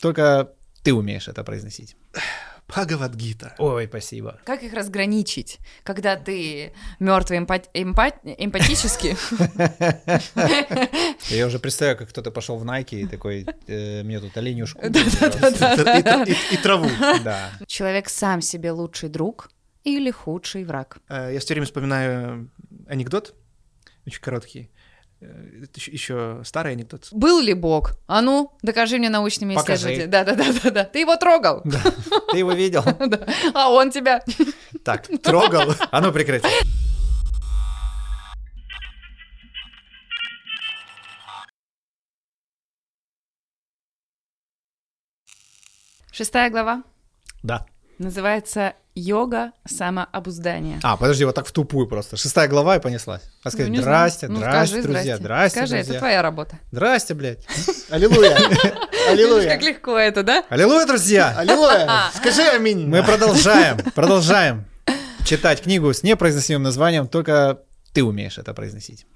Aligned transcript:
только 0.00 0.52
ты 0.82 0.92
умеешь 0.94 1.28
это 1.28 1.44
произносить. 1.44 1.96
Бхагавадгита. 2.68 3.54
Ой, 3.58 3.86
спасибо. 3.86 4.40
Как 4.44 4.62
их 4.64 4.72
разграничить, 4.72 5.58
когда 5.84 6.16
ты 6.16 6.72
мертвый 6.98 7.38
эмпат... 7.38 7.70
эмпат... 7.74 8.16
эмпатически? 8.24 9.16
Я 11.32 11.46
уже 11.46 11.58
представляю, 11.60 11.96
как 11.96 12.08
кто-то 12.08 12.32
пошел 12.32 12.56
в 12.58 12.64
Nike 12.64 13.02
и 13.02 13.06
такой, 13.06 13.46
э, 13.68 14.02
мне 14.02 14.18
тут 14.18 14.36
оленью 14.36 14.66
шкуру. 14.66 14.88
И, 14.88 16.56
траву. 16.56 16.88
Человек 17.66 18.08
сам 18.08 18.40
себе 18.42 18.72
лучший 18.72 19.10
друг 19.10 19.50
или 19.84 20.10
худший 20.10 20.64
враг? 20.64 20.98
Э, 21.08 21.30
Я 21.32 21.38
все 21.38 21.54
время 21.54 21.66
вспоминаю 21.66 22.50
анекдот, 22.88 23.34
очень 24.06 24.20
короткий. 24.20 24.70
Э, 25.20 25.62
Это 25.62 25.80
еще, 25.80 26.42
старый 26.44 26.72
анекдот. 26.72 27.08
Был 27.12 27.40
ли 27.40 27.54
Бог? 27.54 27.92
А 28.06 28.20
ну, 28.20 28.52
докажи 28.62 28.98
мне 28.98 29.08
научными 29.08 29.54
Покажи. 29.54 29.94
исследователями. 29.94 30.10
Да-да-да-да. 30.10 30.84
Ты 30.84 31.00
его 31.00 31.16
трогал? 31.16 31.62
Да. 31.64 31.80
Ты 32.32 32.38
его 32.38 32.52
видел? 32.52 32.82
Да. 33.06 33.26
А 33.54 33.70
он 33.70 33.90
тебя? 33.90 34.22
Так, 34.84 35.06
Трогал. 35.22 35.74
а 35.90 36.00
ну 36.00 36.12
прекрати. 36.12 36.46
Шестая 46.12 46.50
глава 46.50 46.82
Да. 47.42 47.66
Называется 47.98 48.74
«Йога 48.94 49.52
самообуздания». 49.68 50.80
А, 50.82 50.96
подожди, 50.96 51.24
вот 51.24 51.34
так 51.34 51.46
в 51.46 51.52
тупую 51.52 51.86
просто. 51.86 52.16
Шестая 52.16 52.48
глава 52.48 52.76
и 52.76 52.80
понеслась. 52.80 53.22
А 53.42 53.50
сказать, 53.50 53.68
Ну, 53.70 53.76
здрасте, 53.80 54.28
Ну, 54.28 54.36
здрасте, 54.36 54.76
скажи 54.80 54.82
друзья, 54.88 55.16
здрасте, 55.16 55.58
Скажи, 55.58 55.76
это 55.76 55.84
друзья. 55.86 55.98
твоя 56.00 56.22
работа. 56.22 56.58
Здрасте, 56.72 57.14
блядь. 57.14 57.46
Аллилуйя. 57.90 58.36
Аллилуйя. 59.10 59.48
как 59.50 59.62
легко 59.62 59.98
это, 59.98 60.22
да? 60.22 60.44
Аллилуйя, 60.48 60.86
друзья. 60.86 61.34
Аллилуйя. 61.36 61.88
Скажи 62.14 62.42
аминь. 62.42 62.86
Мы 62.88 63.02
продолжаем, 63.02 63.78
продолжаем 63.94 64.64
читать 65.24 65.62
книгу 65.62 65.92
с 65.92 66.02
непроизносимым 66.02 66.62
названием, 66.62 67.06
только 67.08 67.60
ты 67.92 68.02
умеешь 68.04 68.38
это 68.38 68.54
произносить. 68.54 69.06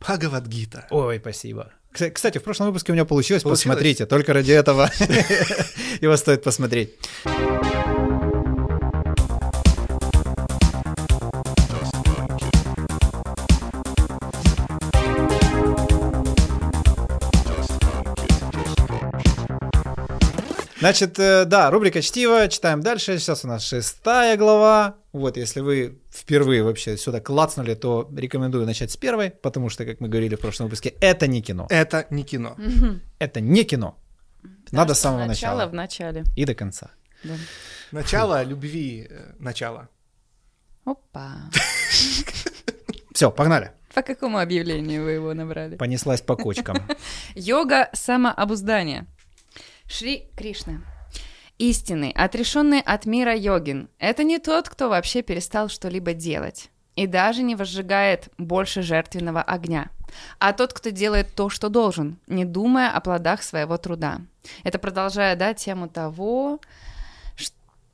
Бхагавадгита. 0.00 0.86
Ой, 0.90 1.18
спасибо. 1.18 1.72
Кс- 1.92 2.10
Кстати, 2.10 2.38
в 2.38 2.42
прошлом 2.44 2.66
выпуске 2.68 2.92
у 2.92 2.94
меня 2.94 3.04
получилось, 3.04 3.42
Получилось? 3.42 3.62
посмотрите, 3.64 4.06
только 4.06 4.32
ради 4.32 4.52
этого 4.52 4.90
его 6.00 6.16
стоит 6.16 6.42
посмотреть. 6.44 6.94
Значит, 20.78 21.18
э, 21.18 21.44
да, 21.44 21.70
рубрика 21.70 22.00
«Чтиво», 22.00 22.46
читаем 22.48 22.82
дальше. 22.82 23.18
Сейчас 23.18 23.44
у 23.44 23.48
нас 23.48 23.64
шестая 23.64 24.36
глава. 24.36 24.94
Вот, 25.12 25.36
если 25.36 25.60
вы 25.60 25.98
впервые 26.10 26.62
вообще 26.62 26.96
сюда 26.96 27.20
клацнули, 27.20 27.74
то 27.74 28.08
рекомендую 28.16 28.64
начать 28.64 28.92
с 28.92 28.96
первой, 28.96 29.30
потому 29.30 29.70
что, 29.70 29.84
как 29.84 30.00
мы 30.00 30.08
говорили 30.08 30.36
в 30.36 30.40
прошлом 30.40 30.66
выпуске, 30.66 30.94
это 31.00 31.26
не 31.26 31.42
кино. 31.42 31.66
Это 31.68 32.06
не 32.10 32.22
кино. 32.22 32.56
Это 33.18 33.40
не 33.40 33.64
кино. 33.64 33.98
Надо 34.70 34.94
с 34.94 35.00
самого 35.00 35.24
Начало 35.24 35.56
начала 35.56 35.66
в 35.70 35.74
начале. 35.74 36.24
и 36.36 36.44
до 36.44 36.54
конца. 36.54 36.90
Начало 37.90 38.44
любви, 38.44 39.06
э, 39.10 39.32
начало. 39.40 39.88
Опа. 40.84 41.50
Все, 43.14 43.32
погнали. 43.32 43.72
По 43.94 44.02
какому 44.02 44.38
объявлению 44.38 45.02
вы 45.04 45.10
его 45.12 45.34
набрали? 45.34 45.76
Понеслась 45.76 46.20
по 46.20 46.36
кочкам. 46.36 46.76
Йога 47.34 47.88
самообуздания. 47.94 49.06
Шри 49.88 50.28
Кришна. 50.36 50.82
Истинный, 51.56 52.12
отрешенный 52.12 52.80
от 52.80 53.06
мира 53.06 53.34
йогин– 53.34 53.88
это 53.98 54.22
не 54.22 54.38
тот, 54.38 54.68
кто 54.68 54.90
вообще 54.90 55.22
перестал 55.22 55.68
что-либо 55.68 56.12
делать 56.12 56.70
и 56.94 57.06
даже 57.06 57.42
не 57.42 57.56
возжигает 57.56 58.28
больше 58.36 58.82
жертвенного 58.82 59.40
огня, 59.40 59.90
а 60.38 60.52
тот, 60.52 60.74
кто 60.74 60.90
делает 60.90 61.34
то, 61.34 61.48
что 61.48 61.68
должен, 61.70 62.18
не 62.26 62.44
думая 62.44 62.90
о 62.90 63.00
плодах 63.00 63.42
своего 63.42 63.78
труда. 63.78 64.20
Это 64.62 64.78
продолжая, 64.78 65.36
да, 65.36 65.54
тему 65.54 65.88
того, 65.88 66.60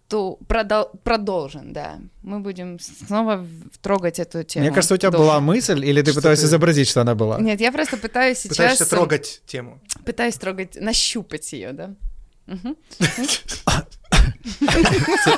что 0.09 0.39
продол- 0.47 0.91
продолжен, 1.03 1.73
да. 1.73 1.99
Мы 2.23 2.39
будем 2.41 2.79
снова 2.79 3.45
трогать 3.83 4.19
эту 4.21 4.45
тему. 4.45 4.65
Мне 4.67 4.73
кажется, 4.75 4.95
у 4.95 4.97
тебя 4.99 5.11
Должен. 5.11 5.27
была 5.27 5.41
мысль, 5.41 5.85
или 5.85 6.03
ты 6.03 6.13
Что 6.13 6.21
пыталась 6.21 6.41
ты- 6.41 6.47
изобразить, 6.47 6.89
что 6.89 7.01
она 7.01 7.15
была? 7.15 7.41
Нет, 7.41 7.61
я 7.61 7.73
просто 7.73 7.97
пытаюсь 7.97 8.39
сейчас... 8.39 8.57
Пытаешься 8.57 8.87
трогать 8.89 9.43
тему. 9.47 9.81
Пытаюсь 10.05 10.35
трогать, 10.37 10.77
нащупать 10.81 11.53
ее, 11.53 11.73
да. 11.73 11.91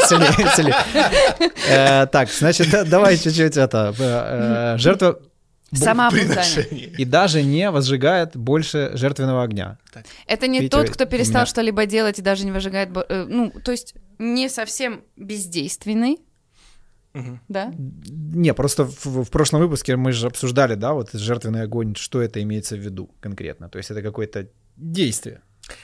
Сильнее, 0.09 0.57
сильнее. 0.57 0.75
Э, 1.69 2.07
Так, 2.07 2.31
значит, 2.31 2.71
да- 2.71 2.85
давай 2.85 3.17
чуть-чуть 3.17 3.57
это. 3.57 3.95
э, 3.99 4.75
э, 4.75 4.79
Жертва. 4.79 5.19
Приношение. 5.71 6.87
и 6.99 7.05
даже 7.05 7.43
не 7.43 7.71
возжигает 7.71 8.37
больше 8.37 8.93
жертвенного 8.95 9.43
огня. 9.43 9.79
Это 10.27 10.47
не 10.47 10.69
тот, 10.69 10.91
кто 10.91 11.07
перестал 11.07 11.47
что-либо 11.47 11.87
делать 11.87 12.19
и 12.19 12.23
даже 12.23 12.45
не 12.45 12.53
выжигает... 12.53 12.91
э, 13.09 13.25
Ну, 13.29 13.51
то 13.65 13.73
есть 13.73 13.95
не 14.19 14.49
совсем 14.49 15.03
бездейственный, 15.17 16.19
Мгм. 17.15 17.41
да? 17.49 17.73
Не, 17.77 18.53
просто 18.55 18.85
в, 18.85 19.25
в 19.25 19.31
прошлом 19.31 19.61
выпуске 19.61 19.97
мы 19.97 20.13
же 20.13 20.27
обсуждали, 20.27 20.75
да, 20.75 20.93
вот 20.93 21.11
жертвенный 21.13 21.63
огонь, 21.63 21.95
что 21.97 22.21
это 22.21 22.43
имеется 22.43 22.77
в 22.77 22.81
виду 22.81 23.11
конкретно. 23.21 23.69
То 23.69 23.79
есть 23.79 23.91
это 23.91 24.03
какое-то 24.03 24.49
действие. 24.77 25.41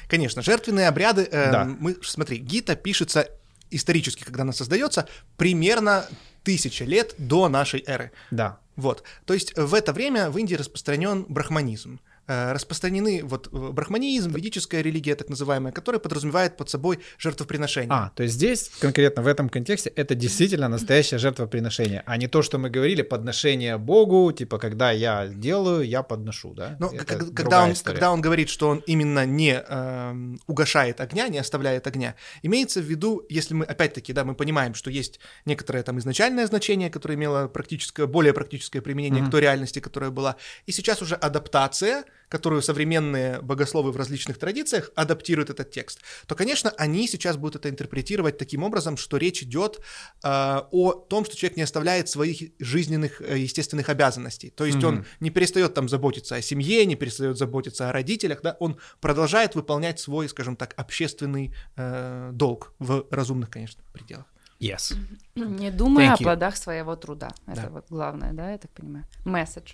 Конечно, 0.08 0.42
жертвенные 0.42 0.88
обряды. 0.88 1.22
э, 1.30 1.50
Да. 1.50 1.64
Мы, 1.64 1.96
смотри, 2.02 2.38
Гита 2.38 2.76
пишется 2.76 3.28
исторически, 3.70 4.24
когда 4.24 4.42
она 4.42 4.52
создается, 4.52 5.08
примерно 5.38 6.04
тысяча 6.44 6.84
лет 6.84 7.14
до 7.18 7.48
нашей 7.48 7.82
эры. 7.86 8.12
Да. 8.30 8.58
Вот. 8.76 9.02
То 9.24 9.34
есть 9.34 9.56
в 9.56 9.72
это 9.74 9.92
время 9.92 10.30
в 10.30 10.36
Индии 10.38 10.54
распространен 10.54 11.24
брахманизм. 11.28 11.94
Э, 11.94 12.11
Распространены 12.52 13.22
вот 13.24 13.48
э, 13.52 13.70
брахманизм, 13.72 14.30
ведическая 14.34 14.82
религия, 14.82 15.14
так 15.14 15.28
называемая, 15.28 15.72
которая 15.72 15.98
подразумевает 16.00 16.56
под 16.56 16.68
собой 16.70 16.98
жертвоприношение. 17.18 17.90
А, 17.92 18.10
то 18.14 18.22
есть 18.22 18.34
здесь, 18.34 18.70
конкретно 18.80 19.22
в 19.22 19.26
этом 19.26 19.48
контексте, 19.48 19.90
это 19.90 20.14
действительно 20.14 20.68
настоящее 20.68 21.18
жертвоприношение, 21.18 22.02
а 22.06 22.16
не 22.16 22.28
то, 22.28 22.42
что 22.42 22.58
мы 22.58 22.70
говорили, 22.70 23.02
подношение 23.02 23.78
Богу, 23.78 24.32
типа, 24.32 24.58
когда 24.58 24.90
я 24.90 25.26
делаю, 25.28 25.82
я 25.86 26.02
подношу, 26.02 26.54
да? 26.54 26.76
К- 26.78 27.32
когда, 27.34 27.64
он, 27.64 27.72
история. 27.72 27.94
когда 27.94 28.12
он 28.12 28.20
говорит, 28.20 28.48
что 28.48 28.68
он 28.68 28.82
именно 28.86 29.26
не 29.26 29.54
эм, 29.68 30.40
угошает 30.46 31.00
огня, 31.00 31.28
не 31.28 31.38
оставляет 31.38 31.86
огня, 31.86 32.14
имеется 32.42 32.80
в 32.80 32.84
виду, 32.84 33.24
если 33.28 33.54
мы, 33.54 33.64
опять-таки, 33.64 34.12
да, 34.12 34.24
мы 34.24 34.34
понимаем, 34.34 34.74
что 34.74 34.90
есть 34.90 35.20
некоторое 35.44 35.82
там 35.82 35.98
изначальное 35.98 36.46
значение, 36.46 36.90
которое 36.90 37.14
имело 37.14 37.48
практическое, 37.48 38.06
более 38.06 38.32
практическое 38.32 38.80
применение 38.80 39.22
Мгм. 39.22 39.28
к 39.28 39.32
той 39.32 39.40
реальности, 39.40 39.80
которая 39.80 40.10
была, 40.10 40.36
и 40.66 40.72
сейчас 40.72 41.02
уже 41.02 41.14
адаптация, 41.14 42.04
которую 42.32 42.62
современные 42.62 43.42
богословы 43.42 43.92
в 43.92 43.96
различных 43.98 44.38
традициях 44.38 44.90
адаптируют 44.94 45.50
этот 45.50 45.70
текст, 45.70 46.00
то, 46.26 46.34
конечно, 46.34 46.70
они 46.78 47.06
сейчас 47.06 47.36
будут 47.36 47.56
это 47.56 47.68
интерпретировать 47.68 48.38
таким 48.38 48.62
образом, 48.62 48.96
что 48.96 49.18
речь 49.18 49.42
идет 49.42 49.80
э, 50.24 50.28
о 50.70 50.92
том, 50.92 51.26
что 51.26 51.36
человек 51.36 51.58
не 51.58 51.62
оставляет 51.62 52.08
своих 52.08 52.52
жизненных, 52.58 53.20
э, 53.20 53.38
естественных 53.38 53.90
обязанностей. 53.90 54.48
То 54.48 54.64
есть 54.64 54.82
он 54.82 54.94
Мгм. 54.94 55.04
не 55.20 55.28
перестает 55.30 55.74
там 55.74 55.88
заботиться 55.90 56.36
о 56.36 56.40
семье, 56.42 56.86
не 56.86 56.96
перестает 56.96 57.36
заботиться 57.36 57.90
о 57.90 57.92
родителях, 57.92 58.40
да, 58.42 58.56
он 58.60 58.78
продолжает 59.00 59.54
выполнять 59.54 60.00
свой, 60.00 60.26
скажем 60.28 60.56
так, 60.56 60.72
общественный 60.76 61.52
э, 61.76 62.30
долг 62.32 62.72
в 62.78 63.06
разумных, 63.10 63.50
конечно, 63.50 63.82
пределах. 63.92 64.24
Yes. 64.58 64.94
Не 65.34 65.70
думая 65.70 66.12
о 66.12 66.16
плодах 66.16 66.56
своего 66.56 66.96
труда. 66.96 67.28
Это 67.46 67.62
Да. 67.62 67.68
вот 67.68 67.86
главное, 67.90 68.32
да, 68.32 68.52
я 68.52 68.58
так 68.58 68.70
понимаю. 68.70 69.04
Месседж. 69.24 69.72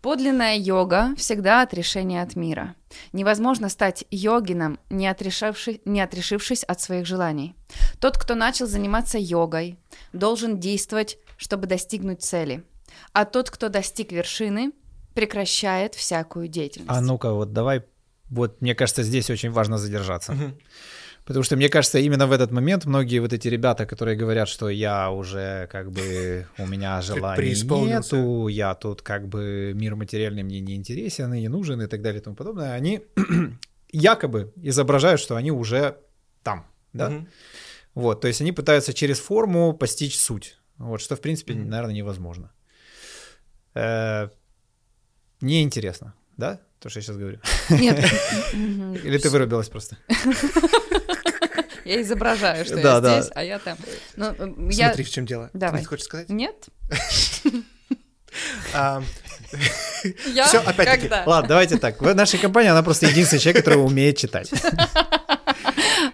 Подлинная 0.00 0.56
йога 0.56 1.14
всегда 1.16 1.62
отрешение 1.62 2.22
от 2.22 2.36
мира. 2.36 2.74
Невозможно 3.12 3.68
стать 3.68 4.04
йогином, 4.10 4.78
не, 4.90 5.06
отрешивши- 5.10 5.80
не 5.84 6.00
отрешившись 6.00 6.64
от 6.64 6.80
своих 6.80 7.04
желаний. 7.06 7.54
Тот, 7.98 8.16
кто 8.16 8.34
начал 8.34 8.66
заниматься 8.66 9.18
йогой, 9.18 9.76
должен 10.12 10.58
действовать, 10.60 11.18
чтобы 11.36 11.66
достигнуть 11.66 12.22
цели. 12.22 12.62
А 13.12 13.24
тот, 13.24 13.50
кто 13.50 13.68
достиг 13.68 14.12
вершины, 14.12 14.72
прекращает 15.14 15.94
всякую 15.94 16.48
деятельность. 16.48 16.90
А 16.90 17.00
ну-ка, 17.00 17.32
вот 17.32 17.52
давай, 17.52 17.82
вот 18.30 18.60
мне 18.62 18.74
кажется, 18.74 19.02
здесь 19.02 19.30
очень 19.30 19.50
важно 19.50 19.78
задержаться. 19.78 20.32
Мгм. 20.32 20.58
Потому 21.28 21.42
что, 21.42 21.56
мне 21.56 21.68
кажется, 21.68 21.98
именно 21.98 22.26
в 22.26 22.32
этот 22.32 22.52
момент 22.52 22.86
многие 22.86 23.18
вот 23.18 23.34
эти 23.34 23.48
ребята, 23.48 23.84
которые 23.84 24.16
говорят, 24.16 24.48
что 24.48 24.70
я 24.70 25.10
уже 25.10 25.68
как 25.70 25.92
бы, 25.92 26.46
у 26.56 26.66
меня 26.66 27.02
желаний 27.02 27.54
нету, 27.84 28.48
я 28.48 28.74
тут 28.74 29.02
как 29.02 29.28
бы 29.28 29.72
мир 29.74 29.94
материальный 29.94 30.42
мне 30.42 30.60
не 30.60 30.74
интересен 30.74 31.34
и 31.34 31.42
не 31.42 31.48
нужен 31.48 31.82
и 31.82 31.86
так 31.86 32.00
далее 32.00 32.22
и 32.22 32.24
тому 32.24 32.34
подобное, 32.34 32.72
они 32.72 33.02
якобы 33.92 34.54
изображают, 34.56 35.20
что 35.20 35.36
они 35.36 35.52
уже 35.52 35.98
там, 36.42 36.66
да? 36.94 37.26
Вот, 37.94 38.22
то 38.22 38.28
есть 38.28 38.40
они 38.40 38.52
пытаются 38.52 38.94
через 38.94 39.20
форму 39.20 39.74
постичь 39.74 40.18
суть, 40.18 40.56
вот, 40.78 41.02
что, 41.02 41.14
в 41.14 41.20
принципе, 41.20 41.52
наверное, 41.52 41.94
невозможно. 41.94 42.52
Э, 43.74 44.30
Неинтересно. 45.42 46.14
Да? 46.38 46.58
То, 46.80 46.88
что 46.88 47.00
я 47.00 47.02
сейчас 47.02 47.16
говорю. 47.18 47.38
Нет. 47.68 47.98
Или 49.04 49.18
ты 49.18 49.28
вырубилась 49.28 49.68
просто? 49.68 49.98
Я 51.88 52.02
изображаю, 52.02 52.64
что 52.64 52.76
Да, 52.76 52.94
я 52.94 53.00
да. 53.00 53.20
здесь, 53.20 53.32
а 53.34 53.44
я 53.44 53.58
там. 53.58 53.78
Ну, 54.16 54.34
э, 54.38 54.48
я... 54.70 54.88
Смотри, 54.88 55.04
в 55.04 55.10
чем 55.10 55.26
дело. 55.26 55.50
Давай. 55.54 55.80
Ты 55.80 55.86
хочешь 55.88 56.04
сказать? 56.04 56.28
Нет? 56.28 56.54
Я? 60.34 60.46
Всё, 60.46 60.60
опять-таки. 60.60 61.08
Ладно, 61.26 61.48
давайте 61.48 61.78
так. 61.78 62.00
В 62.00 62.14
нашей 62.14 62.38
компании 62.38 62.70
она 62.70 62.82
просто 62.82 63.06
единственный 63.06 63.40
человек, 63.40 63.64
который 63.64 63.82
умеет 63.82 64.18
читать. 64.18 64.50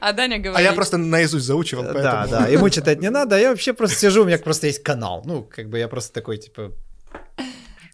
А 0.01 0.13
Даня 0.13 0.39
говорит. 0.39 0.59
а 0.59 0.63
я 0.63 0.73
просто 0.75 0.99
наизусть 0.99 1.47
заучивал, 1.47 1.83
Да, 1.83 1.93
поэтому... 1.93 2.29
да, 2.29 2.47
ему 2.49 2.71
читать 2.71 3.01
не 3.01 3.11
надо, 3.11 3.37
а 3.37 3.39
я 3.39 3.51
вообще 3.51 3.73
просто 3.73 3.97
сижу, 3.97 4.23
у 4.23 4.27
меня 4.27 4.39
просто 4.39 4.67
есть 4.67 4.83
канал. 4.83 5.23
Ну, 5.25 5.43
как 5.43 5.69
бы 5.69 5.79
я 5.79 5.89
просто 5.89 6.13
такой, 6.13 6.37
типа, 6.37 6.73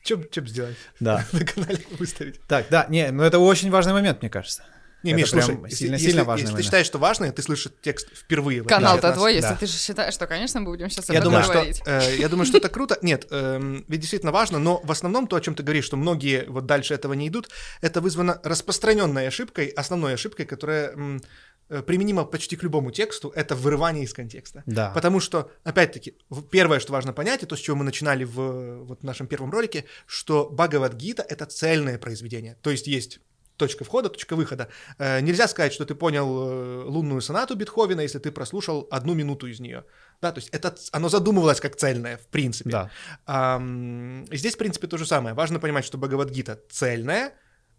Что 0.03 0.17
бы 0.17 0.49
сделать? 0.49 0.77
да. 0.99 1.25
На 1.33 1.45
канале 1.45 1.79
выставить. 1.99 2.41
Так, 2.49 2.67
да, 2.69 2.87
не, 2.89 3.11
ну 3.11 3.23
это 3.23 3.39
очень 3.39 3.71
важный 3.71 3.93
момент, 3.93 4.23
мне 4.23 4.31
кажется. 4.31 4.65
Не, 5.03 5.15
Миш, 5.15 5.31
прям 5.31 5.43
слушай, 5.45 5.61
если- 5.65 5.77
сильно-сильно 5.77 6.21
если, 6.21 6.41
если 6.43 6.57
ты 6.57 6.63
считаешь, 6.63 6.87
что 6.87 6.99
важно, 6.99 7.31
ты 7.33 7.43
слышишь 7.43 7.73
текст 7.81 8.09
впервые. 8.15 8.63
Канал-то 8.65 9.09
нас. 9.09 9.17
твой, 9.17 9.35
если 9.35 9.49
да. 9.51 9.57
ты 9.57 9.67
же 9.67 9.73
считаешь, 9.79 10.13
что, 10.15 10.27
конечно, 10.27 10.61
мы 10.61 10.67
будем 10.67 10.91
сейчас 10.91 11.09
об 11.09 11.15
Я 11.15 11.21
этом 11.21 11.31
думаю, 11.31 11.45
что, 11.45 11.53
говорить. 11.55 11.83
э, 11.87 12.17
я 12.19 12.29
думаю, 12.29 12.47
что 12.47 12.59
это 12.59 12.69
круто. 12.69 12.99
Нет, 13.03 13.27
эм, 13.31 13.85
ведь 13.89 14.01
действительно 14.01 14.33
важно, 14.33 14.59
но 14.59 14.81
в 14.85 14.91
основном 14.93 15.27
то, 15.27 15.37
о 15.37 15.41
чем 15.41 15.55
ты 15.55 15.63
говоришь, 15.63 15.85
что 15.87 15.97
многие 15.97 16.45
вот 16.49 16.67
дальше 16.67 16.93
этого 16.95 17.15
не 17.15 17.29
идут, 17.29 17.49
это 17.81 18.01
вызвано 18.01 18.41
распространенной 18.45 19.27
ошибкой, 19.29 19.69
основной 19.69 20.15
ошибкой, 20.15 20.45
которая 20.47 20.93
м, 20.93 21.23
э, 21.71 21.83
применима 21.83 22.25
почти 22.25 22.57
к 22.57 22.63
любому 22.63 22.91
тексту, 22.91 23.33
это 23.35 23.55
вырывание 23.55 24.05
из 24.05 24.13
контекста. 24.13 24.63
Да. 24.67 24.91
Потому 24.91 25.21
что, 25.21 25.51
опять-таки, 25.65 26.15
первое, 26.51 26.81
что 26.81 26.93
важно 26.93 27.13
понять, 27.13 27.43
и 27.43 27.47
то, 27.47 27.57
с 27.57 27.61
чего 27.61 27.77
мы 27.77 27.85
начинали 27.85 28.25
в 28.25 28.85
вот, 28.85 29.03
нашем 29.05 29.27
первом 29.29 29.51
ролике, 29.51 29.85
что 30.07 30.49
Бхагавадгита— 30.51 31.23
это 31.29 31.47
цельное 31.47 31.97
произведение. 31.99 32.57
То 32.61 32.71
есть 32.71 32.87
есть 32.87 33.21
точка 33.61 33.85
входа, 33.85 34.09
точка 34.09 34.37
выхода. 34.37 34.69
Э, 34.99 35.21
нельзя 35.21 35.47
сказать, 35.49 35.73
что 35.73 35.85
ты 35.85 35.95
понял 35.95 36.27
э, 36.27 36.85
лунную 36.89 37.21
сонату 37.21 37.55
Бетховена, 37.55 38.03
если 38.03 38.19
ты 38.19 38.33
прослушал 38.33 38.89
одну 38.91 39.15
минуту 39.15 39.47
из 39.47 39.61
нее. 39.61 39.85
Да, 40.23 40.33
то 40.33 40.41
есть 40.41 40.51
это, 40.55 40.75
оно 40.93 41.09
задумывалось 41.09 41.61
как 41.61 41.77
цельное, 41.77 42.17
в 42.17 42.27
принципе. 42.27 42.71
Да. 42.71 42.91
И 44.33 44.37
здесь, 44.37 44.55
в 44.55 44.59
принципе, 44.59 44.87
то 44.87 44.99
же 44.99 45.07
самое. 45.07 45.35
Важно 45.35 45.61
понимать, 45.61 45.85
что 45.85 45.99
Бхагавадгита 45.99 46.59
цельная, 46.71 47.33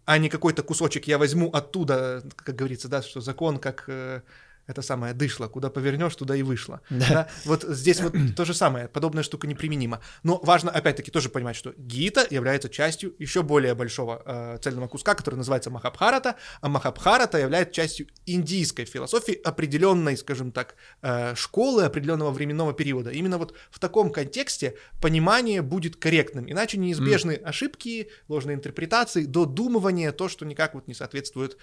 а 0.04 0.18
не 0.18 0.28
какой-то 0.28 0.62
кусочек 0.62 1.06
я 1.06 1.18
возьму 1.18 1.50
оттуда, 1.50 2.22
как 2.36 2.56
говорится, 2.56 2.88
да, 2.88 3.02
что 3.02 3.20
закон 3.20 3.58
как 3.58 3.84
э, 3.88 4.22
это 4.66 4.82
самое 4.82 5.14
дышло, 5.14 5.48
куда 5.48 5.70
повернешь, 5.70 6.14
туда 6.16 6.36
и 6.36 6.42
вышло. 6.42 6.80
Да. 7.02 7.08
Да? 7.08 7.28
Вот 7.46 7.64
здесь 7.64 8.00
вот 8.00 8.14
то 8.36 8.44
же 8.44 8.54
самое, 8.54 8.88
подобная 8.88 9.22
штука 9.22 9.46
неприменима. 9.46 10.00
Но 10.22 10.38
важно, 10.42 10.70
опять-таки, 10.70 11.10
тоже 11.10 11.28
понимать, 11.28 11.56
что 11.56 11.74
Гита 11.76 12.26
является 12.30 12.68
частью 12.68 13.14
еще 13.18 13.42
более 13.42 13.74
большого 13.74 14.22
э, 14.24 14.58
цельного 14.62 14.88
куска, 14.88 15.14
который 15.14 15.34
называется 15.34 15.70
Махабхарата, 15.70 16.36
а 16.60 16.68
Махабхарата 16.68 17.38
является 17.38 17.74
частью 17.74 18.06
индийской 18.26 18.84
философии, 18.84 19.34
определенной, 19.44 20.16
скажем 20.16 20.52
так, 20.52 20.76
э, 21.02 21.34
школы, 21.34 21.84
определенного 21.84 22.30
временного 22.30 22.72
периода. 22.72 23.10
Именно 23.10 23.38
вот 23.38 23.54
в 23.70 23.78
таком 23.78 24.12
контексте 24.12 24.76
понимание 25.00 25.62
будет 25.62 25.96
корректным, 25.96 26.50
иначе 26.50 26.78
неизбежны 26.78 27.32
ошибки, 27.32 28.08
ложные 28.28 28.54
интерпретации, 28.54 29.24
додумывание, 29.24 30.12
то, 30.12 30.28
что 30.28 30.44
никак 30.44 30.74
вот 30.74 30.88
не 30.88 30.94
соответствует 30.94 31.56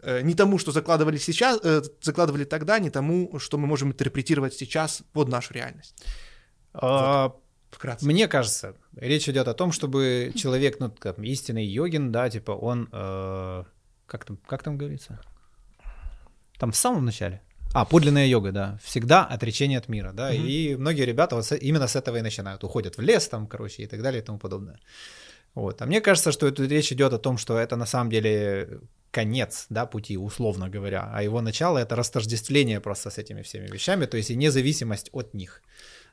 э, 0.00 0.22
ни 0.22 0.34
тому, 0.34 0.58
что 0.58 0.72
закладывали 0.72 1.18
сейчас, 1.18 1.60
э, 1.62 1.82
закладывали 2.00 2.37
тогда, 2.44 2.78
ни 2.78 2.88
тому, 2.90 3.38
что 3.38 3.58
мы 3.58 3.66
можем 3.66 3.88
интерпретировать 3.90 4.54
сейчас 4.54 5.02
под 5.12 5.28
нашу 5.28 5.54
реальность. 5.54 5.94
А, 6.72 7.34
Вкратце. 7.70 8.06
Мне 8.06 8.28
кажется, 8.28 8.74
речь 8.96 9.28
идет 9.28 9.46
о 9.48 9.54
том, 9.54 9.72
чтобы 9.72 10.32
человек, 10.34 10.80
ну, 10.80 10.90
как 10.90 11.18
истинный 11.18 11.66
йогин, 11.66 12.10
да, 12.12 12.30
типа 12.30 12.52
он, 12.52 12.88
э, 12.92 13.64
как 14.06 14.24
там, 14.24 14.38
как 14.46 14.62
там 14.62 14.78
говорится? 14.78 15.20
Там 16.58 16.70
в 16.72 16.76
самом 16.76 17.04
начале. 17.04 17.42
А, 17.74 17.84
подлинная 17.84 18.26
йога, 18.26 18.52
да. 18.52 18.78
Всегда 18.82 19.24
отречение 19.26 19.78
от 19.78 19.88
мира, 19.88 20.12
да. 20.14 20.30
Мгм. 20.32 20.46
И 20.46 20.76
многие 20.76 21.04
ребята 21.04 21.36
вот 21.36 21.44
с- 21.44 21.56
именно 21.56 21.86
с 21.86 21.94
этого 21.96 22.16
и 22.16 22.22
начинают. 22.22 22.64
Уходят 22.64 22.96
в 22.96 23.02
лес 23.02 23.28
там, 23.28 23.46
короче, 23.46 23.82
и 23.82 23.86
так 23.86 24.00
далее 24.02 24.22
и 24.22 24.24
тому 24.24 24.38
подобное. 24.38 24.80
Вот. 25.54 25.82
А 25.82 25.86
мне 25.86 26.00
кажется, 26.00 26.32
что 26.32 26.50
тут 26.50 26.68
речь 26.70 26.90
идет 26.92 27.12
о 27.12 27.18
том, 27.18 27.36
что 27.36 27.58
это 27.58 27.76
на 27.76 27.86
самом 27.86 28.10
деле 28.10 28.80
конец, 29.10 29.66
да, 29.70 29.86
пути, 29.86 30.16
условно 30.18 30.68
говоря, 30.68 31.10
а 31.12 31.22
его 31.22 31.40
начало— 31.40 31.78
это 31.78 31.96
растождествление 31.96 32.80
просто 32.80 33.10
с 33.10 33.18
этими 33.18 33.42
всеми 33.42 33.66
вещами, 33.66 34.06
то 34.06 34.16
есть 34.16 34.30
и 34.30 34.36
независимость 34.36 35.08
от 35.12 35.34
них, 35.34 35.62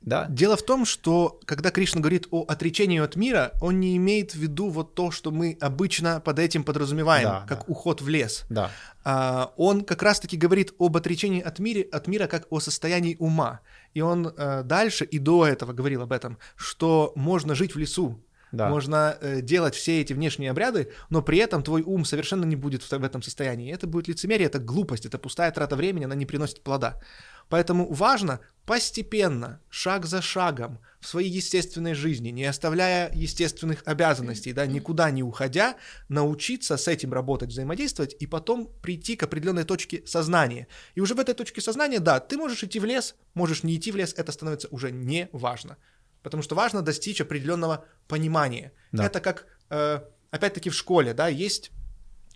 да. 0.01 0.27
Дело 0.29 0.55
в 0.55 0.61
том, 0.63 0.85
что 0.85 1.39
когда 1.45 1.71
Кришна 1.71 1.99
говорит 1.99 2.27
о 2.29 2.43
отречении 2.43 2.99
от 2.99 3.15
мира, 3.15 3.53
он 3.61 3.79
не 3.79 3.97
имеет 3.97 4.33
в 4.33 4.37
виду 4.37 4.69
вот 4.69 4.93
то, 4.93 5.09
что 5.11 5.31
мы 5.31 5.57
обычно 5.59 6.19
под 6.19 6.39
этим 6.39 6.63
подразумеваем, 6.63 7.23
Да, 7.23 7.45
как 7.47 7.59
да. 7.59 7.65
уход 7.67 8.01
в 8.01 8.07
лес. 8.07 8.45
Да, 8.49 8.71
А, 9.03 9.51
он 9.57 9.83
как 9.83 10.03
раз-таки 10.03 10.37
говорит 10.37 10.73
об 10.79 10.95
отречении 10.95 11.41
от, 11.41 11.59
мире, 11.59 11.87
от 11.91 12.07
мира 12.07 12.27
как 12.27 12.45
о 12.51 12.59
состоянии 12.59 13.15
ума. 13.19 13.61
И 13.93 14.01
он 14.01 14.27
э, 14.27 14.63
дальше 14.63 15.05
и 15.05 15.19
до 15.19 15.47
этого 15.47 15.73
говорил 15.73 16.01
об 16.01 16.11
этом, 16.11 16.37
что 16.55 17.11
можно 17.15 17.55
жить 17.55 17.75
в 17.75 17.79
лесу, 17.79 18.19
да. 18.55 18.69
можно 18.69 19.17
э, 19.21 19.41
делать 19.41 19.75
все 19.75 20.01
эти 20.01 20.13
внешние 20.13 20.51
обряды, 20.51 20.91
но 21.09 21.21
при 21.21 21.37
этом 21.37 21.63
твой 21.63 21.81
ум 21.81 22.05
совершенно 22.05 22.45
не 22.45 22.55
будет 22.55 22.83
в, 22.83 22.91
в 22.91 23.03
этом 23.03 23.21
состоянии. 23.21 23.73
Это 23.73 23.87
будет 23.87 24.07
лицемерие, 24.07 24.47
это 24.47 24.59
глупость, 24.59 25.05
это 25.05 25.17
пустая 25.17 25.51
трата 25.51 25.75
времени, 25.75 26.05
она 26.05 26.15
не 26.15 26.25
приносит 26.25 26.61
плода. 26.61 27.01
Поэтому 27.49 27.91
важно 27.93 28.39
постепенно, 28.65 29.61
шаг 29.69 30.05
за 30.05 30.21
шагом, 30.21 30.79
в 30.99 31.07
своей 31.07 31.29
естественной 31.29 31.93
жизни, 31.93 32.29
не 32.29 32.45
оставляя 32.45 33.11
естественных 33.13 33.83
обязанностей, 33.85 34.53
да, 34.53 34.65
никуда 34.65 35.11
не 35.11 35.21
уходя, 35.21 35.75
научиться 36.09 36.77
с 36.77 36.87
этим 36.87 37.13
работать, 37.13 37.49
взаимодействовать, 37.49 38.15
и 38.19 38.25
потом 38.25 38.71
прийти 38.81 39.15
к 39.15 39.21
определенной 39.21 39.65
точке 39.65 40.01
сознания. 40.07 40.67
И 40.95 41.01
уже 41.01 41.13
в 41.13 41.19
этой 41.19 41.35
точке 41.35 41.61
сознания, 41.61 41.99
да, 41.99 42.19
ты 42.19 42.37
можешь 42.37 42.63
идти 42.63 42.79
в 42.79 42.85
лес, 42.85 43.15
можешь 43.35 43.61
не 43.61 43.75
идти 43.75 43.91
в 43.91 43.95
лес, 43.95 44.15
это 44.17 44.31
становится 44.31 44.67
уже 44.71 44.91
не 44.91 45.29
важно. 45.31 45.77
Потому 46.25 46.41
что 46.41 46.55
важно 46.55 46.81
достичь 46.81 47.21
определенного 47.21 47.85
понимания. 48.07 48.71
Да. 48.91 49.05
Это 49.05 49.19
как, 49.19 49.45
э, 49.69 49.99
опять-таки, 50.31 50.71
в 50.71 50.73
школе, 50.73 51.13
да, 51.13 51.27
есть 51.27 51.71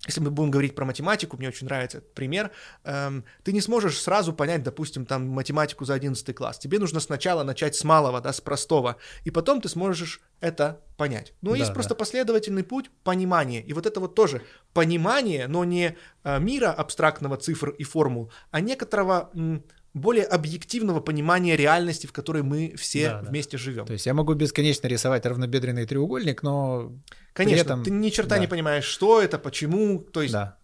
если 0.08 0.22
мы 0.22 0.32
будем 0.32 0.50
говорить 0.52 0.76
про 0.76 0.86
математику, 0.86 1.36
мне 1.38 1.50
очень 1.50 1.68
нравится 1.68 1.98
этот 1.98 2.14
пример, 2.14 2.52
эм, 2.86 3.26
ты 3.44 3.52
не 3.52 3.60
сможешь 3.60 4.00
сразу 4.00 4.32
понять, 4.32 4.64
допустим, 4.64 5.06
там 5.06 5.28
математику 5.28 5.84
за 5.84 5.94
11 5.94 6.34
класс. 6.34 6.58
Тебе 6.58 6.80
нужно 6.80 7.02
сначала 7.02 7.44
начать 7.44 7.76
с 7.76 7.84
малого, 7.84 8.22
да, 8.22 8.32
с 8.32 8.40
простого, 8.40 8.96
и 9.26 9.32
потом 9.32 9.60
ты 9.60 9.68
сможешь 9.68 10.22
это 10.40 10.80
понять. 10.96 11.34
Но 11.42 11.52
Да, 11.52 11.58
есть 11.58 11.70
да. 11.72 11.74
просто 11.74 11.96
последовательный 11.96 12.64
путь 12.64 12.90
понимания. 13.04 13.62
И 13.62 13.74
вот 13.74 13.86
это 13.86 14.00
вот 14.00 14.16
тоже 14.16 14.42
понимание, 14.74 15.48
но 15.48 15.66
не 15.66 15.98
э, 16.24 16.40
мира 16.40 16.72
абстрактного 16.72 17.36
цифр 17.36 17.70
и 17.72 17.84
формул, 17.84 18.32
а 18.52 18.62
некоторого 18.62 19.30
м, 19.36 19.64
более 19.94 20.24
объективного 20.26 21.00
понимания 21.00 21.56
реальности, 21.56 22.06
в 22.06 22.12
которой 22.12 22.44
мы 22.44 22.76
все 22.78 23.10
Да, 23.10 23.22
да. 23.22 23.30
вместе 23.30 23.58
живем. 23.58 23.86
То 23.86 23.94
есть 23.94 24.06
я 24.06 24.14
могу 24.14 24.34
бесконечно 24.36 24.88
рисовать 24.88 25.26
равнобедренный 25.26 25.86
треугольник, 25.88 26.44
но 26.44 26.92
Конечно, 27.34 27.62
этом- 27.62 27.84
ты 27.84 27.90
ни 27.92 28.10
черта 28.10 28.36
да. 28.36 28.40
не 28.42 28.48
понимаешь, 28.48 28.86
что 28.86 29.20
это, 29.22 29.40
почему, 29.40 30.00
то 30.00 30.22
есть 30.22 30.34
да. 30.34 30.59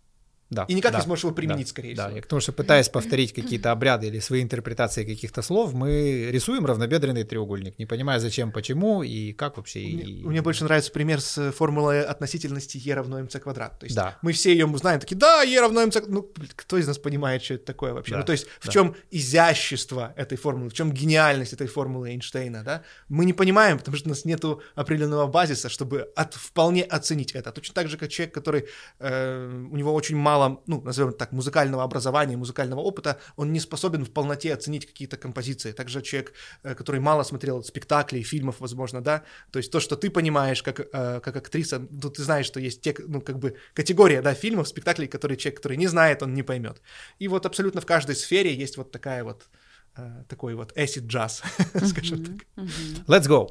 Да, 0.52 0.66
и 0.68 0.74
никак 0.75 0.92
да, 0.92 1.00
не 1.00 1.04
сможешь 1.06 1.24
его 1.24 1.34
применить, 1.34 1.66
да, 1.68 1.70
скорее 1.72 1.96
да. 1.96 2.04
всего. 2.06 2.16
Я 2.18 2.22
к 2.22 2.28
тому, 2.28 2.40
что 2.40 2.54
пытаясь 2.54 2.88
повторить 2.90 3.34
какие-то 3.34 3.72
обряды 3.72 4.08
или 4.08 4.20
свои 4.20 4.42
интерпретации 4.44 5.04
каких-то 5.04 5.42
слов, 5.42 5.74
мы 5.74 6.30
рисуем 6.32 6.66
равнобедренный 6.68 7.24
треугольник, 7.24 7.80
не 7.80 7.86
понимая 7.88 8.20
зачем, 8.20 8.52
почему 8.52 9.02
и 9.04 9.34
как 9.34 9.58
вообще. 9.58 9.80
Мне, 9.80 10.04
и- 10.04 10.24
мне 10.24 10.42
больше 10.44 10.64
нравится 10.64 10.92
пример 10.92 11.20
с 11.20 11.38
э, 11.40 11.52
формулой 11.52 12.04
относительности 12.06 12.78
e 12.78 12.94
равно 12.94 13.20
mc 13.22 13.40
квадрат. 13.40 13.80
То 13.80 13.86
есть 13.86 13.96
Да. 13.96 14.18
мы 14.22 14.34
все 14.34 14.52
ее 14.52 14.68
знаем, 14.78 15.00
такие, 15.00 15.16
да, 15.18 15.44
e 15.44 15.60
равно 15.60 15.82
mc 15.84 15.92
квадрат. 15.92 16.10
Ну, 16.10 16.30
кто 16.56 16.78
из 16.78 16.88
нас 16.88 16.98
понимает, 17.00 17.44
что 17.44 17.56
это 17.56 17.66
такое 17.66 17.94
вообще? 17.94 18.12
Да, 18.14 18.20
Ну, 18.20 18.25
то 18.25 18.32
есть 18.34 18.46
в 18.60 18.66
да. 18.68 18.72
чем 18.72 18.96
изящество 19.12 20.14
этой 20.16 20.38
формулы, 20.38 20.70
в 20.70 20.74
чем 20.74 20.92
гениальность 20.92 21.54
этой 21.54 21.68
формулы 21.68 22.10
Эйнштейна, 22.12 22.64
да? 22.64 22.84
Мы 23.10 23.25
не 23.25 23.34
понимаем, 23.34 23.78
потому 23.80 23.98
что 23.98 24.08
у 24.08 24.10
нас 24.10 24.25
нету 24.25 24.62
определенного 24.75 25.28
базиса, 25.28 25.70
чтобы 25.70 26.02
от- 26.16 26.34
вполне 26.36 26.84
оценить 26.84 27.32
это. 27.36 27.52
Точно 27.52 27.74
так 27.74 27.88
же, 27.90 27.98
как 27.98 28.10
человек, 28.10 28.34
который, 28.34 28.66
э, 29.00 29.68
у 29.72 29.75
него 29.78 29.94
очень 29.94 30.16
мало, 30.16 30.35
ну, 30.68 30.82
назовем 30.82 31.13
так, 31.13 31.32
музыкального 31.32 31.84
образования, 31.84 32.38
музыкального 32.38 32.80
опыта, 32.82 33.18
он 33.38 33.51
не 33.54 33.60
способен 33.60 34.04
в 34.04 34.12
полноте 34.12 34.54
оценить 34.54 34.86
какие-то 34.86 35.18
композиции. 35.18 35.72
Также 35.72 36.01
человек, 36.01 36.34
э, 36.63 36.75
который 36.75 37.00
мало 37.00 37.24
смотрел 37.24 37.63
спектаклей, 37.63 38.24
фильмов, 38.24 38.56
возможно, 38.60 39.01
да, 39.01 39.24
то 39.51 39.60
есть 39.60 39.72
то, 39.72 39.80
что 39.80 39.96
ты 39.96 40.10
понимаешь 40.10 40.63
как, 40.63 40.80
э, 40.80 41.20
как 41.20 41.36
актриса, 41.36 41.80
ну, 41.80 42.10
ты 42.10 42.24
знаешь, 42.24 42.46
что 42.46 42.60
есть 42.60 42.82
те, 42.82 42.96
ну, 43.08 43.22
как 43.22 43.38
бы 43.39 43.56
категория, 43.74 44.22
да, 44.22 44.34
фильмов, 44.34 44.68
спектаклей, 44.68 45.08
которые 45.08 45.38
человек, 45.38 45.58
который 45.58 45.77
не 45.77 45.88
знает, 45.88 46.24
он 46.24 46.34
не 46.34 46.44
поймет. 46.44 46.82
И 47.20 47.27
вот 47.27 47.46
абсолютно 47.46 47.82
в 47.82 47.86
каждой 47.86 48.15
сфере 48.15 48.54
есть 48.54 48.77
вот 48.77 48.92
такая 48.92 49.24
вот 49.24 49.50
э, 49.98 50.24
такой 50.27 50.56
вот 50.56 50.77
acid 50.77 51.08
jazz, 51.08 51.44
скажем 51.88 52.25
так. 52.25 52.65
Let's 53.08 53.27
go. 53.27 53.50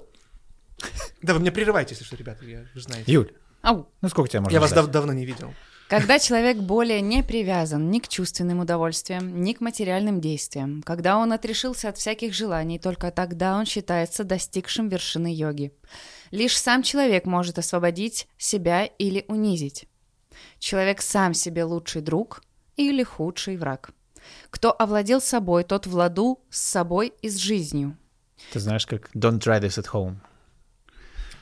Да, 1.23 1.35
вы 1.35 1.41
меня 1.41 1.53
прерываете, 1.53 1.95
если 1.95 2.05
что, 2.05 2.17
ребята, 2.17 2.45
я, 2.45 2.61
вы 2.75 2.81
же 2.81 2.83
знаете. 2.83 3.11
Юль, 3.13 3.33
Ау. 3.63 3.89
ну 4.03 4.09
сколько 4.09 4.29
тебя 4.29 4.41
можно 4.41 4.55
Я 4.55 4.61
вас 4.61 4.73
дав- 4.73 4.91
давно 4.91 5.13
не 5.13 5.25
видел. 5.25 5.55
Когда 5.89 6.19
человек 6.19 6.57
более 6.57 7.03
не 7.03 7.23
привязан 7.23 7.91
ни 7.91 7.99
к 7.99 8.09
чувственным 8.09 8.61
удовольствиям, 8.61 9.43
ни 9.43 9.53
к 9.53 9.61
материальным 9.61 10.21
действиям, 10.21 10.83
когда 10.83 11.19
он 11.19 11.33
отрешился 11.33 11.91
от 11.91 11.99
всяких 11.99 12.33
желаний, 12.33 12.79
только 12.79 13.11
тогда 13.11 13.57
он 13.57 13.67
считается 13.67 14.25
достигшим 14.25 14.89
вершины 14.89 15.33
йоги. 15.33 15.73
Лишь 16.31 16.59
сам 16.59 16.83
человек 16.83 17.27
может 17.27 17.59
освободить 17.59 18.29
себя 18.39 18.87
или 18.87 19.27
унизить. 19.29 19.87
Человек 20.59 21.03
сам 21.03 21.35
себе 21.35 21.65
лучший 21.65 22.01
друг 22.01 22.43
или 22.77 23.03
худший 23.03 23.59
враг. 23.59 23.91
Кто 24.49 24.73
овладел 24.73 25.21
собой, 25.21 25.65
тот 25.65 25.87
в 25.87 25.95
ладу 25.95 26.41
с 26.49 26.61
собой 26.61 27.13
и 27.21 27.29
с 27.29 27.37
жизнью. 27.37 27.99
Ты 28.53 28.59
знаешь, 28.59 28.87
как 28.87 29.11
«Don't 29.15 29.39
try 29.39 29.61
this 29.61 29.79
at 29.79 29.93
home». 29.93 30.17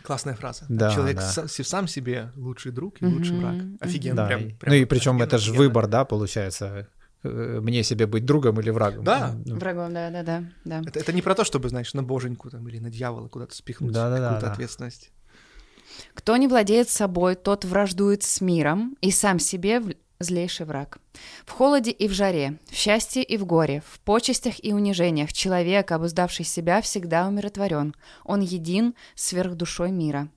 Классная 0.02 0.34
фраза. 0.34 0.64
Да, 0.68 0.90
Человек 0.92 1.16
да. 1.16 1.30
са- 1.30 1.64
сам 1.64 1.86
себе 1.88 2.32
лучший 2.36 2.72
друг 2.72 3.00
и 3.02 3.06
лучший 3.06 3.36
враг. 3.38 3.56
Офигенно. 3.80 4.16
Да, 4.16 4.26
прям- 4.26 4.50
прям 4.58 4.58
ну 4.66 4.74
и 4.74 4.84
причем 4.84 5.22
это 5.22 5.38
же 5.38 5.52
выбор, 5.52 5.86
да, 5.86 6.04
получается, 6.04 6.88
э, 7.24 7.60
мне 7.62 7.82
себе 7.84 8.06
быть 8.06 8.24
другом 8.24 8.58
или 8.60 8.70
врагом. 8.70 9.04
Да. 9.04 9.34
Ну, 9.44 9.56
Врагом, 9.56 9.92
да-да-да. 9.94 10.44
да. 10.64 10.82
Это, 10.86 10.98
это 10.98 11.12
не 11.12 11.22
про 11.22 11.34
то, 11.34 11.44
чтобы, 11.44 11.68
знаешь, 11.68 11.94
на 11.94 12.02
боженьку 12.02 12.50
там 12.50 12.68
или 12.68 12.78
на 12.78 12.90
дьявола 12.90 13.28
куда-то 13.28 13.54
спихнуть 13.54 13.92
Да-да-да, 13.92 14.24
какую-то 14.24 14.46
да. 14.46 14.52
ответственность. 14.52 15.12
Кто 16.14 16.36
не 16.36 16.48
владеет 16.48 16.88
собой, 16.88 17.34
тот 17.34 17.64
враждует 17.64 18.22
с 18.22 18.40
миром 18.40 18.96
и 19.02 19.10
сам 19.10 19.38
себе 19.38 19.82
злейший 20.22 20.66
враг. 20.66 20.98
В 21.44 21.50
холоде 21.50 21.90
и 21.90 22.08
в 22.08 22.12
жаре, 22.12 22.58
в 22.70 22.74
счастье 22.74 23.22
и 23.22 23.36
в 23.36 23.44
горе, 23.44 23.82
в 23.86 24.00
почестях 24.00 24.54
и 24.64 24.72
унижениях 24.72 25.32
человек, 25.32 25.92
обуздавший 25.92 26.44
себя, 26.44 26.80
всегда 26.80 27.26
умиротворен. 27.26 27.94
Он 28.24 28.40
един 28.40 28.94
сверх 29.14 29.54
душой 29.54 29.90
мира. 29.90 30.28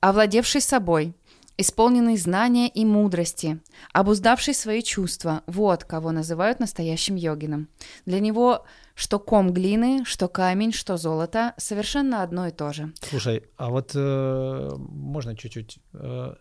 Овладевший 0.00 0.60
собой, 0.60 1.14
исполненный 1.58 2.16
знания 2.16 2.68
и 2.68 2.84
мудрости, 2.84 3.60
обуздавший 3.92 4.54
свои 4.54 4.82
чувства, 4.82 5.42
вот 5.46 5.84
кого 5.84 6.12
называют 6.12 6.60
настоящим 6.60 7.16
йогином. 7.16 7.68
Для 8.04 8.20
него 8.20 8.64
что 8.96 9.18
ком 9.18 9.52
глины, 9.52 10.04
что 10.04 10.26
камень, 10.26 10.72
что 10.72 10.96
золото— 10.96 11.52
совершенно 11.58 12.22
одно 12.22 12.48
и 12.48 12.50
то 12.50 12.72
же. 12.72 12.92
Слушай, 13.02 13.44
а 13.56 13.68
вот 13.68 13.92
э, 13.94 14.70
можно 14.78 15.36
чуть-чуть... 15.36 15.78
э, 15.92 16.34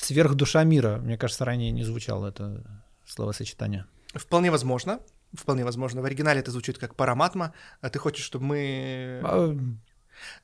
сверхдуша 0.00 0.64
мира, 0.64 0.96
мне 1.02 1.16
кажется, 1.16 1.44
ранее 1.44 1.70
не 1.70 1.84
звучало 1.84 2.28
это 2.28 2.62
словосочетание. 3.06 3.84
Вполне 4.14 4.50
возможно. 4.50 5.00
Вполне 5.32 5.64
возможно. 5.64 6.02
В 6.02 6.04
оригинале 6.04 6.40
это 6.40 6.50
звучит 6.50 6.78
как 6.78 6.94
параматма. 6.96 7.52
А 7.80 7.88
ты 7.90 7.98
хочешь, 7.98 8.24
чтобы 8.24 8.44
мы... 8.46 9.20
А, 9.24 9.56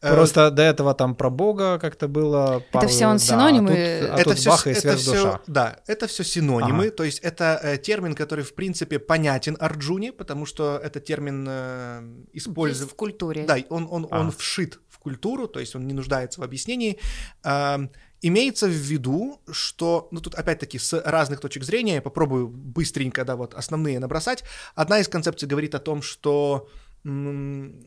Э, 0.00 0.14
Просто 0.14 0.50
до 0.50 0.62
этого 0.62 0.94
там 0.94 1.14
про 1.14 1.28
Бога 1.28 1.78
как-то 1.78 2.08
было. 2.08 2.62
пару- 2.72 2.88
все 2.88 3.04
он 3.06 3.16
да, 3.16 3.22
синонимы? 3.22 3.72
А 3.72 4.00
тут, 4.00 4.10
а 4.10 4.14
это 4.14 4.24
тут 4.30 4.38
всё- 4.38 4.50
бах 4.50 4.66
и 4.66 4.70
это 4.70 4.96
всё- 4.96 5.40
да, 5.46 5.80
это 5.86 6.06
все 6.06 6.24
синонимы, 6.24 6.84
Ага. 6.86 6.96
то 6.96 7.04
есть 7.04 7.18
это 7.18 7.60
э, 7.62 7.76
термин, 7.76 8.14
который 8.14 8.42
в 8.42 8.54
принципе 8.54 8.98
понятен 8.98 9.54
Арджуне, 9.60 10.12
потому 10.14 10.46
что 10.46 10.80
этот 10.82 11.04
термин 11.04 11.46
э, 11.46 12.02
использует. 12.32 12.90
в 12.90 12.94
культуре. 12.94 13.44
Да, 13.44 13.56
он, 13.68 13.86
он, 13.90 14.06
он 14.10 14.28
А. 14.28 14.30
вшит 14.30 14.80
в 14.88 14.98
культуру, 14.98 15.46
то 15.46 15.60
есть 15.60 15.76
он 15.76 15.86
не 15.86 15.92
нуждается 15.92 16.40
в 16.40 16.44
объяснении. 16.44 16.98
Ам, 17.42 17.90
имеется 18.28 18.66
в 18.66 18.70
виду, 18.70 19.40
что, 19.50 20.08
ну 20.10 20.20
тут 20.20 20.34
опять-таки 20.34 20.78
с 20.78 21.02
разных 21.04 21.40
точек 21.40 21.64
зрения, 21.64 21.94
я 21.94 22.02
попробую 22.02 22.48
быстренько, 22.48 23.24
да, 23.24 23.36
вот 23.36 23.54
основные 23.54 23.98
набросать. 23.98 24.44
Одна 24.74 24.98
из 25.00 25.08
концепций 25.08 25.48
говорит 25.48 25.74
о 25.74 25.78
том, 25.78 26.02
что 26.02 26.68
м, 27.04 27.84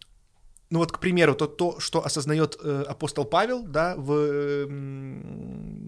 ну 0.71 0.79
вот, 0.79 0.91
к 0.91 0.99
примеру, 0.99 1.33
то, 1.35 1.47
то 1.47 1.79
что 1.79 2.05
осознает 2.05 2.57
э, 2.63 2.83
апостол 2.87 3.25
Павел, 3.25 3.63
да, 3.63 3.95
в, 3.97 4.67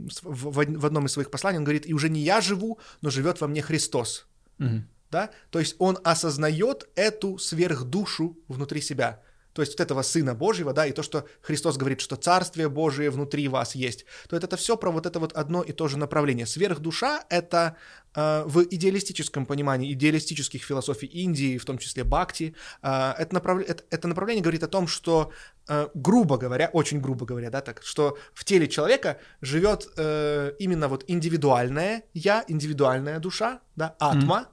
с- 0.10 0.24
в, 0.24 0.52
в 0.52 0.58
од- 0.60 0.78
в 0.78 0.86
одном 0.86 1.06
из 1.06 1.12
своих 1.12 1.30
посланий, 1.30 1.58
он 1.60 1.64
говорит, 1.64 1.86
и 1.88 1.94
уже 1.94 2.10
не 2.10 2.22
я 2.22 2.42
живу, 2.42 2.80
но 3.02 3.10
живет 3.10 3.42
во 3.42 3.48
мне 3.48 3.62
Христос, 3.62 4.26
Мгм. 4.58 4.88
да, 5.12 5.30
то 5.50 5.60
есть 5.60 5.76
он 5.80 5.98
осознает 6.04 6.90
эту 6.96 7.38
сверхдушу 7.38 8.38
внутри 8.48 8.82
себя, 8.82 9.22
то 9.54 9.62
есть 9.62 9.74
вот 9.74 9.82
этого 9.82 10.02
Сына 10.02 10.34
Божьего, 10.34 10.74
да, 10.74 10.86
и 10.86 10.92
то, 10.92 11.04
что 11.04 11.26
Христос 11.42 11.78
говорит, 11.78 12.02
что 12.02 12.16
Царствие 12.16 12.70
Божие 12.70 13.10
внутри 13.10 13.48
вас 13.48 13.76
есть, 13.76 14.06
то 14.30 14.36
это, 14.36 14.48
это 14.48 14.58
все 14.58 14.78
про 14.78 14.92
вот 14.92 15.06
это 15.06 15.20
вот 15.20 15.34
одно 15.34 15.62
и 15.62 15.72
то 15.72 15.88
же 15.88 15.98
направление. 15.98 16.46
Сверхдуша— 16.46 17.24
это 17.30 17.76
э, 18.16 18.44
в 18.46 18.64
идеалистическом 18.64 19.46
понимании, 19.46 19.92
идеалистических 19.94 20.64
философий 20.64 21.08
Индии, 21.08 21.58
в 21.58 21.66
том 21.66 21.78
числе 21.78 22.04
Бхакти, 22.04 22.56
э, 22.82 23.14
это, 23.18 23.36
направ- 23.36 23.66
это, 23.68 23.84
это 23.90 24.08
направление 24.08 24.42
говорит 24.42 24.64
о 24.64 24.68
том, 24.68 24.88
что, 24.88 25.32
э, 25.68 25.88
грубо 25.94 26.38
говоря, 26.38 26.70
очень 26.74 27.02
грубо 27.02 27.26
говоря, 27.26 27.50
да, 27.50 27.62
так, 27.62 27.82
что 27.84 28.18
в 28.34 28.46
теле 28.46 28.68
человека 28.68 29.20
живет 29.42 29.88
э, 29.98 30.54
именно 30.60 30.88
вот 30.88 31.04
индивидуальное 31.08 32.04
я, 32.14 32.44
индивидуальная 32.48 33.20
душа, 33.20 33.60
да, 33.76 33.96
атма, 34.00 34.48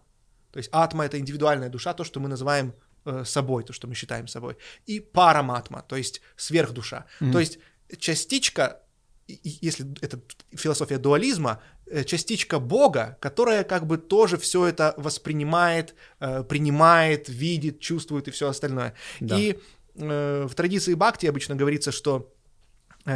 то 0.52 0.59
есть 0.59 0.71
атма— 0.73 1.05
это 1.07 1.19
индивидуальная 1.19 1.69
душа, 1.69 1.95
то, 1.95 2.05
что 2.05 2.21
мы 2.21 2.28
называем 2.28 2.73
э, 3.05 3.25
собой, 3.25 3.64
то, 3.64 3.73
что 3.73 3.87
мы 3.87 3.95
считаем 3.95 4.28
собой, 4.28 4.57
и 4.87 5.00
параматма, 5.00 5.83
то 5.83 5.97
есть 5.97 6.21
сверхдуша. 6.37 7.05
То 7.33 7.38
есть 7.38 7.59
частичка, 7.99 8.83
если 9.26 9.87
это 10.00 10.21
философия 10.52 10.99
дуализма, 10.99 11.62
э, 11.87 12.05
частичка 12.05 12.59
Бога, 12.59 13.19
которая 13.21 13.64
как 13.64 13.87
бы 13.87 13.99
тоже 13.99 14.37
все 14.37 14.67
это 14.67 14.95
воспринимает, 14.97 15.95
э, 16.21 16.43
принимает, 16.45 17.28
видит, 17.28 17.81
чувствует 17.81 18.28
и 18.28 18.31
все 18.31 18.49
остальное. 18.49 18.95
Да. 19.21 19.38
И 19.38 19.59
э, 19.95 20.47
в 20.49 20.55
традиции 20.55 20.95
Бхакти 20.95 21.26
обычно 21.26 21.57
говорится, 21.57 21.93
что 21.93 22.35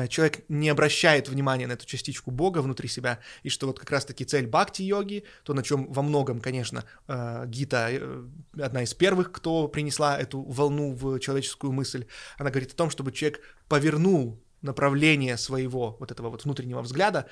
человек 0.09 0.45
не 0.49 0.69
обращает 0.69 1.29
внимания 1.29 1.67
на 1.67 1.73
эту 1.73 1.87
частичку 1.87 2.31
Бога 2.31 2.59
внутри 2.59 2.89
себя, 2.89 3.19
и 3.43 3.49
что 3.49 3.67
вот 3.67 3.79
как 3.79 3.91
раз-таки 3.91 4.25
цель 4.25 4.47
бхакти-йоги, 4.47 5.25
то, 5.45 5.55
на 5.55 5.62
чем 5.62 5.93
во 5.93 6.03
многом, 6.03 6.41
конечно, 6.41 6.85
э, 7.09 7.45
Гита 7.47 7.89
э, 7.91 8.25
одна 8.61 8.83
из 8.83 8.95
первых, 8.95 9.33
кто 9.33 9.69
принесла 9.69 10.19
эту 10.19 10.43
волну 10.43 10.95
в 10.95 11.19
человеческую 11.19 11.73
мысль, 11.73 12.07
она 12.39 12.51
говорит 12.51 12.73
о 12.73 12.77
том, 12.77 12.91
чтобы 12.91 13.12
человек 13.12 13.41
повернул 13.69 14.41
направление 14.62 15.37
своего 15.37 15.97
вот 15.99 16.11
этого 16.11 16.31
вот 16.31 16.45
внутреннего 16.45 16.83
взгляда 16.83 17.27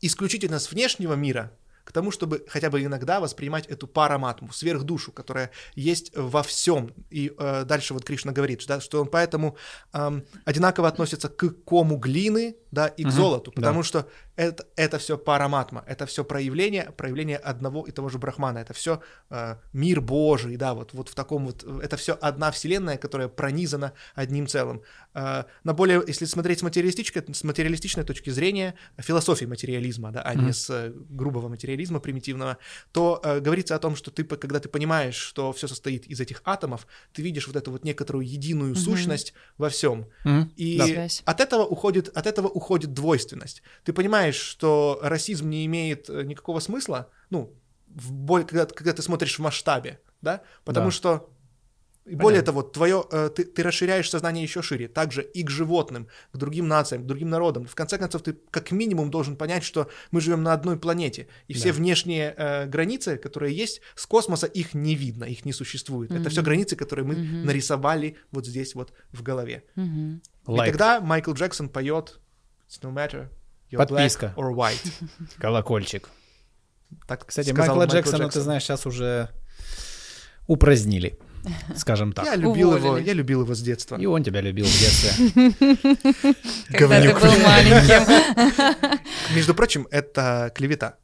исключительно 0.00 0.58
с 0.58 0.70
внешнего 0.72 1.14
мира 1.14 1.52
к 1.92 1.94
тому, 1.94 2.10
чтобы 2.10 2.42
хотя 2.48 2.70
бы 2.70 2.82
иногда 2.82 3.20
воспринимать 3.20 3.66
эту 3.66 3.86
параматму, 3.86 4.50
сверхдушу, 4.50 5.12
которая 5.12 5.50
есть 5.74 6.10
во 6.16 6.42
всем. 6.42 6.94
И 7.10 7.30
э, 7.38 7.64
дальше 7.66 7.92
вот 7.92 8.02
Кришна 8.02 8.32
говорит, 8.32 8.64
да, 8.66 8.80
что 8.80 9.02
он 9.02 9.08
поэтому 9.08 9.58
эм, 9.92 10.24
одинаково 10.46 10.88
относится 10.88 11.28
к 11.28 11.50
кому 11.66 11.98
глины, 11.98 12.56
да, 12.72 12.88
и 12.88 13.04
к 13.04 13.06
Мгм, 13.06 13.16
золоту, 13.16 13.52
да. 13.52 13.60
потому 13.60 13.82
что 13.84 14.08
это, 14.34 14.66
это 14.76 14.98
все 14.98 15.16
параматма, 15.16 15.84
это 15.86 16.06
все 16.06 16.24
проявление, 16.24 16.90
проявление 16.96 17.36
одного 17.36 17.86
и 17.86 17.92
того 17.92 18.08
же 18.08 18.18
брахмана, 18.18 18.58
это 18.58 18.72
все 18.72 19.00
мир 19.72 20.00
Божий, 20.00 20.56
да, 20.56 20.74
вот, 20.74 20.92
вот 20.94 21.08
в 21.08 21.14
таком 21.14 21.46
вот, 21.46 21.62
э, 21.64 21.80
это 21.84 21.96
все 21.96 22.14
одна 22.20 22.50
вселенная, 22.50 22.96
которая 22.96 23.28
пронизана 23.28 23.92
одним 24.14 24.46
целым. 24.46 24.82
Э, 25.14 25.44
на 25.64 25.74
более, 25.74 26.02
если 26.06 26.24
смотреть 26.24 26.58
с 26.60 26.62
материалистической, 26.62 27.22
с 27.32 27.44
материалистичной 27.44 28.04
точки 28.04 28.30
зрения, 28.30 28.74
философии 28.98 29.44
материализма, 29.44 30.10
да, 30.12 30.22
а 30.22 30.34
не 30.34 30.42
Мгм. 30.44 30.52
с 30.52 30.70
э, 30.70 30.92
грубого 31.10 31.48
материализма 31.48 32.00
примитивного, 32.00 32.56
то 32.92 33.20
э, 33.22 33.40
говорится 33.40 33.74
о 33.74 33.78
том, 33.78 33.96
что 33.96 34.10
ты, 34.10 34.24
когда 34.24 34.58
ты 34.60 34.68
понимаешь, 34.68 35.14
что 35.16 35.52
все 35.52 35.68
состоит 35.68 36.06
из 36.06 36.20
этих 36.20 36.40
атомов, 36.44 36.86
ты 37.12 37.22
видишь 37.22 37.46
вот 37.46 37.56
эту 37.56 37.70
вот 37.70 37.84
некоторую 37.84 38.26
единую 38.26 38.74
сущность 38.76 39.34
во 39.58 39.68
всем. 39.68 40.06
Мгм. 40.24 40.52
И 40.56 40.78
Да. 40.78 41.08
От 41.32 41.40
этого 41.40 41.64
уходит, 41.64 42.08
от 42.16 42.26
этого 42.26 42.48
уходит 42.48 42.61
двойственность. 42.70 43.62
Ты 43.84 43.92
понимаешь, 43.92 44.36
что 44.36 44.98
расизм 45.02 45.48
не 45.48 45.66
имеет 45.66 46.08
э, 46.10 46.22
никакого 46.24 46.60
смысла, 46.60 47.08
ну, 47.30 47.52
в 47.88 48.12
боль- 48.12 48.44
когда, 48.46 48.66
когда 48.66 48.92
ты 48.92 49.02
смотришь 49.02 49.38
в 49.38 49.42
масштабе, 49.42 50.00
да, 50.22 50.40
потому 50.64 50.86
Да. 50.86 50.90
что 50.92 51.28
и 52.04 52.16
более 52.16 52.42
того, 52.42 52.62
твое, 52.62 53.04
э, 53.12 53.30
ты, 53.32 53.44
ты 53.44 53.62
расширяешь 53.62 54.10
сознание 54.10 54.42
еще 54.42 54.60
шире, 54.60 54.88
также 54.88 55.22
и 55.22 55.44
к 55.44 55.50
животным, 55.50 56.08
к 56.32 56.36
другим 56.36 56.66
нациям, 56.66 57.04
к 57.04 57.06
другим 57.06 57.30
народам. 57.30 57.64
В 57.64 57.76
конце 57.76 57.96
концов, 57.96 58.22
ты 58.22 58.32
как 58.50 58.72
минимум 58.72 59.08
должен 59.10 59.36
понять, 59.36 59.62
что 59.62 59.88
мы 60.10 60.20
живем 60.20 60.42
на 60.42 60.52
одной 60.52 60.76
планете, 60.80 61.28
и 61.46 61.52
все 61.54 61.68
Да. 61.68 61.74
внешние 61.74 62.34
э, 62.36 62.66
границы, 62.66 63.18
которые 63.18 63.54
есть, 63.56 63.82
с 63.94 64.06
космоса 64.06 64.46
их 64.48 64.74
не 64.74 64.96
видно, 64.96 65.24
их 65.24 65.44
не 65.44 65.52
существует. 65.52 66.10
Это 66.10 66.28
все 66.28 66.42
границы, 66.42 66.74
которые 66.74 67.04
мы 67.06 67.14
Мгм. 67.14 67.44
нарисовали 67.46 68.16
вот 68.32 68.46
здесь 68.46 68.74
вот 68.74 68.92
в 69.12 69.22
голове. 69.22 69.62
Мгм. 69.76 70.22
Лайк, 70.46 70.68
И 70.68 70.72
тогда 70.72 71.00
Майкл 71.00 71.32
Джексон 71.34 71.68
поет 71.68 72.18
It's 72.72 72.80
no 72.82 72.90
matter 72.90 73.28
you're 73.70 73.76
Подписка. 73.86 74.32
black 74.34 74.36
or 74.36 74.54
white. 74.54 74.92
колокольчик. 75.38 76.08
Так 77.06 77.26
Кстати, 77.26 77.50
Майкла 77.52 77.74
Майкл 77.74 77.92
Джексона, 77.94 78.28
ты 78.30 78.40
знаешь, 78.40 78.62
сейчас 78.62 78.86
уже 78.86 79.28
упразднили, 80.46 81.18
скажем 81.76 82.12
так. 82.14 82.24
Я 82.32 82.36
любил 82.36 82.74
его, 82.74 82.88
Уволили. 82.88 83.06
я 83.08 83.12
любил 83.12 83.42
его 83.42 83.54
с 83.54 83.60
детства. 83.60 83.96
И 83.98 84.06
он 84.06 84.24
тебя 84.24 84.40
любил 84.40 84.64
в 84.66 84.78
детстве. 84.78 85.12
Когда 86.78 87.00
ты 87.02 87.12
был 87.14 87.32
маленьким. 87.42 89.00
Между 89.34 89.54
прочим, 89.54 89.86
это 89.90 90.50
клевета. 90.54 90.96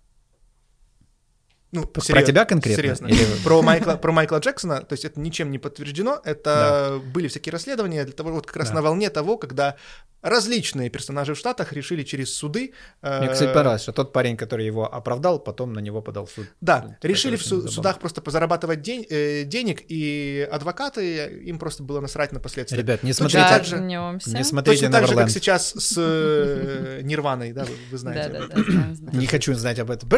Ну, 1.70 1.84
Про 1.84 2.00
серьё- 2.00 2.24
тебя 2.26 2.46
конкретно? 2.46 2.82
Серьезно. 2.82 3.06
Или- 3.08 3.42
Про, 3.44 3.60
Майкла, 3.60 3.96
про 3.96 4.10
Майкла 4.10 4.38
Джексона, 4.38 4.80
то 4.80 4.94
есть 4.94 5.04
это 5.04 5.20
ничем 5.20 5.50
не 5.50 5.58
подтверждено, 5.58 6.18
это 6.24 6.98
были 7.12 7.28
всякие 7.28 7.52
расследования 7.52 8.04
для 8.04 8.14
того, 8.14 8.32
вот 8.32 8.46
как 8.46 8.56
раз 8.56 8.68
Да. 8.68 8.76
на 8.76 8.82
волне 8.82 9.10
того, 9.10 9.36
когда 9.36 9.76
различные 10.22 10.90
персонажи 10.90 11.34
в 11.34 11.38
Штатах 11.38 11.72
решили 11.72 12.02
через 12.02 12.34
суды... 12.34 12.72
э, 13.02 13.18
Мне, 13.20 13.28
кстати, 13.32 13.52
понравилось, 13.52 13.82
что 13.82 13.92
тот 13.92 14.12
парень, 14.12 14.36
который 14.36 14.66
его 14.66 14.92
оправдал, 14.92 15.38
потом 15.38 15.72
на 15.72 15.80
него 15.80 16.02
подал 16.02 16.26
в 16.26 16.30
суд. 16.30 16.46
Да, 16.60 16.96
Это 16.98 17.08
решили 17.08 17.36
в 17.36 17.40
очень 17.40 17.48
су- 17.48 17.56
забавно. 17.56 17.70
судах 17.72 17.98
просто 18.00 18.20
позарабатывать 18.20 18.80
день- 18.82 19.06
э, 19.08 19.44
денег, 19.44 19.82
и 19.88 20.48
адвокаты, 20.50 21.42
им 21.44 21.58
просто 21.58 21.82
было 21.82 22.00
насрать 22.00 22.32
на 22.32 22.40
последствия. 22.40 22.78
Ребят, 22.78 23.02
не 23.02 23.12
смотрите, 23.12 23.38
так 23.48 23.64
же- 23.64 23.78
не 23.80 24.44
смотрите 24.44 24.86
Точно 24.86 24.92
так 24.92 25.08
же, 25.08 25.14
как 25.14 25.30
сейчас 25.30 25.72
с 25.72 25.94
э, 25.96 27.00
Нирваной, 27.02 27.52
да, 27.52 27.64
вы, 27.64 27.74
вы 27.90 27.98
знаете. 27.98 28.28
Да, 28.30 28.40
да, 28.40 28.46
да, 28.56 28.62
знаем. 28.94 29.18
Не 29.18 29.26
хочу 29.26 29.54
знать 29.54 29.78
об 29.78 29.90
этом. 29.90 30.08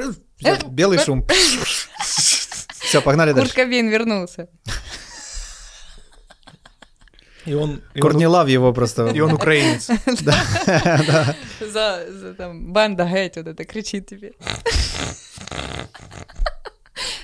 Белый 0.71 0.99
шум. 0.99 1.27
Все, 2.81 3.01
погнали 3.03 3.31
Курт 3.33 3.43
дальше. 3.45 3.55
Кобейн 3.55 3.89
вернулся. 3.89 4.49
И 7.47 7.55
он, 7.55 7.83
и 7.95 7.99
он, 7.99 8.03
Кортни 8.03 8.27
Лав 8.27 8.49
его 8.49 8.73
просто... 8.73 9.09
и 9.09 9.21
он 9.21 9.33
украинец. 9.33 9.87
За, 11.61 12.05
за 12.11 12.35
там 12.35 12.73
банда 12.73 13.05
геть 13.05 13.37
вот 13.37 13.47
это 13.47 13.65
кричит 13.65 14.07
тебе. 14.07 14.33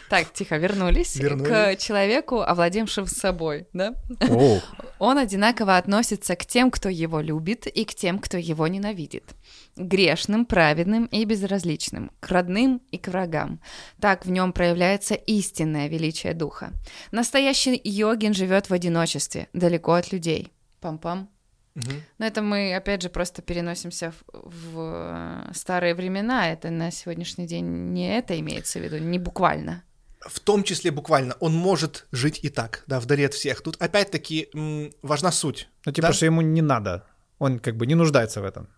Так, 0.08 0.32
тихо, 0.32 0.56
вернулись, 0.56 1.16
Вернулись. 1.16 1.48
к 1.48 1.76
человеку, 1.76 2.40
овладевшему 2.40 3.06
собой, 3.06 3.66
да? 3.72 3.94
Оу. 4.28 4.60
Он 4.98 5.18
одинаково 5.18 5.76
относится 5.76 6.36
к 6.36 6.46
тем, 6.46 6.70
кто 6.70 6.88
его 6.88 7.20
любит, 7.20 7.66
и 7.66 7.84
к 7.84 7.94
тем, 7.94 8.18
кто 8.18 8.36
его 8.36 8.66
ненавидит. 8.68 9.34
Грешным, 9.76 10.46
праведным 10.46 11.06
и 11.06 11.24
безразличным, 11.24 12.10
к 12.20 12.28
родным 12.28 12.80
и 12.90 12.98
к 12.98 13.08
врагам. 13.08 13.60
Так 14.00 14.24
в 14.26 14.30
нем 14.30 14.52
проявляется 14.52 15.14
истинное 15.14 15.88
величие 15.88 16.34
духа. 16.34 16.72
Настоящий 17.10 17.80
йогин 17.82 18.32
живет 18.32 18.70
в 18.70 18.72
одиночестве, 18.72 19.48
далеко 19.52 19.94
от 19.94 20.12
людей. 20.12 20.52
Пам-пам. 20.80 21.28
Мгм. 21.74 22.02
Но 22.18 22.26
это 22.26 22.40
мы, 22.40 22.74
опять 22.74 23.02
же, 23.02 23.10
просто 23.10 23.42
переносимся 23.42 24.14
в, 24.32 24.72
в 24.72 25.52
старые 25.52 25.94
времена. 25.94 26.50
Это 26.50 26.70
на 26.70 26.90
сегодняшний 26.90 27.46
день 27.46 27.66
не 27.92 28.16
это 28.16 28.38
имеется 28.40 28.78
в 28.78 28.82
виду, 28.82 28.96
не 28.98 29.18
буквально. 29.18 29.82
В 30.28 30.40
том 30.40 30.62
числе 30.64 30.90
буквально, 30.90 31.34
он 31.40 31.52
может 31.54 32.06
жить 32.12 32.40
и 32.44 32.48
так, 32.48 32.82
да, 32.86 33.00
вдали 33.00 33.24
от 33.24 33.34
всех. 33.34 33.60
Тут 33.62 33.76
опять-таки 33.82 34.48
м, 34.54 34.92
важна 35.02 35.32
суть. 35.32 35.68
Ну, 35.86 35.92
типа, 35.92 36.08
Да. 36.08 36.12
что 36.14 36.26
ему 36.26 36.40
не 36.42 36.62
надо. 36.62 37.04
Он 37.38 37.58
как 37.58 37.76
бы 37.76 37.86
не 37.86 37.94
нуждается 37.94 38.40
в 38.40 38.44
этом. 38.44 38.68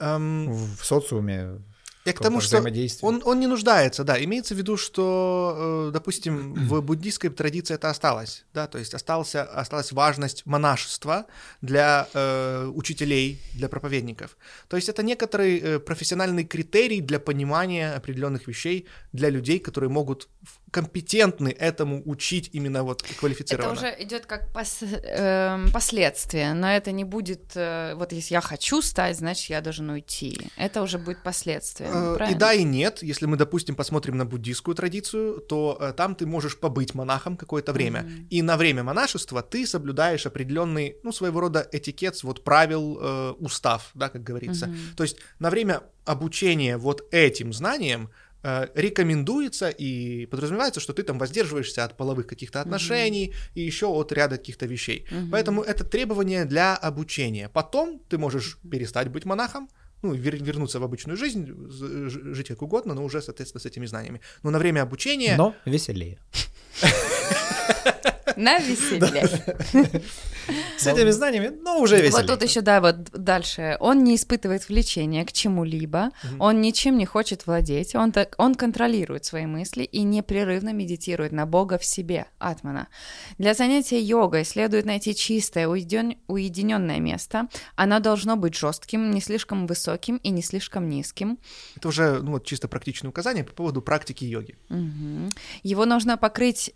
Эм, 0.00 0.52
В 0.76 0.84
социуме, 0.84 1.60
Я 2.04 2.12
к 2.12 2.18
тому, 2.18 2.40
что 2.40 2.60
он, 3.02 3.22
он 3.24 3.38
не 3.38 3.46
нуждается, 3.46 4.02
да. 4.02 4.16
Имеется 4.24 4.54
в 4.54 4.58
виду, 4.58 4.76
что, 4.76 5.86
э, 5.88 5.92
допустим, 5.92 6.54
в 6.54 6.80
буддийской 6.88 7.30
традиции 7.30 7.74
это 7.74 7.90
осталось, 7.90 8.44
да, 8.54 8.66
то 8.66 8.78
есть 8.78 8.92
остался, 8.94 9.44
осталась 9.44 9.92
важность 9.92 10.44
монашества 10.44 11.26
для 11.60 12.08
э, 12.14 12.66
учителей, 12.74 13.38
для 13.54 13.68
проповедников. 13.68 14.36
То 14.68 14.76
есть 14.76 14.88
это 14.88 15.04
некоторый 15.04 15.58
э, 15.60 15.78
профессиональный 15.78 16.44
критерий 16.44 17.00
для 17.00 17.20
понимания 17.20 17.94
определенных 17.94 18.48
вещей 18.48 18.86
для 19.12 19.30
людей, 19.30 19.60
которые 19.60 19.88
могут 19.90 20.28
в- 20.42 20.58
компетентны 20.72 21.50
этому 21.50 22.02
учить 22.04 22.48
именно 22.52 22.82
вот 22.82 23.02
Это 23.02 23.14
квалифицированно. 23.14 23.72
уже 23.72 23.94
идет 24.00 24.26
как 24.26 24.50
пос- 24.52 24.82
эм, 25.04 25.70
последствие, 25.70 26.54
но 26.54 26.66
это 26.72 26.90
не 26.92 27.04
будет, 27.04 27.52
э, 27.54 27.94
вот 27.94 28.12
если 28.12 28.34
я 28.34 28.40
хочу 28.40 28.82
стать, 28.82 29.16
значит, 29.18 29.50
я 29.50 29.60
должен 29.60 29.90
уйти. 29.90 30.38
Это 30.56 30.82
уже 30.82 30.98
будет 30.98 31.22
последствие. 31.22 31.90
Э, 31.92 32.30
И 32.30 32.34
да, 32.34 32.54
и 32.54 32.64
нет. 32.64 33.02
Если 33.02 33.26
мы, 33.26 33.36
допустим, 33.36 33.74
посмотрим 33.76 34.16
на 34.16 34.24
буддийскую 34.24 34.74
традицию, 34.74 35.40
то 35.40 35.76
э, 35.78 35.92
там 35.92 36.14
ты 36.14 36.26
можешь 36.26 36.58
побыть 36.58 36.94
монахом 36.94 37.36
какое-то 37.36 37.72
время. 37.72 38.02
Мгм. 38.02 38.26
И 38.30 38.42
на 38.42 38.56
время 38.56 38.82
монашества 38.82 39.42
ты 39.42 39.66
соблюдаешь 39.66 40.26
определенный, 40.26 40.96
ну, 41.02 41.12
своего 41.12 41.40
рода 41.40 41.68
этикет, 41.70 42.22
вот 42.22 42.44
правил, 42.44 42.98
э, 43.00 43.30
устав, 43.40 43.90
да, 43.94 44.08
как 44.08 44.22
говорится. 44.24 44.66
Мгм. 44.68 44.78
То 44.96 45.02
есть 45.02 45.18
на 45.38 45.50
время 45.50 45.82
обучения 46.04 46.76
вот 46.78 47.02
этим 47.12 47.52
знаниям 47.52 48.04
э, 48.06 48.21
рекомендуется 48.42 49.68
и 49.68 50.26
подразумевается, 50.26 50.80
что 50.80 50.92
ты 50.92 51.02
там 51.02 51.18
воздерживаешься 51.18 51.84
от 51.84 51.96
половых 51.96 52.26
каких-то 52.26 52.60
отношений 52.60 53.34
и 53.54 53.60
еще 53.60 53.86
от 53.86 54.12
ряда 54.12 54.36
каких-то 54.36 54.66
вещей. 54.66 55.06
Мгм. 55.10 55.30
Поэтому 55.30 55.62
это 55.62 55.84
требование 55.84 56.44
для 56.44 56.74
обучения. 56.74 57.48
Потом 57.48 58.00
ты 58.08 58.18
можешь 58.18 58.58
перестать 58.70 59.08
быть 59.08 59.24
монахом, 59.24 59.68
ну, 60.02 60.14
вер- 60.14 60.42
вернуться 60.42 60.80
в 60.80 60.84
обычную 60.84 61.16
жизнь, 61.16 61.46
жить 61.70 62.48
как 62.48 62.62
угодно, 62.62 62.94
но 62.94 63.04
уже, 63.04 63.22
соответственно, 63.22 63.60
с 63.60 63.66
этими 63.66 63.86
знаниями. 63.86 64.20
Но 64.42 64.50
на 64.50 64.58
время 64.58 64.82
обучения... 64.82 65.36
но 65.36 65.54
веселее. 65.64 66.18
На 68.36 68.58
веселе. 68.58 69.28
С 70.76 70.86
этими 70.86 71.10
знаниями, 71.10 71.52
но 71.62 71.78
уже 71.78 71.96
веселее. 71.96 72.10
Вот 72.10 72.26
тут 72.26 72.42
еще, 72.42 72.62
да, 72.62 72.80
вот 72.80 73.10
дальше. 73.12 73.76
Он 73.78 74.02
не 74.02 74.16
испытывает 74.16 74.68
влечения 74.68 75.24
к 75.24 75.32
чему-либо, 75.32 76.10
он 76.38 76.60
ничем 76.60 76.98
не 76.98 77.06
хочет 77.06 77.46
владеть, 77.46 77.94
он, 77.94 78.10
так, 78.10 78.34
он 78.38 78.54
контролирует 78.54 79.24
свои 79.24 79.46
мысли 79.46 79.84
и 79.84 80.02
непрерывно 80.02 80.72
медитирует 80.72 81.32
на 81.32 81.46
Бога 81.46 81.78
в 81.78 81.84
себе, 81.84 82.26
Атмана. 82.38 82.88
Для 83.38 83.54
занятия 83.54 84.00
йогой 84.00 84.44
следует 84.44 84.84
найти 84.84 85.14
чистое, 85.14 85.68
уедин- 85.68 86.16
уединенное 86.26 86.98
место. 86.98 87.48
Оно 87.76 88.00
должно 88.00 88.36
быть 88.36 88.56
жестким, 88.56 89.12
не 89.12 89.20
слишком 89.20 89.66
высоким 89.66 90.16
и 90.16 90.30
не 90.30 90.42
слишком 90.42 90.88
низким. 90.88 91.38
Это 91.76 91.88
уже, 91.88 92.20
ну, 92.20 92.32
вот 92.32 92.44
чисто 92.44 92.66
практичное 92.66 93.10
указание 93.10 93.44
по 93.44 93.52
поводу 93.52 93.80
практики 93.80 94.24
йоги. 94.24 94.56
Его 95.62 95.84
нужно 95.86 96.16
покрыть 96.16 96.74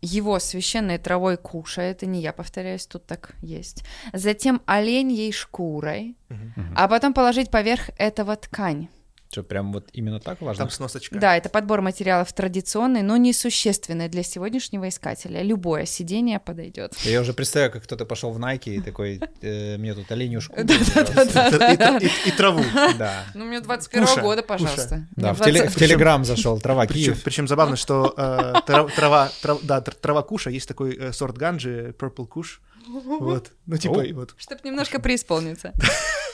его 0.00 0.38
священной 0.38 0.98
травой 0.98 1.36
куша, 1.36 1.82
это 1.82 2.06
не 2.06 2.20
я 2.20 2.32
повторяюсь, 2.32 2.86
тут 2.86 3.06
так 3.06 3.34
есть. 3.42 3.84
Затем 4.12 4.62
оленьей 4.66 5.32
шкурой, 5.32 6.16
Мгм. 6.28 6.74
а 6.76 6.88
потом 6.88 7.12
положить 7.14 7.50
поверх 7.50 7.90
этого 7.98 8.36
ткань. 8.36 8.88
Что, 9.30 9.42
прям 9.42 9.72
вот 9.74 9.88
именно 9.92 10.20
так 10.20 10.40
важно? 10.40 10.64
Там 10.64 10.70
сносочка. 10.70 11.18
Да, 11.18 11.36
это 11.36 11.50
подбор 11.50 11.82
материалов 11.82 12.32
традиционный, 12.32 13.02
но 13.02 13.18
несущественный 13.18 14.08
для 14.08 14.22
сегодняшнего 14.22 14.88
искателя. 14.88 15.42
Любое 15.42 15.84
сидение 15.84 16.38
подойдет. 16.38 16.94
Я 17.04 17.20
уже 17.20 17.34
представляю, 17.34 17.70
как 17.72 17.82
кто-то 17.84 18.06
пошел 18.06 18.30
в 18.30 18.38
Nike 18.38 18.76
и 18.76 18.80
такой, 18.80 19.20
э, 19.42 19.76
мне 19.76 19.92
тут 19.92 20.10
оленью 20.10 20.40
шкуру. 20.40 20.62
И, 20.66 20.66
тра- 20.66 21.98
и- 21.98 22.28
и 22.28 22.30
траву. 22.32 22.64
Да. 22.98 23.24
Ну, 23.34 23.44
мне 23.44 23.60
21 23.60 24.06
Куша, 24.06 24.20
года, 24.22 24.42
пожалуйста. 24.42 25.06
Да, 25.16 25.34
в, 25.34 25.40
теле- 25.40 25.60
20 25.60 25.76
в 25.76 25.78
Телеграм 25.78 26.24
зашел, 26.24 26.58
трава 26.60 26.86
Причем, 26.86 27.12
Киев. 27.12 27.22
причем 27.22 27.48
забавно, 27.48 27.76
что 27.76 28.14
э, 28.16 28.54
трав- 28.66 28.94
трава, 28.94 29.30
трав- 29.42 29.60
да, 29.62 29.78
тр- 29.80 29.96
трава 30.00 30.22
куша, 30.22 30.48
есть 30.50 30.66
такой 30.68 30.96
э, 30.96 31.12
сорт 31.12 31.36
ганджи, 31.36 31.94
purple 31.98 32.26
kush. 32.28 32.60
Вот. 32.88 33.52
Ну, 33.66 33.76
типа, 33.76 34.00
О. 34.00 34.02
и 34.02 34.12
вот. 34.12 34.34
Чтоб 34.38 34.64
немножко 34.64 35.00
преисполниться. 35.00 35.72